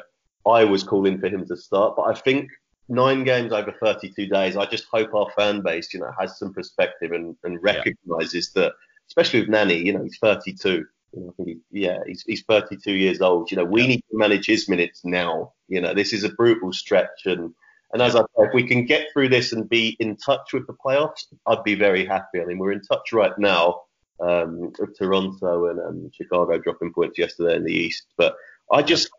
I 0.46 0.64
was 0.64 0.82
calling 0.82 1.18
for 1.18 1.28
him 1.28 1.46
to 1.46 1.56
start. 1.56 1.96
But 1.96 2.02
I 2.02 2.14
think 2.14 2.50
nine 2.90 3.24
games 3.24 3.52
over 3.52 3.72
32 3.72 4.26
days, 4.26 4.56
I 4.56 4.66
just 4.66 4.86
hope 4.92 5.14
our 5.14 5.30
fan 5.36 5.62
base, 5.62 5.94
you 5.94 6.00
know, 6.00 6.12
has 6.18 6.38
some 6.38 6.52
perspective 6.52 7.12
and, 7.12 7.36
and 7.44 7.62
recognises 7.62 8.50
yeah. 8.54 8.62
that, 8.62 8.72
especially 9.08 9.40
with 9.40 9.48
Nani, 9.48 9.76
you 9.76 9.92
know, 9.92 10.02
he's 10.02 10.18
32. 10.18 10.84
You 11.12 11.20
know, 11.20 11.34
he, 11.44 11.58
yeah, 11.70 11.98
he's, 12.06 12.22
he's 12.22 12.42
32 12.42 12.92
years 12.92 13.20
old. 13.20 13.50
You 13.50 13.58
know, 13.58 13.64
we 13.64 13.82
yeah. 13.82 13.88
need 13.88 14.04
to 14.10 14.18
manage 14.18 14.46
his 14.46 14.68
minutes 14.68 15.02
now. 15.04 15.52
You 15.70 15.80
know, 15.80 15.94
this 15.94 16.12
is 16.12 16.24
a 16.24 16.28
brutal 16.30 16.72
stretch, 16.72 17.26
and 17.26 17.54
and 17.92 18.02
as 18.02 18.14
I 18.14 18.20
said, 18.20 18.48
if 18.48 18.54
we 18.54 18.66
can 18.66 18.84
get 18.84 19.06
through 19.12 19.30
this 19.30 19.52
and 19.52 19.68
be 19.68 19.96
in 19.98 20.16
touch 20.16 20.52
with 20.52 20.66
the 20.66 20.74
playoffs, 20.74 21.26
I'd 21.46 21.64
be 21.64 21.74
very 21.74 22.04
happy. 22.04 22.40
I 22.40 22.44
mean, 22.44 22.58
we're 22.58 22.72
in 22.72 22.82
touch 22.82 23.12
right 23.12 23.36
now 23.38 23.82
um, 24.20 24.72
with 24.78 24.98
Toronto 24.98 25.70
and 25.70 25.80
um, 25.80 26.10
Chicago 26.12 26.58
dropping 26.58 26.92
points 26.92 27.18
yesterday 27.18 27.56
in 27.56 27.64
the 27.64 27.72
East, 27.72 28.06
but 28.16 28.36
I 28.72 28.82
just, 28.82 29.10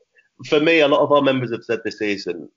for 0.48 0.60
me, 0.60 0.80
a 0.80 0.88
lot 0.88 1.02
of 1.02 1.12
our 1.12 1.22
members 1.22 1.52
have 1.52 1.64
said 1.64 1.82
this 1.84 2.00
season, 2.00 2.50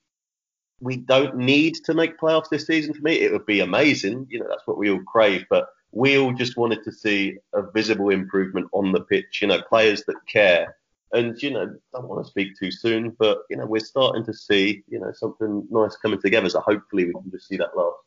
we 0.79 0.97
don't 0.97 1.37
need 1.37 1.75
to 1.85 1.93
make 1.93 2.19
playoffs 2.19 2.49
this 2.49 2.67
season. 2.67 2.93
For 2.93 3.01
me, 3.01 3.15
it 3.15 3.31
would 3.31 3.45
be 3.45 3.59
amazing. 3.61 4.27
You 4.29 4.39
know, 4.39 4.47
that's 4.49 4.65
what 4.67 4.77
we 4.77 4.89
all 4.89 5.03
crave, 5.03 5.45
but 5.49 5.67
we 5.91 6.17
all 6.17 6.33
just 6.33 6.57
wanted 6.57 6.83
to 6.83 6.91
see 6.91 7.37
a 7.53 7.63
visible 7.71 8.09
improvement 8.09 8.67
on 8.73 8.91
the 8.91 9.01
pitch. 9.01 9.39
You 9.41 9.47
know, 9.47 9.61
players 9.61 10.03
that 10.05 10.15
care 10.27 10.75
and 11.15 11.41
you 11.41 11.51
know, 11.51 11.75
don't 11.93 12.07
want 12.07 12.25
to 12.25 12.29
speak 12.29 12.57
too 12.57 12.71
soon, 12.71 13.15
but 13.17 13.39
you 13.49 13.57
know, 13.57 13.65
we're 13.65 13.79
starting 13.79 14.25
to 14.25 14.33
see 14.33 14.83
you 14.87 14.99
know 14.99 15.11
something 15.13 15.67
nice 15.69 15.95
coming 15.95 16.21
together. 16.21 16.49
So 16.49 16.59
hopefully 16.59 17.05
we 17.05 17.13
can 17.13 17.31
just 17.31 17.47
see 17.47 17.57
that 17.57 17.75
last. 17.75 17.97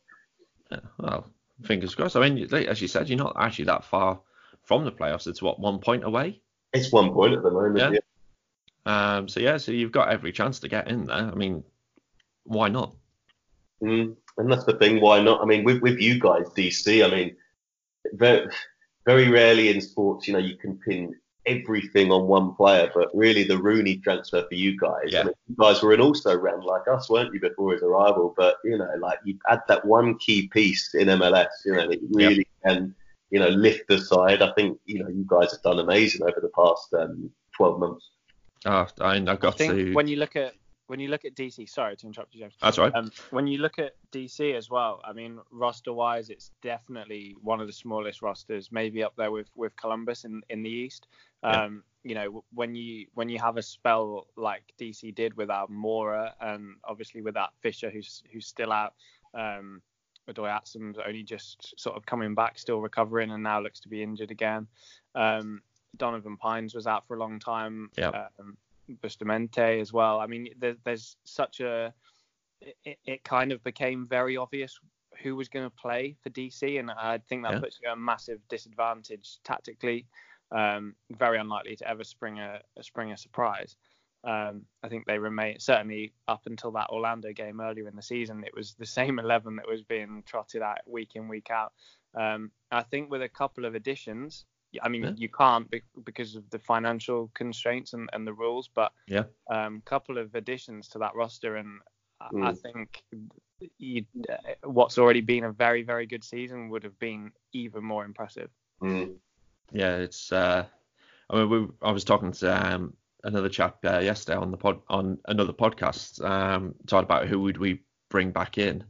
Yeah, 0.71 0.79
well, 0.97 1.27
fingers 1.63 1.95
crossed. 1.95 2.15
I 2.15 2.29
mean, 2.29 2.53
as 2.53 2.81
you 2.81 2.87
said, 2.87 3.09
you're 3.09 3.17
not 3.17 3.35
actually 3.37 3.65
that 3.65 3.83
far 3.83 4.19
from 4.63 4.85
the 4.85 4.91
playoffs. 4.91 5.27
It's 5.27 5.41
what 5.41 5.59
one 5.59 5.79
point 5.79 6.03
away. 6.03 6.41
It's 6.73 6.91
one 6.91 7.11
point 7.11 7.33
at 7.33 7.43
the 7.43 7.51
moment. 7.51 7.77
Yeah. 7.77 7.91
yeah. 8.85 9.17
Um. 9.17 9.27
So 9.27 9.39
yeah. 9.39 9.57
So 9.57 9.71
you've 9.71 9.91
got 9.91 10.09
every 10.09 10.31
chance 10.31 10.59
to 10.59 10.67
get 10.67 10.87
in 10.87 11.05
there. 11.05 11.15
I 11.15 11.35
mean, 11.35 11.63
why 12.43 12.69
not? 12.69 12.95
Mm, 13.81 14.15
and 14.37 14.51
that's 14.51 14.65
the 14.65 14.77
thing. 14.77 15.01
Why 15.01 15.21
not? 15.21 15.41
I 15.41 15.45
mean, 15.45 15.63
with 15.63 15.81
with 15.81 15.99
you 15.99 16.19
guys, 16.19 16.45
DC. 16.55 17.03
I 17.05 17.09
mean, 17.09 17.35
very 18.13 18.49
very 19.05 19.27
rarely 19.27 19.69
in 19.69 19.81
sports, 19.81 20.27
you 20.27 20.33
know, 20.33 20.39
you 20.39 20.55
can 20.55 20.77
pin 20.77 21.15
everything 21.45 22.11
on 22.11 22.27
one 22.27 22.53
player, 22.55 22.91
but 22.93 23.09
really 23.13 23.43
the 23.43 23.57
Rooney 23.57 23.97
transfer 23.97 24.45
for 24.47 24.55
you 24.55 24.77
guys. 24.77 25.07
Yeah. 25.07 25.21
I 25.21 25.23
mean, 25.25 25.33
you 25.47 25.55
guys 25.59 25.81
were 25.81 25.93
an 25.93 26.01
also 26.01 26.37
ran 26.37 26.61
like 26.61 26.87
us, 26.87 27.09
weren't 27.09 27.33
you, 27.33 27.39
before 27.39 27.73
his 27.73 27.81
arrival? 27.81 28.33
But 28.37 28.57
you 28.63 28.77
know, 28.77 28.89
like 28.99 29.19
you 29.23 29.37
add 29.49 29.61
that 29.67 29.85
one 29.85 30.17
key 30.17 30.47
piece 30.47 30.93
in 30.93 31.07
MLS, 31.07 31.47
you 31.65 31.73
know, 31.73 31.87
that 31.87 31.99
really 32.11 32.47
yep. 32.65 32.75
can, 32.75 32.95
you 33.29 33.39
know, 33.39 33.49
lift 33.49 33.87
the 33.87 33.99
side. 33.99 34.41
I 34.41 34.51
think 34.53 34.79
you 34.85 35.03
know 35.03 35.09
you 35.09 35.25
guys 35.27 35.51
have 35.51 35.61
done 35.61 35.79
amazing 35.79 36.23
over 36.23 36.39
the 36.41 36.49
past 36.49 36.93
um, 36.93 37.29
12 37.55 37.79
months. 37.79 38.09
Oh, 38.65 38.87
I, 39.01 39.15
I've 39.15 39.39
got 39.39 39.53
I 39.55 39.57
think 39.57 39.73
to. 39.73 39.93
When 39.93 40.07
you 40.07 40.17
look 40.17 40.35
at 40.35 40.53
when 40.89 40.99
you 40.99 41.07
look 41.07 41.23
at 41.23 41.35
DC, 41.35 41.69
sorry 41.69 41.95
to 41.95 42.07
interrupt 42.07 42.33
you, 42.33 42.41
James. 42.41 42.55
That's 42.59 42.79
right. 42.79 42.93
Um, 42.95 43.11
when 43.29 43.45
you 43.45 43.59
look 43.59 43.77
at 43.77 43.93
DC 44.11 44.55
as 44.55 44.71
well, 44.71 45.01
I 45.05 45.13
mean, 45.13 45.39
roster-wise, 45.51 46.31
it's 46.31 46.49
definitely 46.63 47.35
one 47.43 47.61
of 47.61 47.67
the 47.67 47.73
smallest 47.73 48.23
rosters, 48.23 48.71
maybe 48.71 49.03
up 49.03 49.13
there 49.15 49.29
with 49.29 49.49
with 49.55 49.75
Columbus 49.75 50.25
in 50.25 50.41
in 50.49 50.63
the 50.63 50.69
East. 50.69 51.07
Um, 51.43 51.83
yeah. 52.03 52.09
You 52.09 52.15
know, 52.15 52.43
when 52.53 52.75
you 52.75 53.07
when 53.13 53.27
you 53.27 53.39
have 53.39 53.57
a 53.57 53.61
spell 53.61 54.27
like 54.37 54.73
DC 54.79 55.13
did 55.13 55.35
without 55.35 55.69
Mora 55.69 56.33
and 56.39 56.75
obviously 56.85 57.21
without 57.21 57.49
Fisher, 57.61 57.89
who's 57.89 58.23
who's 58.31 58.47
still 58.47 58.71
out. 58.71 58.93
Um, 59.33 59.81
Odoi-Atsem's 60.29 60.97
only 61.05 61.23
just 61.23 61.73
sort 61.79 61.97
of 61.97 62.05
coming 62.05 62.35
back, 62.35 62.59
still 62.59 62.79
recovering, 62.81 63.31
and 63.31 63.41
now 63.41 63.59
looks 63.59 63.79
to 63.81 63.89
be 63.89 64.03
injured 64.03 64.31
again. 64.31 64.67
Um, 65.15 65.61
Donovan 65.97 66.37
Pines 66.37 66.75
was 66.75 66.87
out 66.87 67.07
for 67.07 67.15
a 67.15 67.19
long 67.19 67.39
time. 67.39 67.89
Yeah. 67.97 68.27
Um, 68.39 68.57
Bustamante 69.01 69.79
as 69.79 69.93
well. 69.93 70.19
I 70.19 70.27
mean, 70.27 70.49
there, 70.57 70.75
there's 70.83 71.15
such 71.23 71.59
a 71.59 71.93
it, 72.61 72.97
it, 73.05 73.23
kind 73.23 73.51
of 73.51 73.63
became 73.63 74.07
very 74.07 74.35
obvious 74.35 74.79
who 75.21 75.35
was 75.35 75.47
going 75.47 75.65
to 75.65 75.75
play 75.75 76.15
for 76.21 76.29
DC, 76.29 76.79
and 76.79 76.91
I 76.91 77.19
think 77.29 77.43
that 77.43 77.53
yeah. 77.53 77.59
puts 77.59 77.79
you 77.81 77.89
at 77.89 77.93
a 77.93 77.99
massive 77.99 78.39
disadvantage 78.49 79.39
tactically. 79.43 80.05
Um, 80.51 80.95
very 81.11 81.37
unlikely 81.37 81.75
to 81.77 81.87
ever 81.87 82.03
spring 82.03 82.39
a, 82.39 82.61
a 82.77 82.83
spring 82.83 83.11
a 83.11 83.17
surprise. 83.17 83.75
Um, 84.23 84.63
I 84.83 84.89
think 84.89 85.05
they 85.05 85.17
remain 85.17 85.59
certainly 85.59 86.13
up 86.27 86.41
until 86.45 86.71
that 86.71 86.89
Orlando 86.89 87.31
game 87.31 87.61
earlier 87.61 87.87
in 87.87 87.95
the 87.95 88.01
season. 88.01 88.43
It 88.43 88.55
was 88.55 88.73
the 88.73 88.85
same 88.85 89.19
11 89.19 89.55
that 89.57 89.67
was 89.67 89.83
being 89.83 90.23
trotted 90.25 90.61
out 90.61 90.79
week 90.85 91.11
in 91.15 91.27
week 91.27 91.49
out. 91.51 91.73
Um, 92.15 92.51
I 92.71 92.83
think 92.83 93.09
with 93.09 93.21
a 93.21 93.29
couple 93.29 93.65
of 93.65 93.75
additions, 93.75 94.45
I 94.81 94.89
mean, 94.89 95.03
yeah. 95.03 95.11
you 95.15 95.29
can't 95.29 95.69
be, 95.69 95.81
because 96.03 96.35
of 96.35 96.49
the 96.49 96.59
financial 96.59 97.31
constraints 97.33 97.93
and, 97.93 98.09
and 98.13 98.25
the 98.27 98.33
rules, 98.33 98.69
but 98.73 98.91
yeah, 99.07 99.23
um, 99.49 99.81
couple 99.85 100.17
of 100.17 100.35
additions 100.35 100.89
to 100.89 100.99
that 100.99 101.15
roster, 101.15 101.55
and 101.55 101.79
mm. 102.31 102.45
I 102.45 102.53
think 102.53 103.03
you, 103.77 104.05
uh, 104.29 104.69
what's 104.69 104.97
already 104.97 105.21
been 105.21 105.43
a 105.43 105.51
very 105.51 105.81
very 105.81 106.05
good 106.05 106.23
season 106.23 106.69
would 106.69 106.83
have 106.83 106.99
been 106.99 107.31
even 107.51 107.83
more 107.83 108.05
impressive. 108.05 108.49
Mm. 108.81 109.15
Yeah, 109.71 109.97
it's. 109.97 110.31
Uh, 110.31 110.65
I 111.29 111.35
mean, 111.35 111.49
we, 111.49 111.67
I 111.81 111.91
was 111.91 112.03
talking 112.03 112.31
to 112.31 112.73
um, 112.73 112.93
another 113.23 113.49
chap 113.49 113.77
uh, 113.85 113.99
yesterday 113.99 114.37
on 114.37 114.51
the 114.51 114.57
pod 114.57 114.81
on 114.89 115.19
another 115.25 115.53
podcast, 115.53 116.23
um, 116.23 116.75
talking 116.87 117.05
about 117.05 117.27
who 117.27 117.41
would 117.41 117.57
we 117.57 117.83
bring 118.09 118.31
back 118.31 118.57
in. 118.57 118.83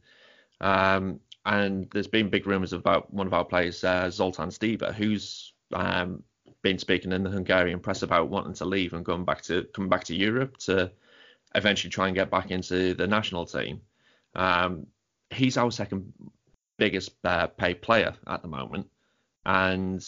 Um, 0.62 1.20
and 1.46 1.90
there's 1.92 2.08
been 2.08 2.30
big 2.30 2.48
rumours 2.48 2.74
about 2.74 3.14
one 3.14 3.28
of 3.28 3.34
our 3.34 3.46
players, 3.46 3.84
uh, 3.84 4.10
Zoltan 4.10 4.50
Stieber, 4.50 4.94
who's 4.94 5.54
um, 5.74 6.24
been 6.62 6.78
speaking 6.78 7.12
in 7.12 7.24
the 7.24 7.30
Hungarian 7.30 7.80
press 7.80 8.04
about 8.04 8.30
wanting 8.30 8.54
to 8.56 8.66
leave 8.66 8.94
and 8.94 9.06
going 9.06 9.26
back 9.26 9.42
to 9.44 9.64
coming 9.74 9.90
back 9.90 10.06
to 10.06 10.16
Europe 10.16 10.58
to 10.58 10.92
eventually 11.56 11.90
try 11.90 12.08
and 12.08 12.16
get 12.16 12.30
back 12.30 12.52
into 12.52 12.94
the 12.94 13.08
national 13.08 13.46
team. 13.46 13.82
Um, 14.36 14.88
he's 15.30 15.58
our 15.58 15.72
second 15.72 16.14
biggest 16.78 17.12
uh, 17.24 17.48
paid 17.48 17.82
player 17.82 18.16
at 18.28 18.42
the 18.42 18.48
moment, 18.48 18.90
and 19.46 20.06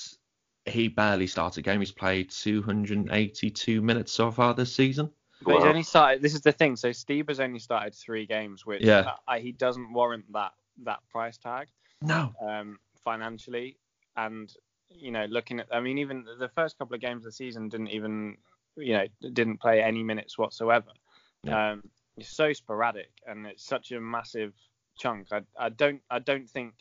he 0.65 0.87
barely 0.87 1.27
started 1.27 1.59
a 1.59 1.63
game. 1.63 1.79
He's 1.79 1.91
played 1.91 2.29
282 2.29 3.81
minutes 3.81 4.11
so 4.11 4.31
far 4.31 4.53
this 4.53 4.73
season. 4.73 5.09
But 5.43 5.55
wow. 5.55 5.59
he's 5.59 5.67
only 5.67 5.83
started. 5.83 6.21
This 6.21 6.35
is 6.35 6.41
the 6.41 6.51
thing. 6.51 6.75
So 6.75 6.91
Steve 6.91 7.27
has 7.27 7.39
only 7.39 7.59
started 7.59 7.95
three 7.95 8.25
games, 8.25 8.65
which 8.65 8.83
yeah. 8.83 9.13
Uh, 9.27 9.39
he 9.39 9.51
doesn't 9.51 9.91
warrant 9.91 10.31
that 10.33 10.51
that 10.83 10.99
price 11.09 11.37
tag. 11.37 11.67
No. 12.01 12.33
Um, 12.41 12.77
financially, 13.03 13.77
and 14.15 14.53
you 14.89 15.11
know, 15.11 15.25
looking 15.25 15.59
at, 15.59 15.67
I 15.71 15.79
mean, 15.79 15.97
even 15.97 16.25
the 16.39 16.49
first 16.49 16.77
couple 16.77 16.95
of 16.95 17.01
games 17.01 17.19
of 17.19 17.23
the 17.25 17.31
season 17.31 17.69
didn't 17.69 17.89
even, 17.89 18.37
you 18.75 18.93
know, 18.93 19.05
didn't 19.33 19.59
play 19.59 19.81
any 19.81 20.03
minutes 20.03 20.37
whatsoever. 20.37 20.91
Yeah. 21.43 21.71
Um, 21.71 21.83
it's 22.17 22.35
so 22.35 22.53
sporadic 22.53 23.11
and 23.25 23.45
it's 23.47 23.65
such 23.65 23.91
a 23.91 23.99
massive 23.99 24.53
chunk. 24.97 25.27
I, 25.31 25.41
I 25.57 25.69
don't, 25.69 26.01
I 26.09 26.19
don't 26.19 26.49
think, 26.49 26.73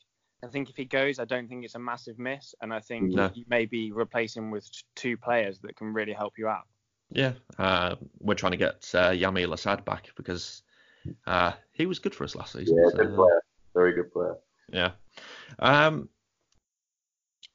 I 0.42 0.46
think 0.48 0.70
if 0.70 0.76
he 0.76 0.84
goes, 0.84 1.18
I 1.18 1.24
don't 1.24 1.48
think 1.48 1.64
it's 1.64 1.74
a 1.74 1.78
massive 1.78 2.18
miss, 2.18 2.54
and 2.62 2.72
I 2.72 2.80
think 2.80 3.12
no. 3.12 3.30
you 3.34 3.44
maybe 3.48 3.92
replace 3.92 4.36
him 4.36 4.50
with 4.50 4.68
two 4.96 5.16
players 5.16 5.58
that 5.60 5.76
can 5.76 5.92
really 5.92 6.12
help 6.12 6.34
you 6.38 6.48
out. 6.48 6.66
Yeah, 7.10 7.32
uh, 7.58 7.96
we're 8.20 8.34
trying 8.34 8.52
to 8.52 8.58
get 8.58 8.88
uh, 8.94 9.10
Yamil 9.10 9.52
Asad 9.52 9.84
back 9.84 10.10
because 10.16 10.62
uh, 11.26 11.52
he 11.72 11.86
was 11.86 11.98
good 11.98 12.14
for 12.14 12.24
us 12.24 12.34
last 12.34 12.52
season. 12.52 12.76
Yeah, 12.76 12.90
so, 12.90 12.96
good 12.96 13.14
player, 13.14 13.42
very 13.74 13.94
good 13.94 14.12
player. 14.12 14.36
Yeah. 14.72 14.92
Um, 15.58 16.08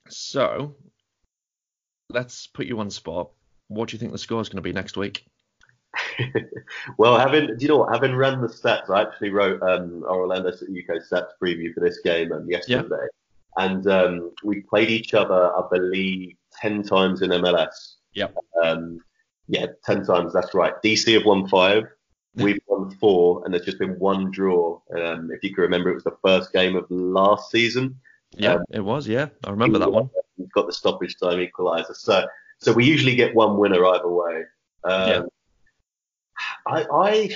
so 0.10 0.76
let's 2.10 2.48
put 2.48 2.68
you 2.68 2.80
on 2.80 2.92
spot. 2.92 3.32
What 3.68 3.90
do 3.90 3.96
you 3.96 4.00
think 4.00 4.12
the 4.12 4.18
score 4.18 4.42
is 4.42 4.50
going 4.50 4.58
to 4.58 4.62
be 4.62 4.74
next 4.74 4.98
week? 4.98 5.26
well, 6.98 7.18
having 7.18 7.48
do 7.48 7.56
you 7.60 7.68
know 7.68 7.78
what? 7.78 7.93
Having 7.93 8.16
run 8.16 8.41
the 8.41 8.48
stats, 8.48 8.89
I 8.89 9.02
actually 9.02 9.30
wrote 9.30 9.62
um, 9.62 10.04
our 10.08 10.22
Orlando 10.22 10.52
City 10.52 10.86
UK 10.88 11.02
stats 11.02 11.30
preview 11.41 11.74
for 11.74 11.80
this 11.80 12.00
game 12.00 12.32
um, 12.32 12.50
yesterday, 12.50 12.88
yeah. 12.91 13.64
and 13.66 13.88
um, 13.88 14.32
we 14.43 14.62
played 14.62 14.89
each 14.89 15.14
other, 15.14 15.52
I 15.56 15.62
believe, 15.72 16.36
ten 16.60 16.84
times 16.84 17.22
in 17.22 17.30
MLS. 17.32 17.96
Yep. 18.14 18.36
Um, 18.64 19.00
yeah, 19.48 19.68
ten 19.84 20.06
times. 20.06 20.34
That's 20.34 20.54
right. 20.54 20.74
DC 20.84 21.14
have 21.14 21.26
won 21.26 21.48
five. 21.48 21.84
We've 22.36 22.60
won 22.68 22.91
four, 22.98 23.43
and 23.46 23.54
there's 23.54 23.66
just 23.66 23.80
been 23.80 23.98
one 23.98 24.30
draw. 24.32 24.82
Um, 24.98 25.32
if 25.32 25.41
you 25.41 25.54
can 25.54 25.62
remember, 25.62 25.89
it 25.89 25.96
was 25.96 26.04
the 26.04 26.18
first 26.24 26.52
game 26.52 26.76
of 26.76 26.86
last 26.89 27.50
season. 27.50 27.98
Yeah, 28.38 28.56
um, 28.56 28.64
it 28.72 28.82
was. 28.82 29.08
Yeah, 29.08 29.30
I 29.46 29.52
remember 29.52 29.80
that 29.80 29.91
one. 29.91 30.10
We've 30.38 30.52
got 30.52 30.68
the 30.68 30.74
stoppage 30.74 31.16
time 31.18 31.39
equaliser. 31.39 31.96
So, 31.96 32.28
so 32.60 32.74
we 32.74 32.86
usually 32.86 33.16
get 33.16 33.34
one 33.34 33.58
winner 33.58 33.86
either 33.86 34.10
way. 34.10 34.43
Um, 34.84 35.10
yeah. 35.10 35.22
I, 36.66 36.86
I, 36.92 37.36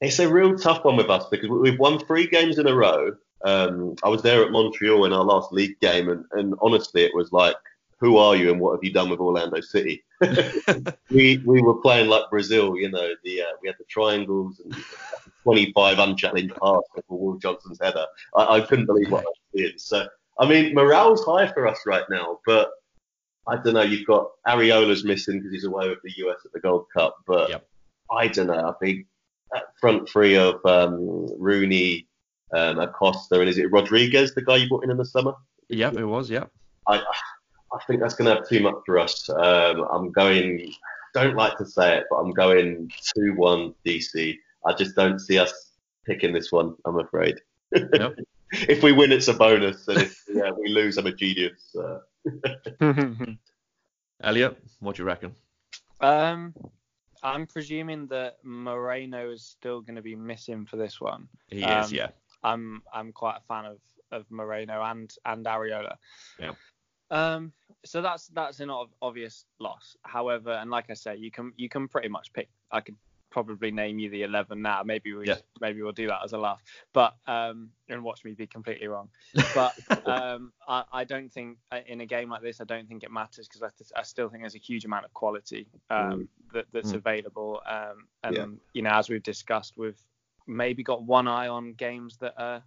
it's 0.00 0.18
a 0.18 0.32
real 0.32 0.56
tough 0.56 0.84
one 0.84 0.96
with 0.96 1.10
us 1.10 1.26
because 1.30 1.48
we've 1.48 1.78
won 1.78 1.98
three 1.98 2.26
games 2.26 2.58
in 2.58 2.66
a 2.66 2.74
row. 2.74 3.16
Um, 3.44 3.94
I 4.02 4.08
was 4.08 4.22
there 4.22 4.44
at 4.44 4.52
Montreal 4.52 5.04
in 5.04 5.12
our 5.12 5.24
last 5.24 5.52
league 5.52 5.78
game, 5.80 6.08
and, 6.08 6.24
and 6.32 6.54
honestly, 6.60 7.02
it 7.02 7.14
was 7.14 7.32
like, 7.32 7.56
who 7.98 8.16
are 8.16 8.34
you 8.34 8.50
and 8.50 8.60
what 8.60 8.72
have 8.72 8.82
you 8.82 8.92
done 8.92 9.10
with 9.10 9.20
Orlando 9.20 9.60
City? 9.60 10.02
we 11.10 11.36
we 11.44 11.60
were 11.60 11.80
playing 11.82 12.08
like 12.08 12.30
Brazil, 12.30 12.76
you 12.76 12.90
know. 12.90 13.14
The 13.24 13.42
uh, 13.42 13.52
we 13.60 13.68
had 13.68 13.76
the 13.78 13.84
triangles 13.84 14.60
and 14.60 14.74
25 15.42 15.98
unchallenged 15.98 16.54
passes 16.54 17.04
for 17.06 17.18
Will 17.18 17.38
Johnson's 17.38 17.78
header. 17.80 18.06
I, 18.34 18.56
I 18.56 18.60
couldn't 18.62 18.86
believe 18.86 19.10
what 19.10 19.24
I 19.24 19.26
was 19.26 19.36
seeing. 19.54 19.72
So 19.76 20.08
I 20.38 20.48
mean, 20.48 20.74
morale's 20.74 21.24
high 21.24 21.52
for 21.52 21.66
us 21.66 21.80
right 21.86 22.04
now, 22.08 22.40
but 22.46 22.70
I 23.46 23.56
don't 23.56 23.74
know. 23.74 23.82
You've 23.82 24.06
got 24.06 24.30
Arriola's 24.46 25.04
missing 25.04 25.38
because 25.38 25.52
he's 25.52 25.64
away 25.64 25.88
with 25.88 26.00
the 26.02 26.12
US 26.24 26.38
at 26.44 26.52
the 26.52 26.60
Gold 26.60 26.86
Cup, 26.94 27.18
but 27.26 27.50
yep. 27.50 27.68
I 28.12 28.28
don't 28.28 28.48
know. 28.48 28.68
I 28.68 28.72
think 28.84 29.06
front 29.80 30.08
three 30.08 30.36
of 30.36 30.64
um, 30.64 31.28
Rooney, 31.38 32.06
um, 32.54 32.78
Acosta, 32.78 33.40
and 33.40 33.48
is 33.48 33.58
it 33.58 33.70
Rodriguez, 33.70 34.34
the 34.34 34.42
guy 34.42 34.56
you 34.56 34.68
brought 34.68 34.84
in 34.84 34.90
in 34.90 34.96
the 34.96 35.04
summer? 35.04 35.34
Yep, 35.68 35.96
it 35.96 36.06
was. 36.06 36.30
Yeah. 36.30 36.44
I 36.88 37.02
I 37.72 37.78
think 37.86 38.00
that's 38.00 38.14
going 38.14 38.28
to 38.28 38.36
have 38.36 38.48
too 38.48 38.60
much 38.60 38.76
for 38.84 38.98
us. 38.98 39.28
Um, 39.30 39.86
I'm 39.92 40.10
going. 40.10 40.72
Don't 41.14 41.36
like 41.36 41.56
to 41.58 41.66
say 41.66 41.98
it, 41.98 42.04
but 42.08 42.16
I'm 42.16 42.32
going 42.32 42.90
two-one 43.16 43.74
DC. 43.84 44.36
I 44.64 44.72
just 44.74 44.94
don't 44.94 45.18
see 45.18 45.38
us 45.38 45.72
picking 46.06 46.32
this 46.32 46.52
one. 46.52 46.76
I'm 46.84 47.00
afraid. 47.00 47.40
Yep. 47.72 48.16
if 48.52 48.82
we 48.82 48.92
win, 48.92 49.10
it's 49.10 49.28
a 49.28 49.34
bonus, 49.34 49.88
and 49.88 49.98
if 49.98 50.22
yeah, 50.32 50.50
we 50.50 50.68
lose, 50.68 50.98
I'm 50.98 51.06
a 51.06 51.12
genius. 51.12 51.74
Uh. 51.76 51.98
Elliot, 54.22 54.56
what 54.80 54.96
do 54.96 55.02
you 55.02 55.06
reckon? 55.06 55.34
Um, 56.00 56.54
I'm 57.22 57.46
presuming 57.46 58.06
that 58.08 58.38
Moreno 58.42 59.30
is 59.30 59.42
still 59.42 59.80
going 59.80 59.96
to 59.96 60.02
be 60.02 60.16
missing 60.16 60.66
for 60.66 60.76
this 60.76 61.00
one. 61.00 61.28
He 61.48 61.62
um, 61.64 61.84
is, 61.84 61.92
yeah. 61.92 62.08
I'm 62.42 62.82
I'm 62.92 63.12
quite 63.12 63.36
a 63.36 63.42
fan 63.46 63.66
of 63.66 63.78
of 64.10 64.30
Moreno 64.30 64.82
and 64.82 65.12
and 65.24 65.44
Arriola. 65.46 65.96
Yeah. 66.38 66.52
Um, 67.10 67.52
so 67.84 68.02
that's 68.02 68.28
that's 68.28 68.60
an 68.60 68.70
obvious 69.02 69.44
loss. 69.58 69.96
However, 70.02 70.52
and 70.52 70.70
like 70.70 70.90
I 70.90 70.94
say, 70.94 71.16
you 71.16 71.30
can 71.30 71.52
you 71.56 71.68
can 71.68 71.88
pretty 71.88 72.08
much 72.08 72.32
pick. 72.32 72.48
I 72.70 72.80
could 72.80 72.96
probably 73.30 73.70
name 73.70 73.98
you 73.98 74.10
the 74.10 74.22
11 74.22 74.60
now. 74.60 74.82
Maybe 74.82 75.12
we 75.14 75.26
Yeah. 75.26 75.36
maybe 75.60 75.82
we'll 75.82 75.92
do 75.92 76.06
that 76.08 76.20
as 76.24 76.32
a 76.32 76.38
laugh. 76.38 76.62
But 76.92 77.14
um, 77.26 77.70
and 77.88 78.02
watch 78.02 78.24
me 78.24 78.32
be 78.34 78.46
completely 78.46 78.88
wrong. 78.88 79.08
But 79.54 79.74
um, 80.06 80.52
I, 80.68 80.84
I 80.92 81.04
don't 81.04 81.32
think 81.32 81.58
uh, 81.72 81.80
in 81.86 82.00
a 82.00 82.06
game 82.06 82.28
like 82.30 82.42
this, 82.42 82.60
I 82.60 82.64
don't 82.64 82.88
think 82.88 83.02
it 83.04 83.10
matters 83.10 83.46
because 83.48 83.62
I, 83.62 83.68
th- 83.78 83.90
I 83.96 84.02
still 84.02 84.28
think 84.28 84.42
there's 84.42 84.54
a 84.54 84.58
huge 84.58 84.84
amount 84.84 85.04
of 85.04 85.14
quality 85.14 85.68
um, 85.90 86.28
that, 86.52 86.66
that's 86.72 86.92
Mm. 86.92 86.96
available. 86.96 87.60
Um, 87.68 88.06
and 88.24 88.36
Yeah. 88.36 88.46
you 88.74 88.82
know, 88.82 88.90
as 88.90 89.08
we've 89.08 89.22
discussed, 89.22 89.74
we've 89.76 90.00
maybe 90.46 90.82
got 90.82 91.02
one 91.04 91.28
eye 91.28 91.48
on 91.48 91.72
games 91.74 92.16
that 92.18 92.34
are 92.36 92.62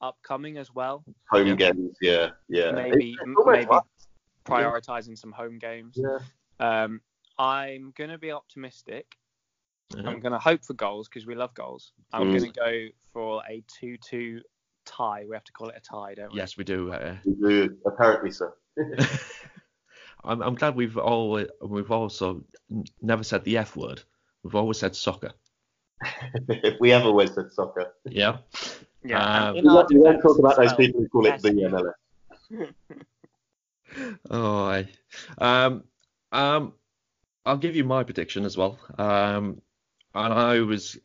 upcoming 0.00 0.56
as 0.58 0.74
well. 0.74 1.04
Home 1.30 1.46
Yeah. 1.48 1.54
games, 1.54 1.96
yeah, 2.00 2.30
yeah. 2.48 2.70
Maybe 2.70 3.12
It's 3.12 3.22
m- 3.22 3.34
maybe 3.46 3.66
like- 3.66 3.82
prioritizing 4.46 5.18
some 5.18 5.32
home 5.32 5.58
games. 5.58 5.96
yeah. 5.98 6.18
Um, 6.60 7.00
I'm 7.38 7.92
going 7.96 8.10
to 8.10 8.18
be 8.18 8.30
optimistic. 8.32 9.06
Yeah. 9.94 10.08
I'm 10.08 10.20
going 10.20 10.32
to 10.32 10.38
hope 10.38 10.64
for 10.64 10.74
goals 10.74 11.08
because 11.08 11.26
we 11.26 11.34
love 11.34 11.54
goals. 11.54 11.92
I'm 12.12 12.28
Mm. 12.28 12.38
going 12.38 12.52
to 12.52 12.58
go 12.60 12.88
for 13.12 13.42
a 13.48 13.62
2-2 13.80 14.40
tie. 14.84 15.24
We 15.28 15.34
have 15.34 15.44
to 15.44 15.52
call 15.52 15.68
it 15.68 15.76
a 15.76 15.80
tie, 15.80 16.14
don't 16.14 16.32
we? 16.32 16.38
Yes, 16.38 16.56
we 16.56 16.64
do. 16.64 16.92
Uh, 16.92 17.16
We 17.24 17.34
do, 17.34 17.76
Apparently 17.86 18.30
so. 18.32 18.52
I'm, 20.24 20.42
I'm 20.42 20.54
glad 20.54 20.74
we've 20.74 20.98
all 20.98 21.44
we've 21.62 21.90
also 21.90 22.44
never 23.00 23.22
said 23.22 23.44
the 23.44 23.58
F 23.58 23.76
word. 23.76 24.02
We've 24.42 24.54
always 24.56 24.78
said 24.78 24.96
soccer. 24.96 25.32
If 26.48 26.74
we 26.80 26.90
have 26.90 27.04
always 27.06 27.32
said 27.34 27.52
soccer. 27.52 27.92
Yeah. 28.04 28.38
Yeah. 29.04 29.22
Um, 29.22 29.44
and 29.44 29.52
We 29.54 29.58
in 29.60 29.68
our 29.68 29.74
won't, 29.76 29.88
defence 29.88 30.22
talk 30.22 30.38
about 30.38 30.58
as 30.62 30.70
those 30.70 30.76
people 30.76 31.00
who 31.02 31.08
call 31.08 31.26
it 31.26 31.40
the 31.42 31.92
MLS. 32.58 32.72
Oh, 34.30 34.64
I, 34.64 34.88
um, 35.38 35.84
um, 36.32 36.72
I'll 37.44 37.56
give 37.56 37.76
you 37.76 37.84
my 37.84 38.02
prediction 38.02 38.44
as 38.44 38.56
well. 38.56 38.78
Um, 38.98 39.62
and 40.16 40.32
I 40.32 40.60
was, 40.60 40.96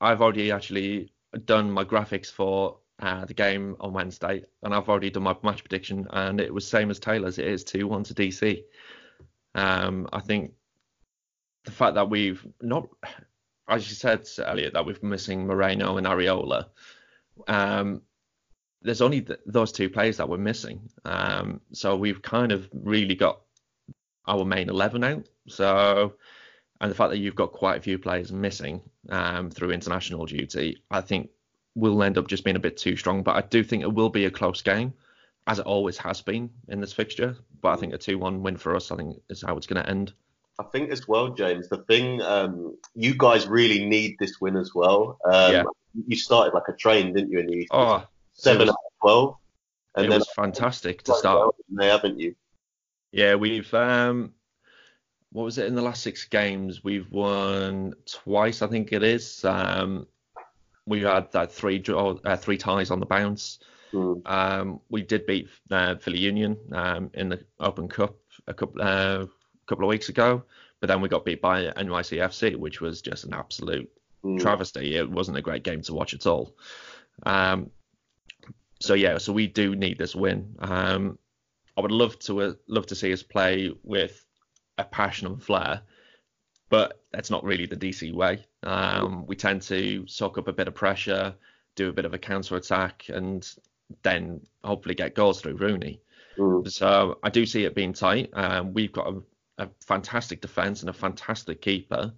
I've 0.00 0.20
already 0.20 0.52
actually 0.52 1.12
done 1.44 1.70
my 1.70 1.84
graphics 1.84 2.30
for 2.30 2.78
uh, 3.00 3.24
the 3.24 3.34
game 3.34 3.76
on 3.80 3.92
Wednesday, 3.92 4.44
and 4.62 4.74
I've 4.74 4.88
already 4.88 5.10
done 5.10 5.22
my 5.22 5.36
match 5.42 5.64
prediction, 5.64 6.06
and 6.10 6.40
it 6.40 6.52
was 6.52 6.66
same 6.66 6.90
as 6.90 6.98
Taylor's. 6.98 7.38
It 7.38 7.46
is 7.46 7.64
two 7.64 7.88
one 7.88 8.04
to 8.04 8.14
DC. 8.14 8.62
Um, 9.54 10.08
I 10.12 10.20
think 10.20 10.52
the 11.64 11.70
fact 11.70 11.94
that 11.94 12.10
we've 12.10 12.44
not, 12.60 12.88
as 13.68 13.88
you 13.88 13.94
said 13.94 14.28
earlier, 14.38 14.70
that 14.70 14.84
we're 14.84 14.96
missing 15.02 15.46
Moreno 15.46 15.96
and 15.96 16.06
Arriola. 16.06 16.66
Um, 17.48 18.02
there's 18.82 19.02
only 19.02 19.22
th- 19.22 19.40
those 19.46 19.72
two 19.72 19.90
players 19.90 20.16
that 20.16 20.28
we're 20.28 20.38
missing. 20.38 20.88
Um, 21.04 21.60
so 21.72 21.96
we've 21.96 22.22
kind 22.22 22.52
of 22.52 22.68
really 22.72 23.14
got 23.14 23.40
our 24.26 24.44
main 24.44 24.68
11 24.68 25.04
out. 25.04 25.28
So, 25.48 26.14
and 26.80 26.90
the 26.90 26.94
fact 26.94 27.10
that 27.10 27.18
you've 27.18 27.34
got 27.34 27.52
quite 27.52 27.76
a 27.78 27.82
few 27.82 27.98
players 27.98 28.32
missing 28.32 28.80
um, 29.10 29.50
through 29.50 29.70
international 29.70 30.26
duty, 30.26 30.82
I 30.90 31.00
think 31.00 31.30
will 31.74 32.02
end 32.02 32.18
up 32.18 32.26
just 32.26 32.44
being 32.44 32.56
a 32.56 32.60
bit 32.60 32.76
too 32.76 32.96
strong. 32.96 33.22
But 33.22 33.36
I 33.36 33.42
do 33.42 33.62
think 33.62 33.82
it 33.82 33.92
will 33.92 34.08
be 34.08 34.24
a 34.24 34.30
close 34.30 34.62
game, 34.62 34.92
as 35.46 35.58
it 35.58 35.66
always 35.66 35.98
has 35.98 36.20
been 36.22 36.50
in 36.68 36.80
this 36.80 36.92
fixture. 36.92 37.36
But 37.60 37.70
I 37.70 37.76
think 37.76 37.92
a 37.94 37.98
2 37.98 38.18
1 38.18 38.42
win 38.42 38.56
for 38.56 38.74
us, 38.74 38.90
I 38.90 38.96
think, 38.96 39.20
is 39.28 39.42
how 39.42 39.56
it's 39.56 39.66
going 39.66 39.82
to 39.82 39.88
end. 39.88 40.12
I 40.58 40.64
think 40.64 40.90
as 40.90 41.06
well, 41.08 41.28
James, 41.30 41.68
the 41.68 41.78
thing, 41.84 42.20
um, 42.22 42.76
you 42.94 43.14
guys 43.16 43.46
really 43.46 43.84
need 43.86 44.16
this 44.18 44.40
win 44.40 44.56
as 44.56 44.72
well. 44.74 45.18
Um, 45.24 45.52
Yeah. 45.52 45.62
You 46.06 46.16
started 46.16 46.54
like 46.54 46.68
a 46.68 46.72
train, 46.72 47.12
didn't 47.14 47.30
you? 47.32 47.40
And 47.40 47.50
you 47.50 47.66
Oh, 47.72 48.04
seven 48.34 48.62
it 48.62 48.64
was- 48.66 48.70
out 48.70 48.74
of 48.74 49.00
12. 49.02 49.36
And 49.96 50.06
it 50.06 50.10
then 50.10 50.18
was 50.20 50.30
fantastic 50.36 51.02
to 51.04 51.14
start. 51.14 51.54
haven't 51.80 52.20
you? 52.20 52.36
Yeah, 53.12 53.34
we've 53.34 53.72
um, 53.74 54.34
what 55.32 55.44
was 55.44 55.58
it 55.58 55.66
in 55.66 55.74
the 55.74 55.82
last 55.82 56.02
six 56.02 56.24
games? 56.24 56.82
We've 56.82 57.10
won 57.10 57.94
twice, 58.06 58.62
I 58.62 58.66
think 58.66 58.92
it 58.92 59.02
is. 59.02 59.44
Um, 59.44 60.06
we 60.86 61.02
had 61.02 61.30
that 61.32 61.52
three 61.52 61.78
draw, 61.78 62.16
uh, 62.24 62.36
three 62.36 62.56
ties 62.58 62.90
on 62.90 63.00
the 63.00 63.06
bounce. 63.06 63.58
Hmm. 63.92 64.14
Um, 64.26 64.80
we 64.88 65.02
did 65.02 65.26
beat 65.26 65.48
uh, 65.70 65.96
Philly 65.96 66.18
Union 66.18 66.56
um, 66.72 67.10
in 67.14 67.28
the 67.28 67.44
Open 67.58 67.88
Cup 67.88 68.16
a 68.46 68.54
couple 68.54 68.80
uh, 68.82 69.26
couple 69.66 69.84
of 69.84 69.88
weeks 69.88 70.08
ago, 70.08 70.42
but 70.80 70.88
then 70.88 71.00
we 71.00 71.08
got 71.08 71.24
beat 71.24 71.40
by 71.40 71.66
NYCFC, 71.66 72.56
which 72.56 72.80
was 72.80 73.00
just 73.02 73.24
an 73.24 73.34
absolute 73.34 73.90
Hmm. 74.22 74.36
travesty. 74.36 74.96
It 74.96 75.10
wasn't 75.10 75.38
a 75.38 75.42
great 75.42 75.62
game 75.62 75.80
to 75.82 75.94
watch 75.94 76.12
at 76.12 76.26
all. 76.26 76.54
Um, 77.24 77.70
so 78.78 78.92
yeah, 78.92 79.16
so 79.16 79.32
we 79.32 79.46
do 79.46 79.74
need 79.74 79.96
this 79.96 80.14
win. 80.14 80.56
Um, 80.58 81.18
I 81.76 81.80
would 81.80 81.90
love 81.90 82.18
to 82.20 82.42
uh, 82.42 82.52
love 82.66 82.84
to 82.88 82.94
see 82.94 83.12
us 83.14 83.22
play 83.22 83.72
with 83.82 84.22
a 84.80 84.84
passion 84.84 85.26
and 85.26 85.42
flair, 85.42 85.82
but 86.68 87.00
that's 87.12 87.30
not 87.30 87.44
really 87.44 87.66
the 87.66 87.76
DC 87.76 88.12
way. 88.12 88.44
Um, 88.62 89.26
we 89.26 89.36
tend 89.36 89.62
to 89.62 90.06
soak 90.06 90.38
up 90.38 90.48
a 90.48 90.52
bit 90.52 90.68
of 90.68 90.74
pressure, 90.74 91.34
do 91.74 91.88
a 91.88 91.92
bit 91.92 92.04
of 92.04 92.14
a 92.14 92.18
counter 92.18 92.56
attack, 92.56 93.06
and 93.08 93.48
then 94.02 94.40
hopefully 94.62 94.94
get 94.94 95.14
goals 95.14 95.40
through 95.40 95.56
Rooney. 95.56 96.00
Hmm. 96.36 96.64
So 96.66 97.18
I 97.22 97.30
do 97.30 97.44
see 97.46 97.64
it 97.64 97.74
being 97.74 97.92
tight. 97.92 98.30
Um, 98.34 98.72
we've 98.72 98.92
got 98.92 99.08
a, 99.08 99.64
a 99.64 99.68
fantastic 99.84 100.40
defence 100.40 100.80
and 100.82 100.90
a 100.90 100.92
fantastic 100.92 101.60
keeper. 101.60 102.12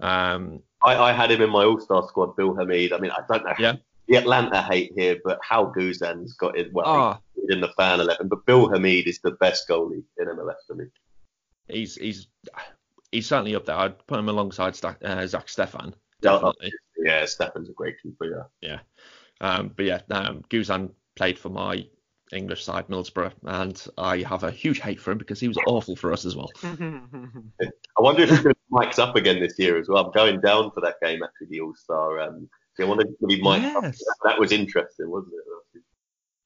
Um, 0.00 0.62
I, 0.82 0.96
I 0.96 1.12
had 1.12 1.30
him 1.30 1.42
in 1.42 1.50
my 1.50 1.64
All 1.64 1.78
Star 1.80 2.06
squad, 2.08 2.34
Bill 2.36 2.54
Hamid. 2.54 2.92
I 2.92 2.98
mean, 2.98 3.10
I 3.10 3.20
don't 3.28 3.44
know 3.44 3.52
Yeah. 3.58 3.74
the 4.08 4.16
Atlanta 4.16 4.62
hate 4.62 4.92
here, 4.96 5.16
but 5.22 5.38
how 5.42 5.66
Guzan's 5.66 6.32
got 6.34 6.56
it. 6.58 6.72
Well, 6.72 7.22
he's 7.34 7.50
in 7.50 7.60
the 7.60 7.68
fan 7.76 8.00
11, 8.00 8.28
but 8.28 8.46
Bill 8.46 8.68
Hamid 8.70 9.06
is 9.06 9.20
the 9.20 9.32
best 9.32 9.68
goalie 9.68 10.02
in 10.18 10.26
MLS 10.26 10.54
for 10.66 10.74
me. 10.74 10.86
He's 11.72 11.96
he's 11.96 12.26
he's 13.10 13.26
certainly 13.26 13.54
up 13.54 13.66
there. 13.66 13.76
I'd 13.76 14.06
put 14.06 14.18
him 14.18 14.28
alongside 14.28 14.76
Sta- 14.76 14.96
uh, 15.04 15.26
Zack 15.26 15.46
Steffen, 15.46 15.94
Yeah, 16.22 16.32
definitely. 16.32 16.72
Yeah, 16.98 17.22
Steffen's 17.24 17.68
a 17.68 17.72
great 17.72 17.96
keeper. 18.02 18.50
Yeah. 18.60 18.80
Um, 19.40 19.72
but 19.74 19.84
yeah, 19.84 20.00
um, 20.10 20.42
Guzan 20.50 20.92
played 21.16 21.38
for 21.38 21.48
my 21.48 21.86
English 22.32 22.64
side, 22.64 22.88
Middlesbrough, 22.88 23.32
and 23.44 23.86
I 23.98 24.18
have 24.22 24.44
a 24.44 24.50
huge 24.50 24.80
hate 24.80 25.00
for 25.00 25.10
him 25.10 25.18
because 25.18 25.40
he 25.40 25.48
was 25.48 25.58
awful 25.66 25.96
for 25.96 26.12
us 26.12 26.24
as 26.24 26.36
well. 26.36 26.50
I 26.62 26.78
wonder 27.98 28.22
if 28.22 28.30
he's 28.30 28.40
going 28.40 28.54
to 28.54 28.60
be 28.70 28.78
mic'd 28.86 29.00
up 29.00 29.16
again 29.16 29.40
this 29.40 29.58
year 29.58 29.78
as 29.78 29.88
well. 29.88 30.06
I'm 30.06 30.12
going 30.12 30.40
down 30.40 30.70
for 30.70 30.80
that 30.80 30.96
game 31.02 31.22
actually, 31.22 31.48
the 31.50 31.60
All 31.60 31.74
Star. 31.74 32.20
Um, 32.20 32.48
so 32.74 32.84
I 32.84 32.88
wonder 32.88 33.04
if 33.04 33.08
he's 33.08 33.18
going 33.18 33.30
to 33.30 33.36
be 33.36 33.42
mic'd 33.42 33.76
up. 33.76 33.82
Yes. 33.82 34.02
That 34.24 34.38
was 34.38 34.52
interesting, 34.52 35.10
wasn't 35.10 35.34
it? 35.34 35.82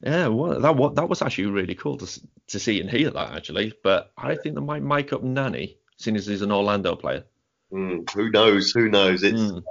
Yeah, 0.02 0.28
well, 0.28 0.60
that 0.60 0.76
wa- 0.76 0.90
that 0.90 1.08
was 1.08 1.22
actually 1.22 1.46
really 1.46 1.74
cool 1.74 1.96
to 1.96 2.20
to 2.48 2.58
see 2.58 2.80
and 2.80 2.90
hear 2.90 3.10
that 3.10 3.32
actually. 3.32 3.72
But 3.82 4.12
I 4.16 4.34
think 4.34 4.54
they 4.54 4.60
might 4.60 4.82
mic 4.82 5.12
up 5.12 5.22
Nani, 5.22 5.78
seeing 5.96 6.16
as 6.16 6.26
he's 6.26 6.42
an 6.42 6.52
Orlando 6.52 6.96
player. 6.96 7.24
Mm, 7.72 8.08
who 8.12 8.30
knows? 8.30 8.72
Who 8.72 8.88
knows? 8.88 9.22
It's 9.22 9.40
Mm. 9.40 9.62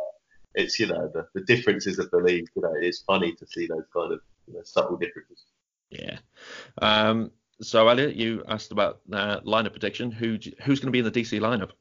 it's 0.55 0.79
you 0.79 0.87
know 0.87 1.09
the, 1.13 1.27
the 1.35 1.41
differences 1.41 1.99
of 1.99 2.09
the 2.11 2.17
league. 2.17 2.47
You 2.55 2.63
know, 2.63 2.73
it's 2.75 3.01
funny 3.03 3.33
to 3.33 3.45
see 3.45 3.67
those 3.67 3.85
kind 3.93 4.13
of 4.13 4.21
you 4.47 4.55
know, 4.55 4.63
subtle 4.63 4.97
differences. 4.97 5.45
Yeah. 5.89 6.17
Um, 6.81 7.31
so 7.61 7.87
Elliot, 7.87 8.15
you 8.15 8.43
asked 8.47 8.71
about 8.71 9.01
uh, 9.13 9.39
lineup 9.41 9.71
prediction. 9.71 10.11
Who 10.11 10.37
who's 10.63 10.79
going 10.79 10.87
to 10.87 10.91
be 10.91 10.99
in 10.99 11.05
the 11.05 11.11
DC 11.11 11.39
lineup? 11.39 11.71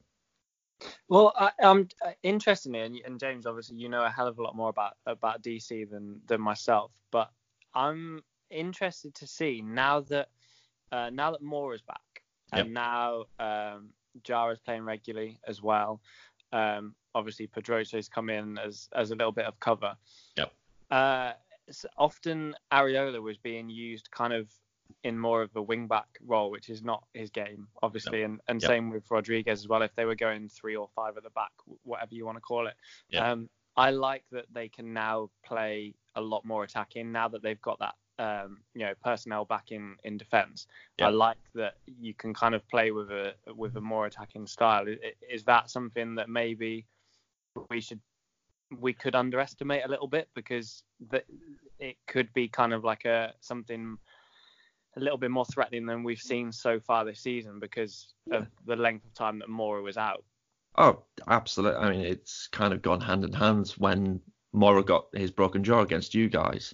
Well, 1.08 1.32
I, 1.36 1.50
um, 1.62 1.88
uh, 2.04 2.12
interestingly, 2.22 2.80
and, 2.80 2.96
and 3.06 3.18
James, 3.18 3.46
obviously, 3.46 3.76
you 3.76 3.88
know 3.88 4.04
a 4.04 4.10
hell 4.10 4.26
of 4.26 4.38
a 4.38 4.42
lot 4.42 4.54
more 4.54 4.68
about 4.68 4.94
about 5.06 5.42
DC 5.42 5.88
than 5.88 6.20
than 6.26 6.40
myself, 6.40 6.92
but 7.10 7.30
I'm 7.74 8.20
interested 8.50 9.14
to 9.16 9.26
see 9.26 9.62
now 9.62 10.00
that 10.00 10.28
uh, 10.92 11.10
now 11.10 11.30
that 11.32 11.42
Mora 11.42 11.74
is 11.74 11.82
back 11.82 12.00
and 12.52 12.72
now 12.72 13.24
um, 13.38 13.90
Jara's 14.22 14.60
playing 14.60 14.84
regularly 14.84 15.40
as 15.46 15.62
well. 15.62 16.00
Um, 16.52 16.94
obviously, 17.14 17.46
Pedroso's 17.46 18.08
come 18.08 18.30
in 18.30 18.58
as 18.58 18.88
as 18.94 19.10
a 19.10 19.16
little 19.16 19.32
bit 19.32 19.46
of 19.46 19.58
cover. 19.60 19.96
Yep. 20.36 20.52
Uh, 20.90 21.32
often 21.96 22.54
Arriola 22.72 23.20
was 23.20 23.36
being 23.38 23.68
used 23.68 24.10
kind 24.10 24.32
of 24.32 24.48
in 25.02 25.18
more 25.18 25.42
of 25.42 25.50
a 25.56 25.62
wing 25.62 25.86
back 25.86 26.06
role, 26.24 26.50
which 26.50 26.68
is 26.68 26.82
not 26.82 27.04
his 27.14 27.30
game, 27.30 27.66
obviously, 27.82 28.22
and 28.22 28.40
and 28.48 28.62
Yep. 28.62 28.68
same 28.68 28.90
with 28.90 29.10
Rodriguez 29.10 29.60
as 29.60 29.68
well. 29.68 29.82
If 29.82 29.94
they 29.94 30.04
were 30.04 30.14
going 30.14 30.48
three 30.48 30.76
or 30.76 30.88
five 30.94 31.16
at 31.16 31.22
the 31.22 31.30
back, 31.30 31.52
whatever 31.82 32.14
you 32.14 32.24
want 32.26 32.36
to 32.36 32.42
call 32.42 32.66
it. 32.66 32.74
Yeah. 33.08 33.30
Um, 33.30 33.48
I 33.76 33.90
like 33.90 34.24
that 34.30 34.46
they 34.52 34.68
can 34.68 34.92
now 34.92 35.30
play 35.44 35.94
a 36.14 36.20
lot 36.20 36.44
more 36.44 36.62
attacking 36.62 37.10
now 37.10 37.26
that 37.28 37.42
they've 37.42 37.60
got 37.60 37.80
that 37.80 37.94
um, 38.18 38.58
you 38.74 38.82
know 38.86 38.92
personnel 39.02 39.44
back 39.44 39.72
in 39.72 39.96
in 40.04 40.16
defence. 40.16 40.66
Yeah. 40.98 41.06
I 41.06 41.10
like 41.10 41.38
that 41.54 41.74
you 41.86 42.14
can 42.14 42.32
kind 42.34 42.54
of 42.54 42.66
play 42.68 42.90
with 42.90 43.10
a 43.10 43.34
with 43.54 43.76
a 43.76 43.80
more 43.80 44.06
attacking 44.06 44.46
style. 44.46 44.84
I- 44.88 44.98
i- 45.08 45.32
Is 45.34 45.44
that 45.44 45.70
something 45.70 46.14
that 46.16 46.28
maybe 46.28 46.86
we 47.70 47.80
should 47.80 48.00
we 48.78 48.92
could 48.92 49.14
underestimate 49.14 49.84
a 49.84 49.88
little 49.88 50.08
bit 50.08 50.28
because 50.34 50.82
the, 51.10 51.22
it 51.78 51.96
could 52.08 52.32
be 52.32 52.48
kind 52.48 52.72
of 52.72 52.82
like 52.84 53.04
a 53.04 53.32
something 53.40 53.96
a 54.96 55.00
little 55.00 55.18
bit 55.18 55.30
more 55.30 55.44
threatening 55.46 55.86
than 55.86 56.02
we've 56.04 56.20
seen 56.20 56.52
so 56.52 56.78
far 56.80 57.04
this 57.04 57.20
season 57.20 57.58
because 57.58 58.14
of 58.30 58.46
the 58.66 58.76
length 58.76 59.04
of 59.04 59.12
time 59.14 59.38
that 59.40 59.48
Mora 59.48 59.82
was 59.82 59.96
out. 59.96 60.24
Oh, 60.76 61.02
absolutely. 61.28 61.80
I 61.80 61.90
mean, 61.90 62.00
it's 62.00 62.46
kind 62.48 62.72
of 62.72 62.80
gone 62.80 63.00
hand 63.00 63.24
in 63.24 63.32
hand 63.32 63.74
when 63.78 64.20
Mora 64.52 64.82
got 64.84 65.06
his 65.12 65.30
broken 65.32 65.62
jaw 65.64 65.80
against 65.80 66.14
you 66.14 66.28
guys. 66.28 66.72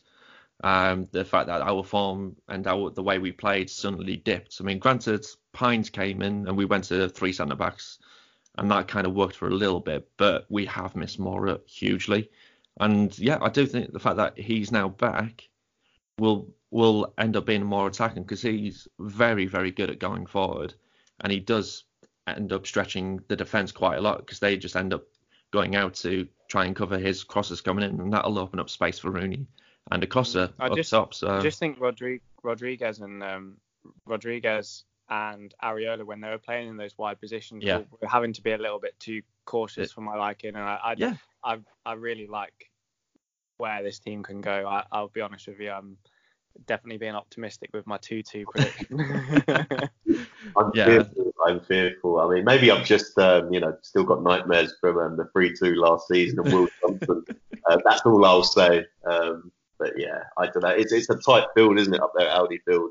Um, 0.62 1.08
the 1.10 1.24
fact 1.24 1.46
that 1.46 1.62
our 1.62 1.82
form 1.82 2.36
and 2.48 2.66
our 2.66 2.90
the 2.90 3.02
way 3.02 3.18
we 3.18 3.32
played 3.32 3.70
suddenly 3.70 4.16
dipped. 4.16 4.58
I 4.60 4.64
mean, 4.64 4.78
granted, 4.78 5.26
Pines 5.52 5.88
came 5.88 6.20
in 6.20 6.46
and 6.46 6.56
we 6.56 6.66
went 6.66 6.84
to 6.84 7.08
three 7.08 7.32
centre 7.32 7.54
backs, 7.54 7.98
and 8.58 8.70
that 8.70 8.88
kind 8.88 9.06
of 9.06 9.14
worked 9.14 9.36
for 9.36 9.48
a 9.48 9.54
little 9.54 9.80
bit, 9.80 10.08
but 10.18 10.44
we 10.50 10.66
have 10.66 10.96
missed 10.96 11.18
Mora 11.18 11.60
hugely. 11.66 12.30
And 12.78 13.18
yeah, 13.18 13.38
I 13.40 13.48
do 13.48 13.66
think 13.66 13.92
the 13.92 13.98
fact 13.98 14.16
that 14.18 14.38
he's 14.38 14.70
now 14.70 14.88
back 14.88 15.48
will 16.18 16.48
will 16.70 17.14
end 17.16 17.36
up 17.36 17.46
being 17.46 17.64
more 17.64 17.86
attacking 17.86 18.24
because 18.24 18.42
he's 18.42 18.86
very 18.98 19.46
very 19.46 19.70
good 19.70 19.90
at 19.90 19.98
going 19.98 20.26
forward, 20.26 20.74
and 21.20 21.32
he 21.32 21.40
does 21.40 21.84
end 22.26 22.52
up 22.52 22.66
stretching 22.66 23.20
the 23.28 23.36
defense 23.36 23.72
quite 23.72 23.96
a 23.96 24.02
lot 24.02 24.18
because 24.18 24.40
they 24.40 24.58
just 24.58 24.76
end 24.76 24.92
up 24.92 25.04
going 25.52 25.74
out 25.74 25.94
to 25.94 26.28
try 26.48 26.66
and 26.66 26.76
cover 26.76 26.98
his 26.98 27.24
crosses 27.24 27.62
coming 27.62 27.84
in, 27.84 27.98
and 27.98 28.12
that'll 28.12 28.38
open 28.38 28.60
up 28.60 28.68
space 28.68 28.98
for 28.98 29.10
Rooney 29.10 29.46
and 29.90 30.02
Acosta 30.02 30.52
I 30.58 30.66
up 30.66 30.76
just- 30.76 30.90
top. 30.90 31.14
So 31.14 31.28
I 31.28 31.40
just 31.40 31.58
think 31.58 31.78
Rodri- 31.78 32.20
Rodriguez 32.42 33.00
and 33.00 33.22
um, 33.22 33.56
Rodriguez 34.06 34.84
and 35.08 35.52
Arriola 35.62 36.04
when 36.04 36.20
they 36.20 36.28
were 36.28 36.38
playing 36.38 36.68
in 36.68 36.76
those 36.76 36.96
wide 36.96 37.20
positions, 37.20 37.64
Yeah. 37.64 37.78
were, 37.78 37.86
were 38.02 38.08
having 38.08 38.32
to 38.34 38.42
be 38.42 38.52
a 38.52 38.58
little 38.58 38.78
bit 38.78 38.98
too 39.00 39.22
cautious 39.44 39.90
It- 39.90 39.94
for 39.94 40.00
my 40.02 40.16
liking. 40.16 40.50
And 40.50 40.58
I, 40.64 40.78
I, 40.82 40.94
yeah, 40.96 41.14
I, 41.42 41.58
I 41.84 41.94
really 41.94 42.26
like 42.26 42.70
where 43.56 43.82
this 43.82 43.98
team 43.98 44.22
can 44.22 44.40
go. 44.40 44.66
I, 44.68 44.84
I'll 44.92 45.08
be 45.08 45.20
honest 45.20 45.48
with 45.48 45.58
you, 45.60 45.70
I'm 45.70 45.96
definitely 46.66 46.98
being 46.98 47.14
optimistic 47.14 47.70
with 47.72 47.86
my 47.86 47.98
2-2 47.98 48.44
prediction. 48.52 49.90
I'm 50.56 50.70
Yeah. 50.74 50.84
fearful. 50.86 51.34
I'm 51.46 51.60
fearful. 51.60 52.20
I 52.20 52.28
mean, 52.34 52.44
maybe 52.44 52.70
I've 52.70 52.84
just, 52.86 53.18
um, 53.18 53.52
you 53.52 53.60
know, 53.60 53.76
still 53.82 54.04
got 54.04 54.22
nightmares 54.22 54.74
from 54.80 54.98
um, 54.98 55.16
the 55.16 55.24
3-2 55.36 55.76
last 55.76 56.06
season 56.08 56.38
of 56.40 56.46
Will 56.52 56.68
Johnson. 56.80 57.24
uh, 57.70 57.78
that's 57.84 58.02
all 58.02 58.24
I'll 58.24 58.42
say. 58.44 58.84
Um, 59.10 59.50
but 59.80 59.94
yeah, 59.98 60.22
I 60.38 60.46
don't 60.46 60.62
know. 60.62 60.68
It's, 60.68 60.92
it's 60.92 61.10
a 61.10 61.16
tight 61.16 61.46
field, 61.54 61.78
isn't 61.78 61.94
it, 61.94 62.02
up 62.02 62.12
there 62.16 62.28
at 62.28 62.36
Audi 62.36 62.60
Field? 62.66 62.90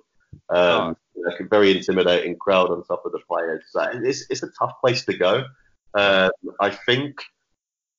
Um, 0.50 0.98
like 1.16 1.40
a 1.40 1.46
very 1.46 1.78
intimidating 1.78 2.36
crowd 2.36 2.70
on 2.70 2.84
top 2.84 3.06
of 3.06 3.12
the 3.12 3.20
players. 3.28 3.64
So 3.70 3.88
it's, 3.94 4.26
it's 4.30 4.44
a 4.44 4.50
tough 4.60 4.74
place 4.82 5.06
to 5.06 5.18
go. 5.18 5.46
Um, 5.94 6.32
I 6.60 6.72
think 6.72 7.22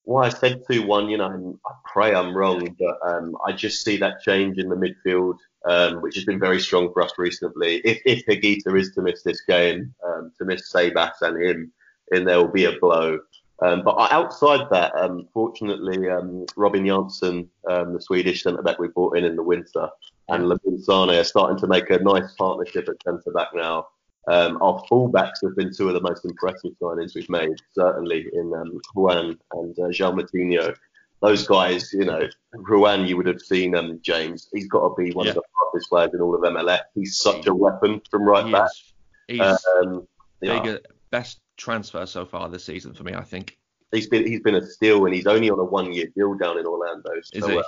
why 0.04 0.26
I 0.26 0.28
said 0.30 0.62
2 0.70 0.86
1, 0.86 1.08
you 1.08 1.18
know, 1.18 1.26
and 1.26 1.58
I 1.66 1.72
pray 1.84 2.14
I'm 2.14 2.36
wrong, 2.36 2.76
but 2.78 2.98
um, 3.08 3.36
I 3.46 3.52
just 3.52 3.84
see 3.84 3.96
that 3.98 4.22
change 4.22 4.58
in 4.58 4.68
the 4.68 4.76
midfield, 4.76 5.36
um, 5.68 6.02
which 6.02 6.14
has 6.16 6.24
been 6.24 6.40
very 6.40 6.60
strong 6.60 6.92
for 6.92 7.02
us 7.02 7.12
recently. 7.18 7.76
If, 7.84 8.00
if 8.04 8.26
Higuita 8.26 8.78
is 8.78 8.92
to 8.94 9.02
miss 9.02 9.22
this 9.22 9.42
game, 9.42 9.94
um, 10.04 10.32
to 10.38 10.44
miss 10.44 10.72
Sebas 10.72 11.12
and 11.20 11.42
him, 11.42 11.72
then 12.10 12.24
there 12.24 12.38
will 12.38 12.48
be 12.48 12.64
a 12.64 12.78
blow. 12.80 13.20
Um, 13.62 13.82
but 13.82 13.96
outside 14.10 14.66
that, 14.70 14.94
um, 14.96 15.28
fortunately, 15.34 16.08
um, 16.08 16.46
Robin 16.56 16.84
Jansson, 16.84 17.46
um, 17.68 17.92
the 17.92 18.00
Swedish 18.00 18.42
centre 18.42 18.62
back 18.62 18.78
we 18.78 18.88
brought 18.88 19.18
in 19.18 19.24
in 19.24 19.36
the 19.36 19.42
winter, 19.42 19.88
and 20.28 20.44
Lamine 20.46 20.80
Sane 20.80 21.10
are 21.10 21.24
starting 21.24 21.58
to 21.58 21.66
make 21.66 21.90
a 21.90 21.98
nice 21.98 22.32
partnership 22.38 22.88
at 22.88 23.02
centre 23.02 23.32
back 23.32 23.48
now. 23.54 23.88
Um, 24.28 24.58
our 24.62 24.82
fullbacks 24.90 25.42
have 25.42 25.56
been 25.56 25.74
two 25.74 25.88
of 25.88 25.94
the 25.94 26.00
most 26.00 26.24
impressive 26.24 26.72
signings 26.80 27.14
we've 27.14 27.28
made, 27.28 27.56
certainly 27.74 28.28
in 28.32 28.52
um, 28.54 28.80
Ruan 28.94 29.38
and 29.52 29.78
uh, 29.78 29.88
João 29.88 30.18
Moutinho. 30.20 30.74
Those 31.20 31.46
guys, 31.46 31.92
you 31.92 32.06
know, 32.06 32.26
Ruan, 32.54 33.06
you 33.06 33.16
would 33.18 33.26
have 33.26 33.40
seen 33.42 33.74
um, 33.74 33.98
James. 34.02 34.48
He's 34.54 34.68
got 34.68 34.88
to 34.88 34.94
be 35.02 35.10
one 35.12 35.26
Yeah. 35.26 35.32
of 35.32 35.36
the 35.36 35.42
hardest 35.58 35.90
players 35.90 36.10
in 36.14 36.20
all 36.22 36.34
of 36.34 36.40
MLS. 36.42 36.80
He's 36.94 37.18
such 37.18 37.46
a 37.46 37.54
weapon 37.54 38.00
from 38.10 38.22
right 38.24 38.46
he 38.46 38.52
back. 38.52 38.70
is, 38.70 39.38
he's 39.38 39.66
Um, 39.82 40.08
bigger, 40.40 40.80
best 41.10 41.40
transfer 41.60 42.06
so 42.06 42.24
far 42.24 42.48
this 42.48 42.64
season 42.64 42.92
for 42.94 43.04
me, 43.04 43.14
I 43.14 43.22
think. 43.32 43.58
he's 43.92 44.08
been 44.08 44.26
he's 44.26 44.40
been 44.40 44.54
a 44.56 44.66
steal, 44.66 45.04
and 45.06 45.14
he's 45.14 45.26
only 45.26 45.50
on 45.50 45.58
a 45.58 45.64
one 45.64 45.92
year 45.92 46.08
deal 46.16 46.34
down 46.34 46.58
in 46.58 46.66
Orlando. 46.66 47.10
So, 47.22 47.38
Is 47.38 47.46
he? 47.46 47.58
uh, 47.58 47.62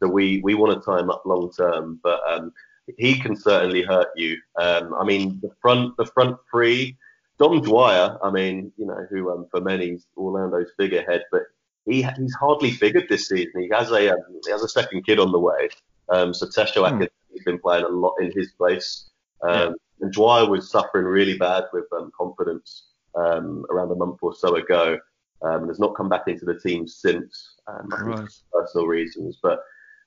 so 0.00 0.08
we 0.08 0.40
we 0.46 0.54
want 0.54 0.72
to 0.74 0.84
tie 0.84 1.00
him 1.00 1.10
up 1.10 1.22
long 1.26 1.50
term, 1.52 2.00
but 2.02 2.20
um, 2.32 2.52
he 2.98 3.18
can 3.18 3.34
certainly 3.36 3.82
hurt 3.82 4.08
you. 4.16 4.36
Um, 4.58 4.94
I 5.00 5.04
mean, 5.04 5.38
the 5.42 5.50
front 5.62 5.96
the 5.96 6.06
front 6.06 6.36
three, 6.50 6.96
Dom 7.38 7.60
Dwyer. 7.62 8.18
I 8.22 8.30
mean, 8.30 8.72
you 8.76 8.86
know, 8.86 9.06
who 9.10 9.30
um, 9.32 9.46
for 9.50 9.60
many 9.60 9.86
is 9.96 10.06
Orlando's 10.16 10.70
figurehead, 10.78 11.22
but 11.32 11.42
he 11.86 12.02
he's 12.18 12.34
hardly 12.40 12.70
figured 12.70 13.06
this 13.08 13.28
season. 13.28 13.62
He 13.62 13.70
has 13.72 13.90
a 13.90 14.12
um, 14.12 14.20
he 14.44 14.50
has 14.50 14.62
a 14.62 14.68
second 14.68 15.04
kid 15.06 15.18
on 15.18 15.32
the 15.32 15.38
way. 15.38 15.68
Um, 16.08 16.34
so 16.34 16.46
Tesho 16.46 16.88
Hmm. 16.88 17.00
has 17.00 17.44
been 17.44 17.58
playing 17.60 17.84
a 17.84 17.88
lot 17.88 18.14
in 18.20 18.30
his 18.34 18.52
place. 18.52 19.08
Um, 19.42 19.74
And 20.00 20.12
Dwyer 20.12 20.48
was 20.50 20.68
suffering 20.68 21.06
really 21.06 21.38
bad 21.38 21.64
with 21.72 21.86
um, 21.96 22.10
confidence 22.18 22.88
um, 23.14 23.64
around 23.70 23.90
a 23.90 23.96
month 23.96 24.18
or 24.22 24.34
so 24.34 24.56
ago 24.56 24.98
um, 25.42 25.62
and 25.62 25.68
has 25.68 25.80
not 25.80 25.96
come 25.96 26.08
back 26.08 26.28
into 26.28 26.44
the 26.44 26.58
team 26.58 26.86
since, 26.86 27.56
um, 27.66 27.88
Right. 27.88 28.28
for 28.50 28.62
personal 28.62 28.86
reasons. 28.86 29.38
But 29.42 29.60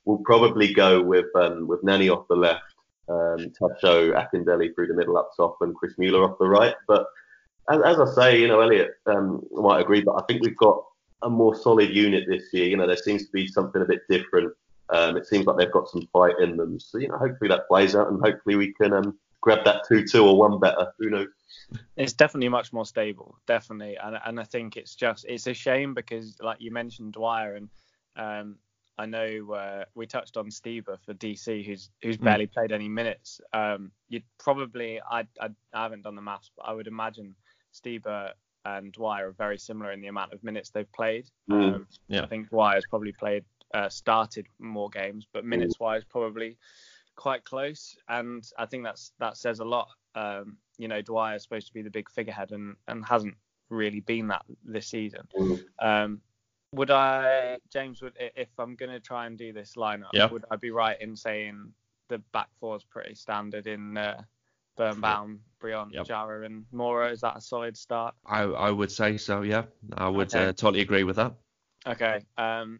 we'll 0.06 0.20
probably 0.20 0.74
go 0.74 1.02
with 1.02 1.26
um, 1.36 1.68
with 1.68 1.84
Nani 1.84 2.10
off 2.10 2.28
the 2.28 2.36
left, 2.36 2.64
um, 3.10 3.52
Tesho 3.60 4.14
Akindele 4.14 4.74
through 4.74 4.88
the 4.88 4.94
middle 4.94 5.18
up 5.18 5.32
top, 5.36 5.58
and 5.62 5.76
Chris 5.76 5.98
Mueller 5.98 6.24
off 6.24 6.40
the 6.40 6.48
right. 6.48 6.76
But 6.88 7.06
as, 7.70 7.82
as 7.84 8.00
I 8.00 8.14
say, 8.14 8.42
you 8.42 8.48
know, 8.48 8.62
Elliot 8.62 8.92
um, 9.08 9.44
might 9.52 9.82
agree, 9.82 10.02
but 10.02 10.16
I 10.16 10.26
think 10.28 10.42
we've 10.42 10.58
got 10.58 10.84
a 11.24 11.30
more 11.30 11.56
solid 11.56 11.90
unit 11.90 12.26
this 12.28 12.54
year. 12.54 12.68
You 12.68 12.78
know, 12.78 12.88
there 12.88 12.98
seems 12.98 13.26
to 13.26 13.32
be 13.32 13.48
something 13.48 13.82
a 13.82 13.86
bit 13.86 14.02
different. 14.10 14.54
Um, 14.90 15.18
it 15.18 15.26
seems 15.26 15.48
like 15.48 15.58
they've 15.58 15.72
got 15.72 15.90
some 15.90 16.08
fight 16.14 16.36
in 16.40 16.58
them. 16.58 16.80
So, 16.80 17.00
you 17.00 17.08
know, 17.08 17.18
hopefully 17.18 17.48
that 17.48 17.68
plays 17.68 17.96
out 17.96 18.10
and 18.12 18.22
hopefully 18.22 18.56
we 18.56 18.72
can 18.74 18.94
um, 18.94 19.18
grab 19.46 19.64
that 19.64 19.84
2 19.88 20.04
2 20.06 20.26
or 20.26 20.38
one 20.38 20.60
better. 20.60 20.92
Who 21.00 21.10
knows? 21.10 21.28
it's 21.96 22.14
definitely 22.14 22.50
much 22.50 22.74
more 22.74 22.86
stable, 22.86 23.38
definitely, 23.48 23.96
and 24.04 24.18
and 24.26 24.40
I 24.40 24.44
think 24.44 24.76
it's 24.76 24.96
just 24.96 25.26
it's 25.30 25.48
a 25.48 25.54
shame 25.54 25.94
because 25.94 26.36
like 26.42 26.58
you 26.60 26.72
mentioned 26.72 27.14
Dwyer 27.14 27.56
and 27.56 27.70
um, 28.18 28.58
I 28.98 29.06
know 29.06 29.52
uh, 29.54 29.86
we 29.94 30.08
touched 30.08 30.36
on 30.36 30.48
Stieber 30.48 30.98
for 31.06 31.14
DC 31.14 31.66
who's 31.66 31.90
who's 32.02 32.18
Mm. 32.18 32.24
barely 32.24 32.48
played 32.48 32.72
any 32.72 32.90
minutes. 32.90 33.40
Um, 33.54 33.92
you'd 34.10 34.24
probably 34.40 35.00
I, 35.00 35.22
I 35.40 35.50
I 35.74 35.84
haven't 35.84 36.02
done 36.02 36.16
the 36.16 36.22
maths, 36.22 36.52
but 36.58 36.64
I 36.64 36.74
would 36.74 36.88
imagine 36.88 37.36
Stieber 37.74 38.32
and 38.66 38.92
Dwyer 38.92 39.30
are 39.30 39.34
very 39.34 39.60
similar 39.60 39.92
in 39.92 40.02
the 40.02 40.08
amount 40.08 40.34
of 40.34 40.44
minutes 40.44 40.72
they've 40.72 40.92
played. 40.92 41.28
Mm. 41.50 41.76
Um, 41.76 41.88
Yeah. 42.08 42.24
I 42.24 42.28
think 42.28 42.50
Dwyer's 42.50 42.86
probably 42.90 43.12
played 43.12 43.46
uh, 43.76 43.90
started 43.90 44.48
more 44.60 44.90
games, 44.90 45.28
but 45.32 45.46
minutes 45.46 45.80
wise 45.80 46.04
probably 46.04 46.58
quite 47.16 47.44
close, 47.46 47.96
and 48.10 48.44
I 48.58 48.66
think 48.66 48.84
that's 48.84 49.12
that 49.20 49.38
says 49.38 49.60
a 49.60 49.66
lot. 49.66 49.88
Um, 50.16 50.58
you 50.78 50.88
know, 50.88 51.02
Dwyer 51.02 51.36
is 51.36 51.44
supposed 51.44 51.68
to 51.68 51.74
be 51.74 51.82
the 51.82 51.90
big 51.90 52.10
figurehead 52.10 52.52
and 52.52 52.76
and 52.88 53.06
hasn't 53.06 53.36
really 53.70 54.00
been 54.02 54.28
that 54.28 54.44
this 54.64 54.88
season. 54.88 55.28
Mm. 55.38 55.64
Um, 55.82 56.22
would 56.72 56.92
I, 56.92 57.58
James? 57.72 58.02
Would 58.02 58.14
if 58.18 58.50
I'm 58.60 58.76
going 58.76 58.92
to 58.92 59.00
try 59.00 59.26
and 59.28 59.38
do 59.38 59.54
this 59.54 59.74
lineup, 59.76 60.10
Yeah. 60.14 60.28
would 60.30 60.46
I 60.52 60.56
be 60.58 60.72
right 60.72 61.00
in 61.02 61.16
saying 61.16 61.72
the 62.10 62.18
back 62.34 62.50
four 62.60 62.76
is 62.76 62.84
pretty 62.84 63.16
standard 63.16 63.66
in 63.66 63.98
uh, 63.98 64.22
Birnbaum, 64.78 65.40
Brillant, 65.62 65.94
Yep. 65.94 66.06
Jara, 66.06 66.46
and 66.46 66.66
Mora? 66.72 67.10
Is 67.12 67.22
that 67.22 67.38
a 67.38 67.42
solid 67.42 67.78
start? 67.78 68.14
I 68.26 68.42
I 68.44 68.72
would 68.72 68.92
say 68.92 69.18
so. 69.18 69.42
Yeah, 69.42 69.64
I 69.98 70.10
would 70.10 70.34
Okay. 70.36 70.48
uh, 70.48 70.54
totally 70.54 70.82
agree 70.82 71.04
with 71.04 71.16
that. 71.16 71.34
Okay. 71.88 72.20
Um, 72.38 72.80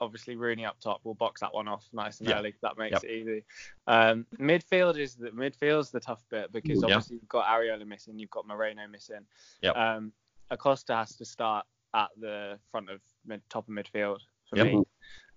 obviously 0.00 0.36
Rooney 0.36 0.64
up 0.64 0.78
top. 0.80 1.00
We'll 1.04 1.14
box 1.14 1.40
that 1.40 1.52
one 1.52 1.68
off 1.68 1.86
nice 1.92 2.20
and 2.20 2.28
Yeah. 2.28 2.38
early. 2.38 2.54
That 2.62 2.78
makes 2.78 3.02
Yep. 3.02 3.04
it 3.04 3.10
easy. 3.10 3.44
Um, 3.86 4.26
midfield 4.38 4.98
is 4.98 5.16
the 5.16 5.30
midfield's 5.30 5.90
the 5.90 6.00
tough 6.00 6.24
bit 6.28 6.52
because 6.52 6.82
Yeah. 6.82 6.86
obviously 6.86 7.16
you've 7.16 7.28
got 7.28 7.46
Arriola 7.46 7.86
missing, 7.86 8.18
you've 8.18 8.30
got 8.30 8.46
Moreno 8.46 8.86
missing. 8.86 9.26
Yep. 9.62 9.76
Um, 9.76 10.12
Acosta 10.50 10.94
has 10.94 11.16
to 11.16 11.24
start 11.24 11.66
at 11.94 12.10
the 12.16 12.58
front 12.70 12.90
of 12.90 13.00
mid, 13.24 13.42
top 13.50 13.68
of 13.68 13.74
midfield 13.74 14.20
for 14.48 14.56
Yep. 14.56 14.66
me. 14.66 14.84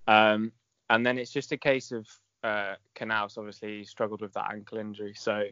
Um, 0.08 0.52
and 0.90 1.06
then 1.06 1.18
it's 1.18 1.32
just 1.32 1.52
a 1.52 1.58
case 1.58 1.92
of 1.92 2.08
uh, 2.44 2.76
Canouse. 2.96 3.38
Obviously 3.38 3.80
he 3.80 3.86
struggled 3.86 4.22
with 4.22 4.34
that 4.34 4.52
ankle 4.52 4.78
injury, 4.78 5.14
so 5.14 5.44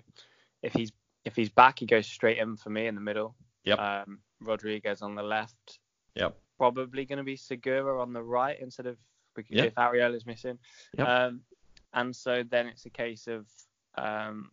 if 0.62 0.74
he's 0.74 0.92
if 1.26 1.36
he's 1.36 1.50
back, 1.50 1.80
he 1.80 1.86
goes 1.86 2.08
straight 2.08 2.38
in 2.38 2.56
for 2.56 2.70
me 2.70 2.88
in 2.88 2.96
the 2.96 3.02
middle. 3.02 3.36
Yep. 3.66 3.78
Um, 3.80 4.22
Rodriguez 4.40 5.02
on 5.02 5.16
the 5.16 5.22
left 5.24 5.80
Yep. 6.16 6.40
Probably 6.60 7.06
going 7.06 7.18
to 7.18 7.24
be 7.24 7.38
Segura 7.38 8.00
on 8.02 8.14
the 8.14 8.22
right 8.22 8.60
instead 8.60 8.86
of 8.86 8.98
because 9.36 9.56
Yeah. 9.56 9.64
if 9.64 9.76
Arriola's 9.76 10.26
missing. 10.26 10.60
Yep. 10.98 11.08
Um, 11.08 11.42
and 11.94 12.14
so 12.16 12.44
then 12.44 12.68
it's 12.68 12.86
a 12.86 12.90
case 12.90 13.28
of 13.28 13.48
um, 13.98 14.52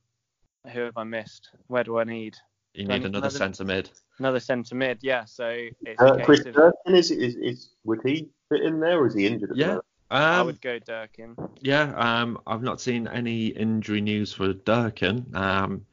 who 0.73 0.81
have 0.81 0.97
I 0.97 1.05
missed? 1.05 1.51
Where 1.67 1.85
do 1.85 1.99
I 1.99 2.05
need 2.05 2.37
You 2.75 2.85
Do 2.87 2.93
I 2.93 2.95
need 2.95 3.03
need 3.05 3.09
another 3.09 3.19
another- 3.27 3.37
centre 3.39 3.65
mid. 3.65 3.91
another 4.19 4.39
centre 4.41 4.77
mid? 4.77 4.99
Yeah. 5.03 5.25
So 5.25 5.49
it's 5.85 6.01
a 6.01 6.05
Uh, 6.05 6.17
case 6.19 6.27
Chris 6.27 6.41
of 6.47 6.55
Durkin, 6.55 6.95
is, 6.95 7.11
is, 7.11 7.35
is, 7.37 7.71
would 7.85 8.01
he 8.05 8.29
fit 8.51 8.63
in 8.63 8.79
there 8.81 8.99
or 9.01 9.09
is 9.09 9.15
he 9.15 9.27
injured 9.27 9.51
at 9.51 9.57
Yeah. 9.57 9.67
moment? 9.67 9.85
I 10.11 10.39
Um, 10.39 10.47
would 10.47 10.61
go 10.61 10.79
Durkin. 10.79 11.35
yeah. 11.61 11.93
Um, 11.97 12.41
I've 12.47 12.63
not 12.63 12.81
seen 12.81 13.09
any 13.09 13.49
injury 13.49 14.01
news 14.01 14.33
for 14.33 14.53
Durkin. 14.53 15.27
Um, 15.35 15.85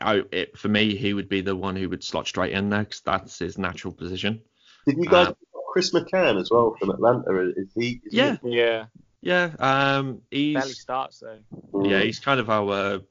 I, 0.00 0.22
it, 0.30 0.56
for 0.56 0.68
me, 0.68 0.94
he 0.94 1.12
would 1.14 1.28
be 1.28 1.40
the 1.40 1.56
one 1.56 1.74
who 1.74 1.88
would 1.88 2.04
slot 2.04 2.28
straight 2.28 2.52
in 2.52 2.70
there 2.70 2.84
'cause 2.84 3.00
that's 3.00 3.36
his 3.40 3.58
natural 3.58 3.92
position. 3.92 4.40
Did 4.86 4.98
you 4.98 5.06
guys 5.06 5.26
Um, 5.28 5.36
Chris 5.78 5.92
McCann 5.92 6.40
as 6.40 6.50
well 6.50 6.74
from 6.76 6.90
Atlanta? 6.90 7.52
Is 7.56 7.68
he? 7.72 8.00
Is 8.04 8.12
Yeah. 8.12 8.36
Yeah. 8.42 8.86
Yeah. 9.20 9.52
Um, 9.60 10.22
Barely 10.32 10.52
he's 10.52 10.80
starts 10.80 11.20
though. 11.20 11.38
Yeah, 11.84 12.00
he's 12.00 12.18
kind 12.18 12.40
of 12.40 12.50
our. 12.50 13.02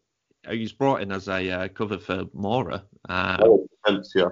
He's 0.50 0.74
brought 0.74 1.02
in 1.02 1.14
as 1.14 1.30
a 1.30 1.50
uh, 1.50 1.68
cover 1.70 1.98
for 1.98 2.26
Mora. 2.34 2.84
Um, 3.08 3.40
Oh, 3.42 3.68
defense, 3.86 4.12
yeah. 4.14 4.30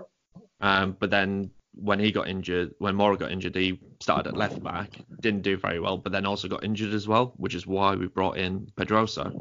Um, 0.59 0.97
but 0.99 1.11
then 1.11 1.49
when 1.75 1.99
he 1.99 2.11
got 2.11 2.27
injured, 2.27 2.75
when 2.79 2.95
Mora 2.95 3.15
got 3.15 3.31
injured, 3.31 3.55
he 3.55 3.79
started 4.01 4.27
at 4.27 4.35
left 4.35 4.61
back, 4.61 4.91
didn't 5.21 5.43
do 5.43 5.55
very 5.55 5.79
well, 5.79 5.97
but 5.97 6.11
then 6.11 6.25
also 6.25 6.49
got 6.49 6.65
injured 6.65 6.93
as 6.93 7.07
well, 7.07 7.33
which 7.37 7.55
is 7.55 7.65
why 7.65 7.95
we 7.95 8.07
brought 8.07 8.37
in 8.37 8.69
Pedrosa. 8.75 9.31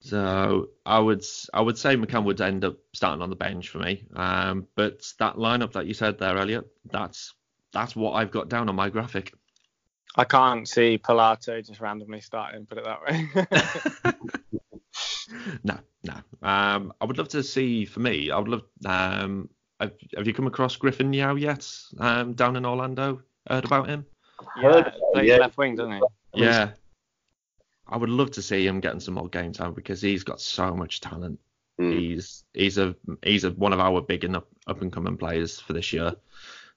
So 0.00 0.68
I 0.86 1.00
would 1.00 1.24
I 1.52 1.60
would 1.60 1.76
say 1.76 1.96
McCann 1.96 2.22
would 2.22 2.40
end 2.40 2.64
up 2.64 2.76
starting 2.94 3.20
on 3.20 3.30
the 3.30 3.36
bench 3.36 3.68
for 3.68 3.78
me. 3.78 4.04
Um, 4.14 4.68
but 4.76 5.12
that 5.18 5.34
lineup 5.34 5.72
that 5.72 5.86
you 5.86 5.94
said 5.94 6.18
there, 6.18 6.38
Elliot, 6.38 6.68
that's 6.84 7.34
that's 7.72 7.94
what 7.94 8.12
I've 8.12 8.30
got 8.30 8.48
down 8.48 8.68
on 8.68 8.74
my 8.74 8.88
graphic. 8.88 9.32
I 10.16 10.24
can't 10.24 10.68
see 10.68 10.98
Pilato 10.98 11.64
just 11.64 11.80
randomly 11.80 12.20
starting. 12.20 12.66
Put 12.66 12.78
it 12.78 12.84
that 12.84 13.02
way. 13.02 14.12
no, 15.62 15.78
no. 16.04 16.14
Um, 16.42 16.92
I 17.00 17.04
would 17.04 17.18
love 17.18 17.28
to 17.28 17.42
see. 17.42 17.84
For 17.84 18.00
me, 18.00 18.30
I 18.30 18.38
would 18.38 18.48
love. 18.48 18.62
Um, 18.84 19.48
have, 19.80 19.92
have 20.16 20.26
you 20.26 20.34
come 20.34 20.46
across 20.46 20.76
Griffin 20.76 21.12
Yow 21.12 21.36
yet? 21.36 21.70
Um, 21.98 22.32
down 22.34 22.56
in 22.56 22.66
Orlando, 22.66 23.22
heard 23.48 23.64
about 23.64 23.88
him? 23.88 24.06
Yeah, 24.60 24.90
plays 25.12 25.28
yeah. 25.28 25.36
left 25.36 25.56
wing, 25.56 25.76
doesn't 25.76 25.92
he? 25.92 26.00
Yeah. 26.34 26.70
I 27.86 27.96
would 27.96 28.10
love 28.10 28.30
to 28.32 28.42
see 28.42 28.66
him 28.66 28.80
getting 28.80 29.00
some 29.00 29.14
more 29.14 29.28
game 29.28 29.52
time 29.52 29.72
because 29.72 30.02
he's 30.02 30.24
got 30.24 30.40
so 30.40 30.74
much 30.74 31.00
talent. 31.00 31.38
Mm. 31.80 31.98
He's 31.98 32.44
he's 32.52 32.76
a 32.76 32.94
he's 33.22 33.44
a, 33.44 33.50
one 33.52 33.72
of 33.72 33.80
our 33.80 34.00
big 34.00 34.24
and 34.24 34.36
up, 34.36 34.48
up 34.66 34.82
and 34.82 34.92
coming 34.92 35.16
players 35.16 35.60
for 35.60 35.72
this 35.72 35.92
year. 35.92 36.14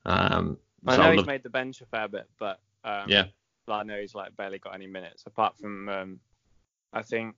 Um, 0.05 0.57
I 0.87 0.97
know 0.97 1.11
he's 1.11 1.25
made 1.25 1.43
the 1.43 1.49
bench 1.49 1.81
a 1.81 1.85
fair 1.85 2.07
bit, 2.07 2.27
but 2.39 2.59
um, 2.83 3.05
yeah, 3.07 3.25
I 3.67 3.83
know 3.83 3.99
he's 3.99 4.15
like 4.15 4.35
barely 4.35 4.59
got 4.59 4.75
any 4.75 4.87
minutes 4.87 5.23
apart 5.25 5.57
from 5.59 5.89
um, 5.89 6.19
I 6.93 7.01
think 7.01 7.35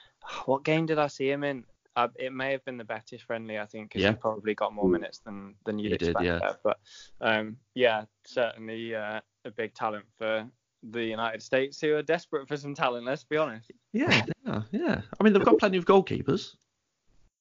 what 0.46 0.64
game 0.64 0.86
did 0.86 0.98
I 0.98 1.08
see 1.08 1.30
him 1.30 1.44
in? 1.44 1.64
Uh, 1.94 2.08
it 2.16 2.32
may 2.32 2.52
have 2.52 2.62
been 2.66 2.76
the 2.76 2.84
Betis 2.84 3.22
friendly, 3.22 3.58
I 3.58 3.64
think, 3.64 3.88
because 3.88 4.02
yeah. 4.02 4.10
he 4.10 4.16
probably 4.16 4.54
got 4.54 4.74
more 4.74 4.88
minutes 4.88 5.20
than 5.20 5.54
than 5.64 5.78
you'd 5.78 5.88
he 5.88 5.94
expect. 5.94 6.18
Did, 6.18 6.26
yeah. 6.26 6.38
There. 6.40 6.58
But 6.62 6.78
um, 7.22 7.56
yeah, 7.74 8.04
certainly 8.26 8.94
uh, 8.94 9.20
a 9.46 9.50
big 9.50 9.72
talent 9.72 10.04
for 10.18 10.46
the 10.82 11.04
United 11.04 11.42
States, 11.42 11.80
who 11.80 11.94
are 11.94 12.02
desperate 12.02 12.48
for 12.48 12.56
some 12.56 12.74
talent. 12.74 13.06
Let's 13.06 13.24
be 13.24 13.38
honest. 13.38 13.70
Yeah, 13.94 14.26
yeah, 14.44 14.62
yeah. 14.72 15.00
I 15.18 15.24
mean, 15.24 15.32
they've 15.32 15.44
got 15.44 15.58
plenty 15.58 15.78
of 15.78 15.86
goalkeepers. 15.86 16.54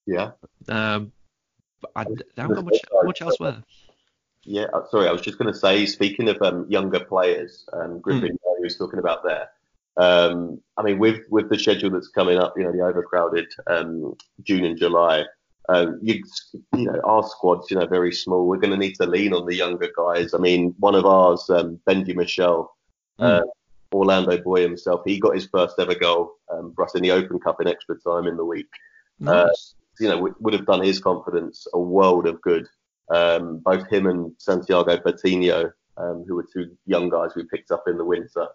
Yeah. 0.06 0.32
Um, 0.70 1.12
but 1.82 1.91
I, 1.95 2.03
they 2.06 2.41
haven't 2.41 2.56
got 2.56 2.66
much, 2.66 2.80
much 3.03 3.22
elsewhere. 3.22 3.64
Yeah, 4.46 4.66
uh, 4.74 4.84
sorry, 4.91 5.08
I 5.08 5.12
was 5.12 5.22
just 5.22 5.39
going 5.39 5.52
to 5.52 5.60
say, 5.60 5.86
speaking 5.86 6.30
of 6.30 6.41
um, 6.41 6.66
younger 6.70 7.00
players, 7.00 7.66
um, 7.74 8.00
Griffin, 8.00 8.34
mm. 8.34 8.58
who 8.58 8.64
was 8.64 8.78
talking 8.78 9.00
about 9.00 9.24
there. 9.24 9.50
Um, 9.98 10.62
I 10.78 10.84
mean, 10.84 11.00
with 11.00 11.22
with 11.30 11.50
the 11.50 11.58
schedule 11.58 11.89
that's 11.89 12.10
coming 12.10 12.38
up, 12.38 12.54
you 12.58 12.64
know, 12.64 12.72
the 12.72 12.82
overcrowded 12.82 13.48
um, 13.68 14.16
June 14.43 14.66
and 14.66 14.78
July, 14.78 15.24
um, 15.70 16.00
you, 16.02 16.22
you 16.76 16.86
know, 16.86 17.00
our 17.04 17.24
squad's 17.24 17.72
you 17.72 17.78
know 17.78 17.88
very 17.88 18.12
small. 18.12 18.46
We're 18.46 18.60
going 18.60 18.72
to 18.72 18.78
need 18.78 18.96
to 18.96 19.06
lean 19.06 19.34
on 19.34 19.46
the 19.46 19.56
younger 19.56 19.89
guys. 19.98 20.34
I 20.34 20.38
mean, 20.38 20.76
one 20.80 20.96
of 20.96 21.06
ours, 21.06 21.50
um, 21.50 21.80
Benji 21.88 22.16
Michel, 22.16 22.76
mm. 23.20 23.41
uh, 23.41 23.43
Orlando 23.93 24.38
boy 24.38 24.62
himself, 24.62 25.02
he 25.06 25.20
got 25.20 25.36
his 25.36 25.48
first 25.48 25.76
ever 25.80 25.96
goal 25.96 26.34
um, 26.52 26.74
for 26.76 26.86
us 26.86 26.96
in 26.96 27.02
the 27.02 27.12
Open 27.12 27.39
Cup 27.39 27.62
in 27.62 27.68
extra 27.68 28.00
time 28.02 28.28
in 28.28 28.38
the 28.38 28.46
week. 28.46 28.68
Nice. 29.20 29.34
Uh, 29.34 29.50
you 30.00 30.10
know, 30.10 30.30
would 30.39 30.54
have 30.54 30.66
done 30.66 30.84
his 30.84 31.00
confidence 31.00 31.68
a 31.74 31.80
world 31.80 32.28
of 32.28 32.41
good. 32.41 32.68
Um, 33.10 33.60
both 33.60 33.88
him 33.89 34.08
and 34.08 34.32
Santiago 34.38 34.97
Patiño, 34.97 35.72
um, 35.97 36.26
who 36.28 36.36
were 36.36 36.45
two 36.51 36.76
young 36.86 37.10
guys 37.10 37.32
we 37.36 37.43
picked 37.43 37.72
up 37.72 37.84
in 37.88 37.97
the 37.97 38.06
winter. 38.06 38.47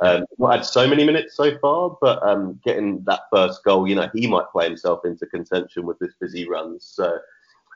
Um, 0.00 0.24
not 0.38 0.56
had 0.56 0.64
so 0.64 0.86
many 0.86 1.04
minutes 1.04 1.36
so 1.36 1.58
far, 1.58 1.96
but 2.00 2.22
um, 2.22 2.60
getting 2.64 3.02
that 3.04 3.22
first 3.32 3.64
goal, 3.64 3.88
you 3.88 3.96
know, 3.96 4.08
he 4.14 4.26
might 4.26 4.48
play 4.52 4.64
himself 4.66 5.00
into 5.04 5.26
contention 5.26 5.84
with 5.84 5.98
this 5.98 6.14
busy 6.20 6.48
run. 6.48 6.78
So, 6.80 7.18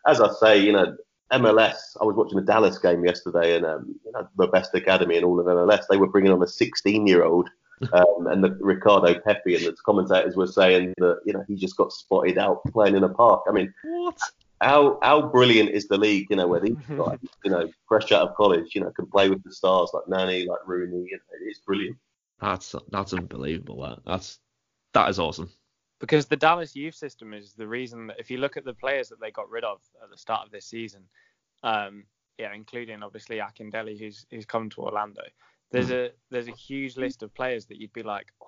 as 0.06 0.20
I 0.20 0.32
say, 0.34 0.58
you 0.58 0.72
know, 0.72 0.96
MLS. 1.32 1.96
I 2.00 2.04
was 2.04 2.16
watching 2.16 2.36
the 2.36 2.44
Dallas 2.44 2.78
game 2.78 3.04
yesterday, 3.04 3.56
and 3.56 3.64
um, 3.64 3.94
you 4.04 4.12
know, 4.12 4.28
the 4.36 4.46
best 4.48 4.74
academy 4.74 5.16
in 5.16 5.24
all 5.24 5.40
of 5.40 5.46
MLS. 5.46 5.84
They 5.88 5.96
were 5.96 6.06
bringing 6.06 6.32
on 6.32 6.42
a 6.42 6.46
16-year-old, 6.46 7.48
um, 7.92 8.26
and 8.26 8.44
the 8.44 8.50
Ricardo 8.60 9.18
Pepi, 9.18 9.56
and 9.56 9.64
the 9.64 9.74
commentators 9.84 10.36
were 10.36 10.46
saying 10.46 10.94
that 10.98 11.20
you 11.24 11.32
know 11.32 11.44
he 11.48 11.56
just 11.56 11.76
got 11.76 11.92
spotted 11.92 12.38
out 12.38 12.62
playing 12.72 12.96
in 12.96 13.04
a 13.04 13.08
park. 13.08 13.44
I 13.48 13.52
mean, 13.52 13.72
what? 13.82 14.18
How 14.62 14.98
how 15.02 15.28
brilliant 15.28 15.70
is 15.70 15.88
the 15.88 15.98
league? 15.98 16.28
You 16.30 16.36
know, 16.36 16.46
where 16.46 16.60
these 16.60 16.76
guys, 16.96 17.18
you 17.44 17.50
know, 17.50 17.68
fresh 17.88 18.12
out 18.12 18.28
of 18.28 18.36
college, 18.36 18.74
you 18.74 18.80
know, 18.80 18.90
can 18.90 19.06
play 19.06 19.28
with 19.28 19.42
the 19.42 19.52
stars 19.52 19.90
like 19.92 20.08
Nani, 20.08 20.46
like 20.46 20.60
Rooney. 20.66 21.06
You 21.10 21.16
know, 21.16 21.38
it's 21.46 21.60
brilliant. 21.60 21.96
That's 22.40 22.74
that's 22.90 23.12
unbelievable. 23.12 23.82
That 23.82 23.98
that's 24.06 24.38
that 24.94 25.08
is 25.08 25.18
awesome. 25.18 25.50
Because 26.00 26.26
the 26.26 26.36
Dallas 26.36 26.74
youth 26.74 26.96
system 26.96 27.32
is 27.32 27.52
the 27.52 27.68
reason 27.68 28.08
that 28.08 28.18
if 28.18 28.30
you 28.30 28.38
look 28.38 28.56
at 28.56 28.64
the 28.64 28.74
players 28.74 29.08
that 29.08 29.20
they 29.20 29.30
got 29.30 29.48
rid 29.48 29.62
of 29.64 29.80
at 30.02 30.10
the 30.10 30.18
start 30.18 30.44
of 30.44 30.50
this 30.50 30.66
season, 30.66 31.02
um, 31.62 32.04
yeah, 32.38 32.52
including 32.52 33.02
obviously 33.02 33.36
Akindele, 33.38 33.98
who's 33.98 34.26
who's 34.30 34.46
come 34.46 34.70
to 34.70 34.82
Orlando. 34.82 35.22
There's 35.70 35.90
mm. 35.90 36.06
a 36.06 36.10
there's 36.30 36.48
a 36.48 36.52
huge 36.52 36.96
list 36.96 37.22
of 37.22 37.34
players 37.34 37.66
that 37.66 37.80
you'd 37.80 37.92
be 37.92 38.02
like, 38.02 38.32
oh, 38.42 38.46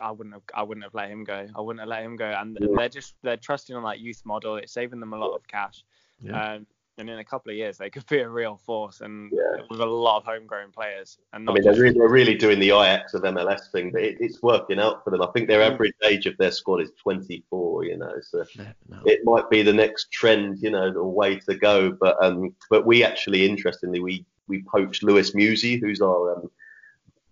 I 0.00 0.10
wouldn't 0.10 0.34
have 0.34 0.42
I 0.54 0.62
wouldn't 0.62 0.84
have 0.84 0.94
let 0.94 1.10
him 1.10 1.24
go. 1.24 1.46
I 1.54 1.60
wouldn't 1.60 1.80
have 1.80 1.88
let 1.88 2.02
him 2.02 2.16
go. 2.16 2.26
And 2.26 2.58
they're 2.76 2.88
just 2.88 3.14
they're 3.22 3.36
trusting 3.36 3.74
on 3.74 3.84
that 3.84 4.00
youth 4.00 4.22
model. 4.24 4.56
It's 4.56 4.72
saving 4.72 5.00
them 5.00 5.12
a 5.12 5.18
lot 5.18 5.34
of 5.34 5.46
cash. 5.46 5.84
Yeah. 6.20 6.54
Um, 6.54 6.66
and 6.98 7.10
in 7.10 7.18
a 7.18 7.24
couple 7.24 7.50
of 7.50 7.56
years 7.56 7.76
they 7.76 7.90
could 7.90 8.06
be 8.06 8.20
a 8.20 8.28
real 8.28 8.56
force 8.56 9.00
and 9.00 9.30
yeah. 9.32 9.62
with 9.68 9.80
a 9.80 9.86
lot 9.86 10.18
of 10.18 10.24
homegrown 10.24 10.72
players. 10.72 11.18
And 11.32 11.48
I 11.48 11.52
mean, 11.52 11.62
they're 11.62 11.74
really, 11.74 11.98
they're 11.98 12.08
really, 12.08 12.34
doing 12.34 12.58
the 12.58 12.70
Ajax 12.70 13.14
of 13.14 13.22
MLS 13.22 13.70
thing, 13.70 13.90
but 13.92 14.02
it, 14.02 14.16
it's 14.20 14.42
working 14.42 14.80
out 14.80 15.04
for 15.04 15.10
them. 15.10 15.22
I 15.22 15.26
think 15.32 15.48
their 15.48 15.62
average 15.62 15.94
age 16.04 16.26
of 16.26 16.36
their 16.38 16.50
squad 16.50 16.80
is 16.80 16.92
24. 17.02 17.84
You 17.84 17.98
know, 17.98 18.14
so 18.22 18.44
no. 18.56 18.98
it 19.04 19.20
might 19.24 19.48
be 19.50 19.62
the 19.62 19.72
next 19.72 20.10
trend, 20.10 20.58
you 20.62 20.70
know, 20.70 20.92
the 20.92 21.04
way 21.04 21.36
to 21.40 21.54
go. 21.54 21.92
But 21.92 22.16
um, 22.22 22.54
but 22.70 22.86
we 22.86 23.04
actually, 23.04 23.46
interestingly, 23.46 24.00
we 24.00 24.24
we 24.48 24.62
poached 24.62 25.02
Luiz 25.02 25.32
Muzzi, 25.32 25.80
who's 25.80 26.00
our 26.00 26.36
um, 26.36 26.50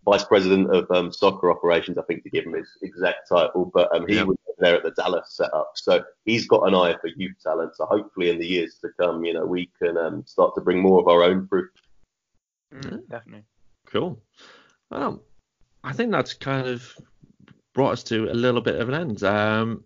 vice 0.04 0.24
president 0.24 0.74
of 0.74 0.90
um, 0.90 1.12
soccer 1.12 1.50
operations, 1.50 1.98
I 1.98 2.02
think, 2.02 2.22
to 2.24 2.30
give 2.30 2.44
him 2.44 2.54
his 2.54 2.68
exact 2.82 3.28
title. 3.28 3.70
But 3.72 3.94
um, 3.94 4.06
he 4.06 4.22
was 4.22 4.36
there 4.58 4.76
at 4.76 4.82
the 4.82 4.90
Dallas 4.92 5.34
setup, 5.36 5.72
so 5.74 6.04
he's 6.24 6.46
got 6.46 6.68
an 6.68 6.74
eye 6.74 6.96
for 7.00 7.08
youth 7.16 7.36
talent. 7.42 7.76
So 7.76 7.86
hopefully, 7.86 8.30
in 8.30 8.38
the 8.38 8.46
years 8.46 8.78
to 8.82 8.90
come, 8.98 9.24
you 9.24 9.34
know, 9.34 9.44
we 9.44 9.70
can 9.80 9.96
um, 9.96 10.24
start 10.26 10.54
to 10.54 10.60
bring 10.60 10.80
more 10.80 11.00
of 11.00 11.08
our 11.08 11.22
own 11.22 11.46
fruit. 11.48 11.70
Mm, 12.72 13.08
definitely. 13.08 13.44
Cool. 13.86 14.20
Well, 14.90 15.22
I 15.82 15.92
think 15.92 16.12
that's 16.12 16.34
kind 16.34 16.66
of 16.66 16.96
brought 17.74 17.92
us 17.92 18.02
to 18.04 18.30
a 18.30 18.34
little 18.34 18.60
bit 18.60 18.80
of 18.80 18.88
an 18.88 18.94
end. 18.94 19.22
Um, 19.22 19.84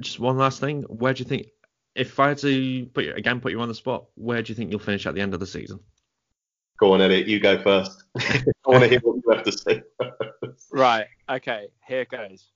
just 0.00 0.20
one 0.20 0.36
last 0.36 0.60
thing. 0.60 0.82
Where 0.82 1.14
do 1.14 1.22
you 1.22 1.28
think, 1.28 1.46
if 1.94 2.18
I 2.18 2.28
had 2.28 2.38
to 2.38 2.86
put 2.86 3.04
you 3.04 3.14
again, 3.14 3.40
put 3.40 3.52
you 3.52 3.60
on 3.60 3.68
the 3.68 3.74
spot, 3.74 4.06
where 4.14 4.42
do 4.42 4.50
you 4.50 4.54
think 4.54 4.70
you'll 4.70 4.80
finish 4.80 5.06
at 5.06 5.14
the 5.14 5.20
end 5.20 5.34
of 5.34 5.40
the 5.40 5.46
season? 5.46 5.80
Go 6.78 6.92
on, 6.92 7.00
Eddie. 7.00 7.30
You 7.30 7.38
go 7.38 7.62
first. 7.62 8.04
I 8.72 8.78
want 8.78 8.84
to 8.84 8.90
hear 8.90 9.00
what 9.00 9.16
you 9.16 9.32
have 9.32 9.44
to 9.44 9.52
say. 9.52 9.82
right. 10.72 11.06
Okay. 11.28 11.68
Here 11.86 12.06
goes. 12.06 12.48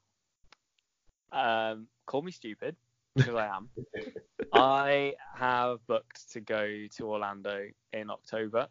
Um, 1.31 1.89
call 2.07 2.23
me 2.23 2.33
stupid 2.33 2.75
because 3.15 3.35
I 3.35 3.47
am. 3.55 3.69
I 4.55 5.15
have 5.35 5.87
booked 5.87 6.33
to 6.33 6.41
go 6.41 6.87
to 6.97 7.11
Orlando 7.11 7.67
in 7.93 8.09
October, 8.09 8.67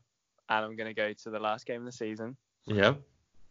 and 0.50 0.66
I'm 0.66 0.76
going 0.76 0.88
to 0.88 0.96
go 0.96 1.14
to 1.14 1.30
the 1.30 1.40
last 1.40 1.68
game 1.68 1.82
of 1.82 1.86
the 1.86 1.92
season. 1.92 2.36
Yeah. 2.66 2.96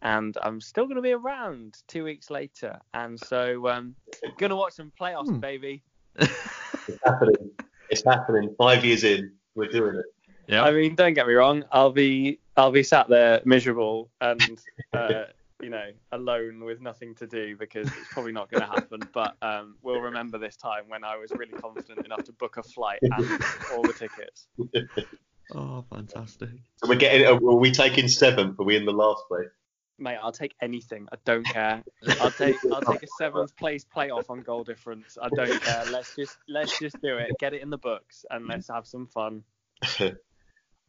And 0.03 0.37
I'm 0.43 0.61
still 0.61 0.87
going 0.87 0.97
to 0.97 1.03
be 1.03 1.13
around 1.13 1.77
two 1.87 2.03
weeks 2.03 2.31
later, 2.31 2.81
and 2.95 3.19
so 3.19 3.69
um, 3.69 3.95
going 4.39 4.51
to 4.51 4.57
watch 4.57 4.73
some 4.73 4.93
playoffs, 5.01 5.29
hmm. 5.29 5.39
baby. 5.39 5.85
it's 6.17 6.99
happening. 7.07 7.51
It's 7.91 8.03
happening. 8.05 8.55
Five 8.59 8.85
years 8.85 9.05
in, 9.05 9.33
we're 9.55 9.69
doing 9.69 9.97
it. 9.97 10.05
Yeah. 10.49 10.65
I 10.65 10.73
mean, 10.73 10.97
don't 10.97 11.15
get 11.15 11.29
me 11.29 11.35
wrong. 11.35 11.65
I'll 11.71 11.93
be 11.93 12.41
I'll 12.57 12.73
be 12.73 12.83
sat 12.83 13.09
there 13.09 13.41
miserable 13.45 14.11
and 14.21 14.61
uh, 14.93 15.25
you 15.61 15.71
know 15.71 15.91
alone 16.13 16.65
with 16.65 16.81
nothing 16.81 17.15
to 17.17 17.27
do 17.27 17.57
because 17.57 17.89
it's 17.89 18.13
probably 18.13 18.33
not 18.33 18.51
going 18.51 18.63
to 18.63 18.69
happen. 18.69 19.01
But 19.13 19.37
um, 19.43 19.77
we'll 19.83 20.01
remember 20.01 20.39
this 20.39 20.57
time 20.57 20.85
when 20.89 21.05
I 21.05 21.17
was 21.17 21.31
really 21.33 21.53
confident 21.53 22.05
enough 22.05 22.25
to 22.25 22.33
book 22.33 22.57
a 22.57 22.63
flight 22.63 22.99
and 23.03 23.43
all 23.73 23.83
the 23.83 23.95
tickets. 23.97 24.49
Oh, 25.55 25.85
fantastic! 25.91 26.49
So 26.77 26.89
we're 26.89 26.95
getting. 26.95 27.27
Are 27.27 27.37
we 27.37 27.71
taking 27.71 28.09
seventh? 28.09 28.59
Are 28.59 28.65
we 28.65 28.77
in 28.77 28.87
the 28.87 28.93
last 28.93 29.25
place? 29.29 29.51
Mate, 29.99 30.17
I'll 30.23 30.33
take 30.33 30.55
anything. 30.61 31.07
I 31.13 31.17
don't 31.25 31.47
care. 31.47 31.85
I'll 32.21 32.31
take 32.31 32.57
I'll 32.73 32.81
take 32.81 33.03
a 33.03 33.07
seventh 33.19 33.55
place 33.57 33.85
playoff 33.85 34.31
on 34.31 34.41
goal 34.41 34.65
difference. 34.65 35.19
I 35.21 35.29
don't 35.29 35.61
care. 35.61 35.85
Let's 35.91 36.17
just 36.17 36.39
let's 36.49 36.79
just 36.79 37.01
do 37.03 37.19
it. 37.19 37.31
Get 37.39 37.53
it 37.53 37.63
in 37.63 37.71
the 37.71 37.79
books 37.79 38.25
and 38.31 38.47
let's 38.47 38.69
have 38.69 38.87
some 38.87 39.07
fun. 39.07 39.45
For 39.85 40.13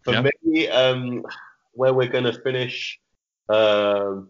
yeah. 0.07 0.29
me, 0.43 0.67
um, 0.69 1.23
where 1.75 1.93
we're 1.93 2.09
going 2.09 2.23
to 2.23 2.33
finish, 2.41 2.99
um, 3.49 4.29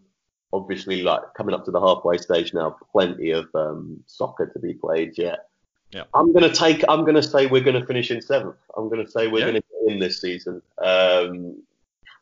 obviously, 0.52 1.04
like 1.04 1.22
coming 1.36 1.56
up 1.56 1.66
to 1.66 1.72
the 1.72 1.80
halfway 1.80 2.18
stage 2.18 2.54
now, 2.54 2.76
plenty 2.92 3.32
of 3.32 3.48
um, 3.56 4.04
soccer 4.08 4.48
to 4.48 4.60
be 4.60 4.74
played 4.74 5.18
yet. 5.18 5.50
Yeah. 5.92 6.04
I'm 6.14 6.34
going 6.34 6.50
to 6.50 6.56
take. 6.56 6.84
I'm 6.90 7.02
going 7.02 7.16
to 7.16 7.24
say 7.24 7.46
we're 7.46 7.64
going 7.64 7.80
to 7.80 7.86
finish 7.86 8.12
in 8.12 8.22
seventh. 8.22 8.58
I'm 8.76 8.90
going 8.90 9.06
to 9.06 9.10
say 9.10 9.28
we're 9.28 9.40
yeah. 9.40 9.52
going 9.52 9.62
to 9.62 9.68
win 9.82 10.00
this 10.00 10.20
season, 10.20 10.62
um, 10.84 11.62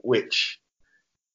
which 0.02 0.60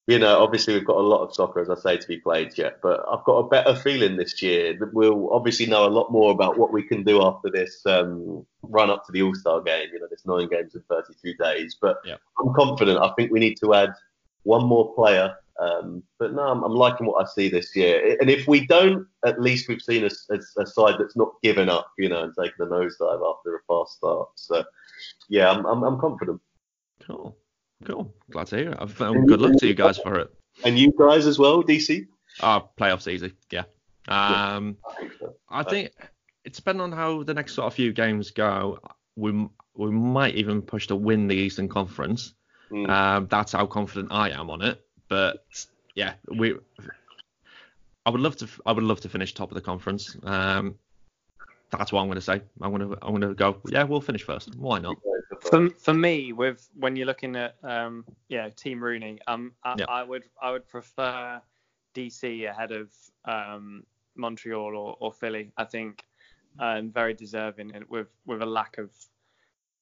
you 0.08 0.18
know, 0.18 0.42
obviously 0.42 0.72
we've 0.72 0.86
got 0.86 0.96
a 0.96 1.00
lot 1.00 1.22
of 1.22 1.34
soccer, 1.34 1.60
as 1.60 1.68
I 1.68 1.74
say, 1.74 1.98
to 1.98 2.08
be 2.08 2.16
played 2.16 2.56
yet, 2.56 2.78
but 2.82 3.04
I've 3.12 3.24
got 3.24 3.40
a 3.40 3.48
better 3.48 3.74
feeling 3.74 4.16
this 4.16 4.40
year 4.40 4.74
that 4.80 4.94
we'll 4.94 5.30
obviously 5.30 5.66
know 5.66 5.86
a 5.86 5.90
lot 5.90 6.10
more 6.10 6.32
about 6.32 6.56
what 6.56 6.72
we 6.72 6.82
can 6.82 7.04
do 7.04 7.22
after 7.22 7.50
this 7.50 7.84
um, 7.84 8.46
run 8.62 8.88
up 8.88 9.04
to 9.04 9.12
the 9.12 9.20
All 9.20 9.34
Star 9.34 9.60
game. 9.60 9.90
You 9.92 10.00
know, 10.00 10.06
this 10.10 10.24
nine 10.24 10.48
games 10.48 10.74
in 10.74 10.80
32 10.88 11.34
days. 11.34 11.76
But 11.78 11.98
Yeah. 12.06 12.16
I'm 12.40 12.54
confident. 12.54 12.98
I 12.98 13.12
think 13.18 13.30
we 13.30 13.38
need 13.38 13.58
to 13.60 13.74
add 13.74 13.92
one 14.44 14.64
more 14.64 14.94
player. 14.94 15.36
Um, 15.60 16.02
but 16.18 16.32
no, 16.32 16.40
I'm, 16.40 16.64
I'm 16.64 16.74
liking 16.74 17.06
what 17.06 17.22
I 17.22 17.28
see 17.28 17.50
this 17.50 17.76
year. 17.76 18.16
And 18.18 18.30
if 18.30 18.48
we 18.48 18.66
don't, 18.66 19.06
at 19.26 19.42
least 19.42 19.68
we've 19.68 19.82
seen 19.82 20.04
a, 20.04 20.10
a, 20.30 20.62
a 20.62 20.66
side 20.66 20.94
that's 20.98 21.16
not 21.16 21.34
given 21.42 21.68
up, 21.68 21.92
you 21.98 22.08
know, 22.08 22.22
and 22.22 22.32
taken 22.34 22.62
a 22.62 22.66
nosedive 22.66 23.36
after 23.36 23.56
a 23.56 23.60
fast 23.68 23.98
start. 23.98 24.30
So, 24.36 24.64
yeah, 25.28 25.50
I'm, 25.50 25.66
I'm, 25.66 25.82
I'm 25.82 26.00
confident. 26.00 26.40
Cool. 27.06 27.36
Cool. 27.84 28.12
Glad 28.30 28.48
to 28.48 28.56
hear 28.56 28.70
it. 28.70 28.78
I've, 28.80 29.00
um, 29.00 29.26
good 29.26 29.40
luck 29.40 29.56
to 29.58 29.66
you 29.66 29.74
guys 29.74 29.98
for 29.98 30.18
it. 30.18 30.32
And 30.64 30.78
you 30.78 30.92
guys 30.98 31.26
as 31.26 31.38
well, 31.38 31.62
DC? 31.62 32.06
Oh, 32.42 32.68
playoffs 32.78 33.08
easy. 33.08 33.32
Yeah. 33.50 33.64
Um, 34.08 34.76
I 34.88 34.94
think 34.94 35.12
so. 35.18 35.34
I 35.48 35.62
think 35.62 35.92
it's 36.44 36.58
depending 36.58 36.82
on 36.82 36.92
how 36.92 37.22
the 37.22 37.34
next 37.34 37.54
sort 37.54 37.66
of 37.66 37.74
few 37.74 37.92
games 37.92 38.30
go. 38.30 38.78
We 39.16 39.48
we 39.74 39.90
might 39.90 40.34
even 40.34 40.62
push 40.62 40.88
to 40.88 40.96
win 40.96 41.28
the 41.28 41.36
Eastern 41.36 41.68
Conference. 41.68 42.34
Mm. 42.70 42.88
Um, 42.88 43.26
that's 43.30 43.52
how 43.52 43.66
confident 43.66 44.08
I 44.10 44.30
am 44.30 44.50
on 44.50 44.62
it. 44.62 44.80
But 45.08 45.44
yeah, 45.94 46.14
we. 46.26 46.56
I 48.06 48.10
would 48.10 48.20
love 48.20 48.36
to. 48.36 48.48
I 48.64 48.72
would 48.72 48.84
love 48.84 49.00
to 49.02 49.08
finish 49.08 49.34
top 49.34 49.50
of 49.50 49.54
the 49.54 49.60
conference. 49.60 50.16
Um, 50.22 50.76
that's 51.70 51.92
what 51.92 52.00
I'm 52.00 52.06
going 52.06 52.16
to 52.16 52.22
say. 52.22 52.40
I'm 52.60 52.70
going 52.74 52.88
to. 52.90 52.98
I'm 53.02 53.10
going 53.10 53.20
to 53.28 53.34
go. 53.34 53.58
Yeah, 53.68 53.82
we'll 53.84 54.00
finish 54.00 54.22
first. 54.22 54.54
Why 54.56 54.78
not? 54.78 54.96
For, 55.50 55.68
for 55.70 55.94
me, 55.94 56.32
with 56.32 56.68
when 56.74 56.96
you're 56.96 57.06
looking 57.06 57.36
at 57.36 57.56
um, 57.62 58.04
yeah, 58.28 58.48
Team 58.50 58.82
Rooney, 58.82 59.18
um, 59.26 59.52
I, 59.64 59.74
Yeah. 59.78 59.84
I 59.88 60.02
would 60.02 60.24
I 60.40 60.50
would 60.50 60.66
prefer 60.68 61.40
DC 61.94 62.48
ahead 62.50 62.72
of 62.72 62.90
um, 63.24 63.84
Montreal 64.16 64.76
or, 64.76 64.96
or 65.00 65.12
Philly. 65.12 65.52
I 65.56 65.64
think 65.64 66.04
um, 66.58 66.90
very 66.90 67.14
deserving 67.14 67.74
and 67.74 67.84
with 67.88 68.08
with 68.26 68.42
a 68.42 68.46
lack 68.46 68.78
of 68.78 68.90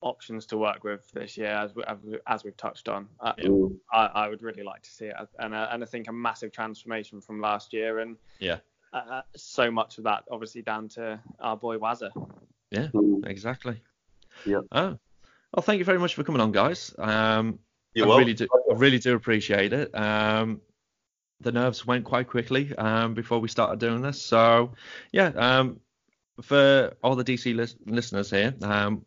options 0.03 0.45
to 0.47 0.59
work 0.59 0.84
with 0.84 1.11
this 1.12 1.37
year, 1.39 1.49
as 1.53 1.74
we, 1.74 1.82
as 1.84 1.99
we- 2.03 2.18
as 2.26 2.45
we've 2.45 2.57
touched 2.57 2.89
on. 2.89 3.09
I, 3.20 3.32
Mm. 3.32 3.76
I, 3.93 4.07
I 4.07 4.28
would 4.28 4.43
really 4.43 4.62
like 4.62 4.82
to 4.82 4.91
see 4.91 5.07
it, 5.07 5.14
and 5.39 5.55
uh, 5.55 5.68
and 5.70 5.82
I 5.82 5.87
think 5.87 6.09
a 6.09 6.12
massive 6.12 6.53
transformation 6.53 7.20
from 7.20 7.41
last 7.41 7.72
year, 7.72 8.01
and 8.01 8.16
Yeah. 8.41 8.59
Uh, 8.93 9.22
so 9.37 9.70
much 9.70 9.99
of 9.99 10.05
that 10.05 10.24
obviously 10.30 10.62
down 10.62 10.89
to 10.89 11.20
our 11.41 11.57
boy 11.57 11.76
Wazza. 11.78 12.11
Yeah, 12.70 12.89
Exactly. 13.24 13.80
Yeah. 14.45 14.61
Oh. 14.72 14.99
Well, 15.55 15.62
thank 15.62 15.78
you 15.78 15.84
very 15.84 15.99
much 15.99 16.14
for 16.14 16.24
coming 16.24 16.41
on, 16.41 16.53
guys. 16.53 16.95
Um, 16.99 17.59
You're 17.95 18.07
I 18.07 18.09
welcome. 18.09 18.20
really 18.20 18.34
do. 18.34 18.49
I 18.70 18.74
really 18.74 18.99
do 18.99 19.14
appreciate 19.14 19.72
it. 19.72 19.95
Um, 19.95 20.61
the 21.41 21.53
nerves 21.53 21.87
went 21.87 22.05
quite 22.05 22.28
quickly 22.28 22.74
um, 22.76 23.14
before 23.14 23.39
we 23.39 23.49
started 23.49 23.78
doing 23.78 24.03
this. 24.03 24.20
So, 24.20 24.72
yeah. 25.12 25.28
Um, 25.28 25.80
for 26.43 26.95
all 27.03 27.16
the 27.16 27.24
DC 27.24 27.55
lis- 27.55 27.76
listeners 27.87 28.28
here, 28.30 28.55
um, 28.62 29.07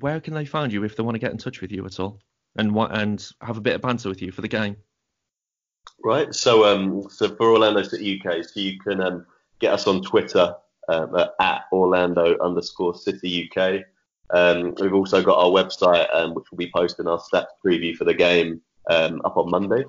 where 0.00 0.20
can 0.20 0.32
they 0.34 0.46
find 0.46 0.72
you 0.72 0.84
if 0.84 0.96
they 0.96 1.02
want 1.02 1.16
to 1.16 1.18
get 1.18 1.32
in 1.32 1.38
touch 1.38 1.60
with 1.60 1.72
you 1.72 1.84
at 1.84 2.00
all, 2.00 2.20
and 2.56 2.72
what 2.72 2.96
and 2.96 3.26
have 3.42 3.58
a 3.58 3.60
bit 3.60 3.74
of 3.74 3.82
banter 3.82 4.08
with 4.08 4.22
you 4.22 4.32
for 4.32 4.40
the 4.40 4.48
game? 4.48 4.76
Right. 6.02 6.34
So, 6.34 6.64
um, 6.64 7.08
so 7.08 7.34
for 7.34 7.50
Orlando 7.52 7.82
City 7.82 8.20
UK, 8.20 8.44
so 8.44 8.60
you 8.60 8.78
can 8.78 9.00
um, 9.00 9.26
get 9.58 9.72
us 9.72 9.86
on 9.86 10.02
Twitter 10.02 10.54
um, 10.88 11.16
at, 11.16 11.34
at 11.40 11.62
Orlando 11.72 12.36
underscore 12.38 12.94
City 12.94 13.50
UK. 13.50 13.82
Um, 14.30 14.74
we've 14.80 14.94
also 14.94 15.22
got 15.22 15.38
our 15.38 15.50
website, 15.50 16.12
um, 16.14 16.34
which 16.34 16.50
will 16.50 16.58
be 16.58 16.70
posting 16.74 17.06
our 17.06 17.18
stats 17.18 17.46
preview 17.64 17.94
for 17.94 18.04
the 18.04 18.14
game 18.14 18.60
um, 18.90 19.20
up 19.24 19.36
on 19.36 19.50
Monday 19.50 19.84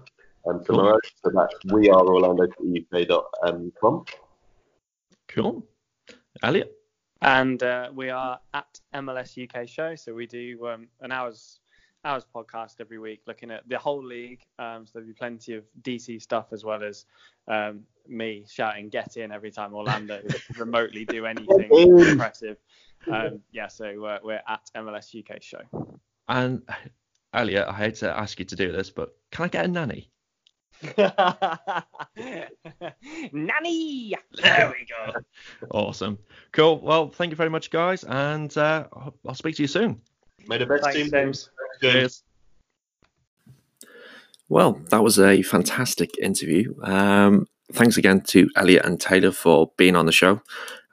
um, 0.48 0.64
tomorrow. 0.64 1.00
So 1.24 1.32
that's 1.34 1.54
we 1.74 1.90
are 1.90 2.06
Orlando 2.06 2.48
City 2.58 2.86
UK.com. 2.92 4.06
Cool. 5.28 5.66
Elliot. 6.44 6.72
And 7.22 7.64
uh, 7.64 7.90
we 7.94 8.10
are 8.10 8.40
at 8.54 8.80
MLS 8.94 9.42
UK 9.42 9.68
Show, 9.68 9.96
so 9.96 10.14
we 10.14 10.28
do 10.28 10.68
um, 10.68 10.88
an 11.02 11.12
hours 11.12 11.60
hours 12.06 12.26
podcast 12.34 12.76
every 12.80 13.00
week, 13.00 13.22
looking 13.28 13.52
at 13.52 13.68
the 13.68 13.78
whole 13.78 14.04
league. 14.04 14.42
Um, 14.60 14.86
so 14.86 14.92
there'll 14.94 15.08
be 15.08 15.14
plenty 15.14 15.56
of 15.56 15.64
DC 15.82 16.22
stuff 16.22 16.48
as 16.54 16.64
well 16.64 16.84
as 16.84 17.06
um, 17.48 17.82
me 18.08 18.46
shouting 18.48 18.90
"Get 18.90 19.18
in" 19.18 19.32
every 19.32 19.52
time 19.52 19.74
Orlando 19.74 20.22
remotely 20.58 21.04
do 21.06 21.26
anything 21.26 21.70
impressive. 21.72 22.58
Um, 23.12 23.42
yeah, 23.52 23.68
so 23.68 24.06
uh, 24.06 24.20
we're 24.24 24.42
at 24.48 24.70
MLS 24.78 25.18
UK 25.20 25.42
Show. 25.42 25.62
And 26.28 26.62
Elliot, 27.34 27.66
I 27.68 27.74
hate 27.74 27.96
to 27.96 28.18
ask 28.18 28.40
you 28.40 28.46
to 28.46 28.56
do 28.56 28.72
this, 28.72 28.90
but 28.90 29.16
can 29.32 29.46
I 29.46 29.48
get 29.50 29.66
a 29.66 29.68
nanny? 29.68 30.12
Nanny. 33.32 34.14
There 34.42 34.74
we 34.78 34.86
go. 34.86 35.20
Awesome. 35.72 36.18
Cool. 36.52 36.80
Well, 36.82 37.10
thank 37.10 37.32
you 37.32 37.36
very 37.36 37.50
much, 37.50 37.70
guys, 37.70 38.04
and 38.04 38.56
uh, 38.58 38.88
I'll- 38.94 39.16
I'll 39.28 39.36
speak 39.36 39.56
to 39.58 39.62
you 39.64 39.68
soon. 39.68 40.02
May 40.48 40.58
the 40.58 40.66
best 40.66 40.84
Thanks, 40.84 40.98
team 40.98 41.12
James. 41.12 41.50
Cheers. 41.82 42.24
Well, 44.48 44.80
that 44.90 45.04
was 45.04 45.20
a 45.20 45.42
fantastic 45.42 46.18
interview. 46.20 46.76
Um, 46.84 47.48
thanks 47.74 47.98
again 47.98 48.22
to 48.22 48.50
Elliot 48.56 48.86
and 48.86 49.02
Taylor 49.02 49.32
for 49.32 49.72
being 49.78 49.96
on 49.96 50.06
the 50.06 50.12
show. 50.12 50.42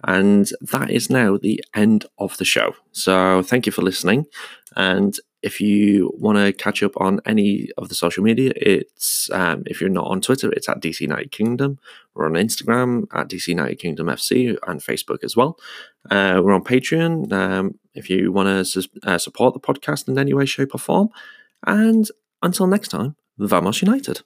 And 0.04 0.48
that 0.62 0.90
is 0.90 1.10
now 1.10 1.36
the 1.36 1.62
end 1.74 2.06
of 2.18 2.36
the 2.38 2.44
show. 2.44 2.74
So 2.92 3.42
thank 3.42 3.66
you 3.66 3.72
for 3.72 3.82
listening. 3.82 4.26
And 4.74 5.16
if 5.42 5.60
you 5.60 6.12
want 6.16 6.38
to 6.38 6.52
catch 6.52 6.82
up 6.82 6.92
on 6.96 7.20
any 7.26 7.68
of 7.76 7.88
the 7.88 7.94
social 7.94 8.22
media, 8.22 8.52
it's 8.56 9.28
um, 9.32 9.64
if 9.66 9.80
you're 9.80 9.90
not 9.90 10.06
on 10.06 10.20
Twitter, 10.20 10.50
it's 10.52 10.68
at 10.68 10.80
DC 10.80 11.00
United 11.00 11.30
Kingdom. 11.30 11.78
We're 12.14 12.26
on 12.26 12.32
Instagram 12.32 13.06
at 13.12 13.28
DC 13.28 13.48
United 13.48 13.78
Kingdom 13.78 14.06
FC 14.06 14.56
and 14.66 14.80
Facebook 14.80 15.22
as 15.24 15.36
well. 15.36 15.58
Uh, 16.10 16.40
we're 16.42 16.54
on 16.54 16.64
Patreon 16.64 17.32
um, 17.32 17.78
if 17.94 18.10
you 18.10 18.32
want 18.32 18.66
to 18.66 18.88
uh, 19.04 19.18
support 19.18 19.54
the 19.54 19.60
podcast 19.60 20.08
in 20.08 20.18
any 20.18 20.32
way, 20.32 20.46
shape, 20.46 20.74
or 20.74 20.78
form. 20.78 21.08
And 21.66 22.08
until 22.42 22.66
next 22.66 22.88
time, 22.88 23.16
Vamos 23.38 23.82
United. 23.82 24.22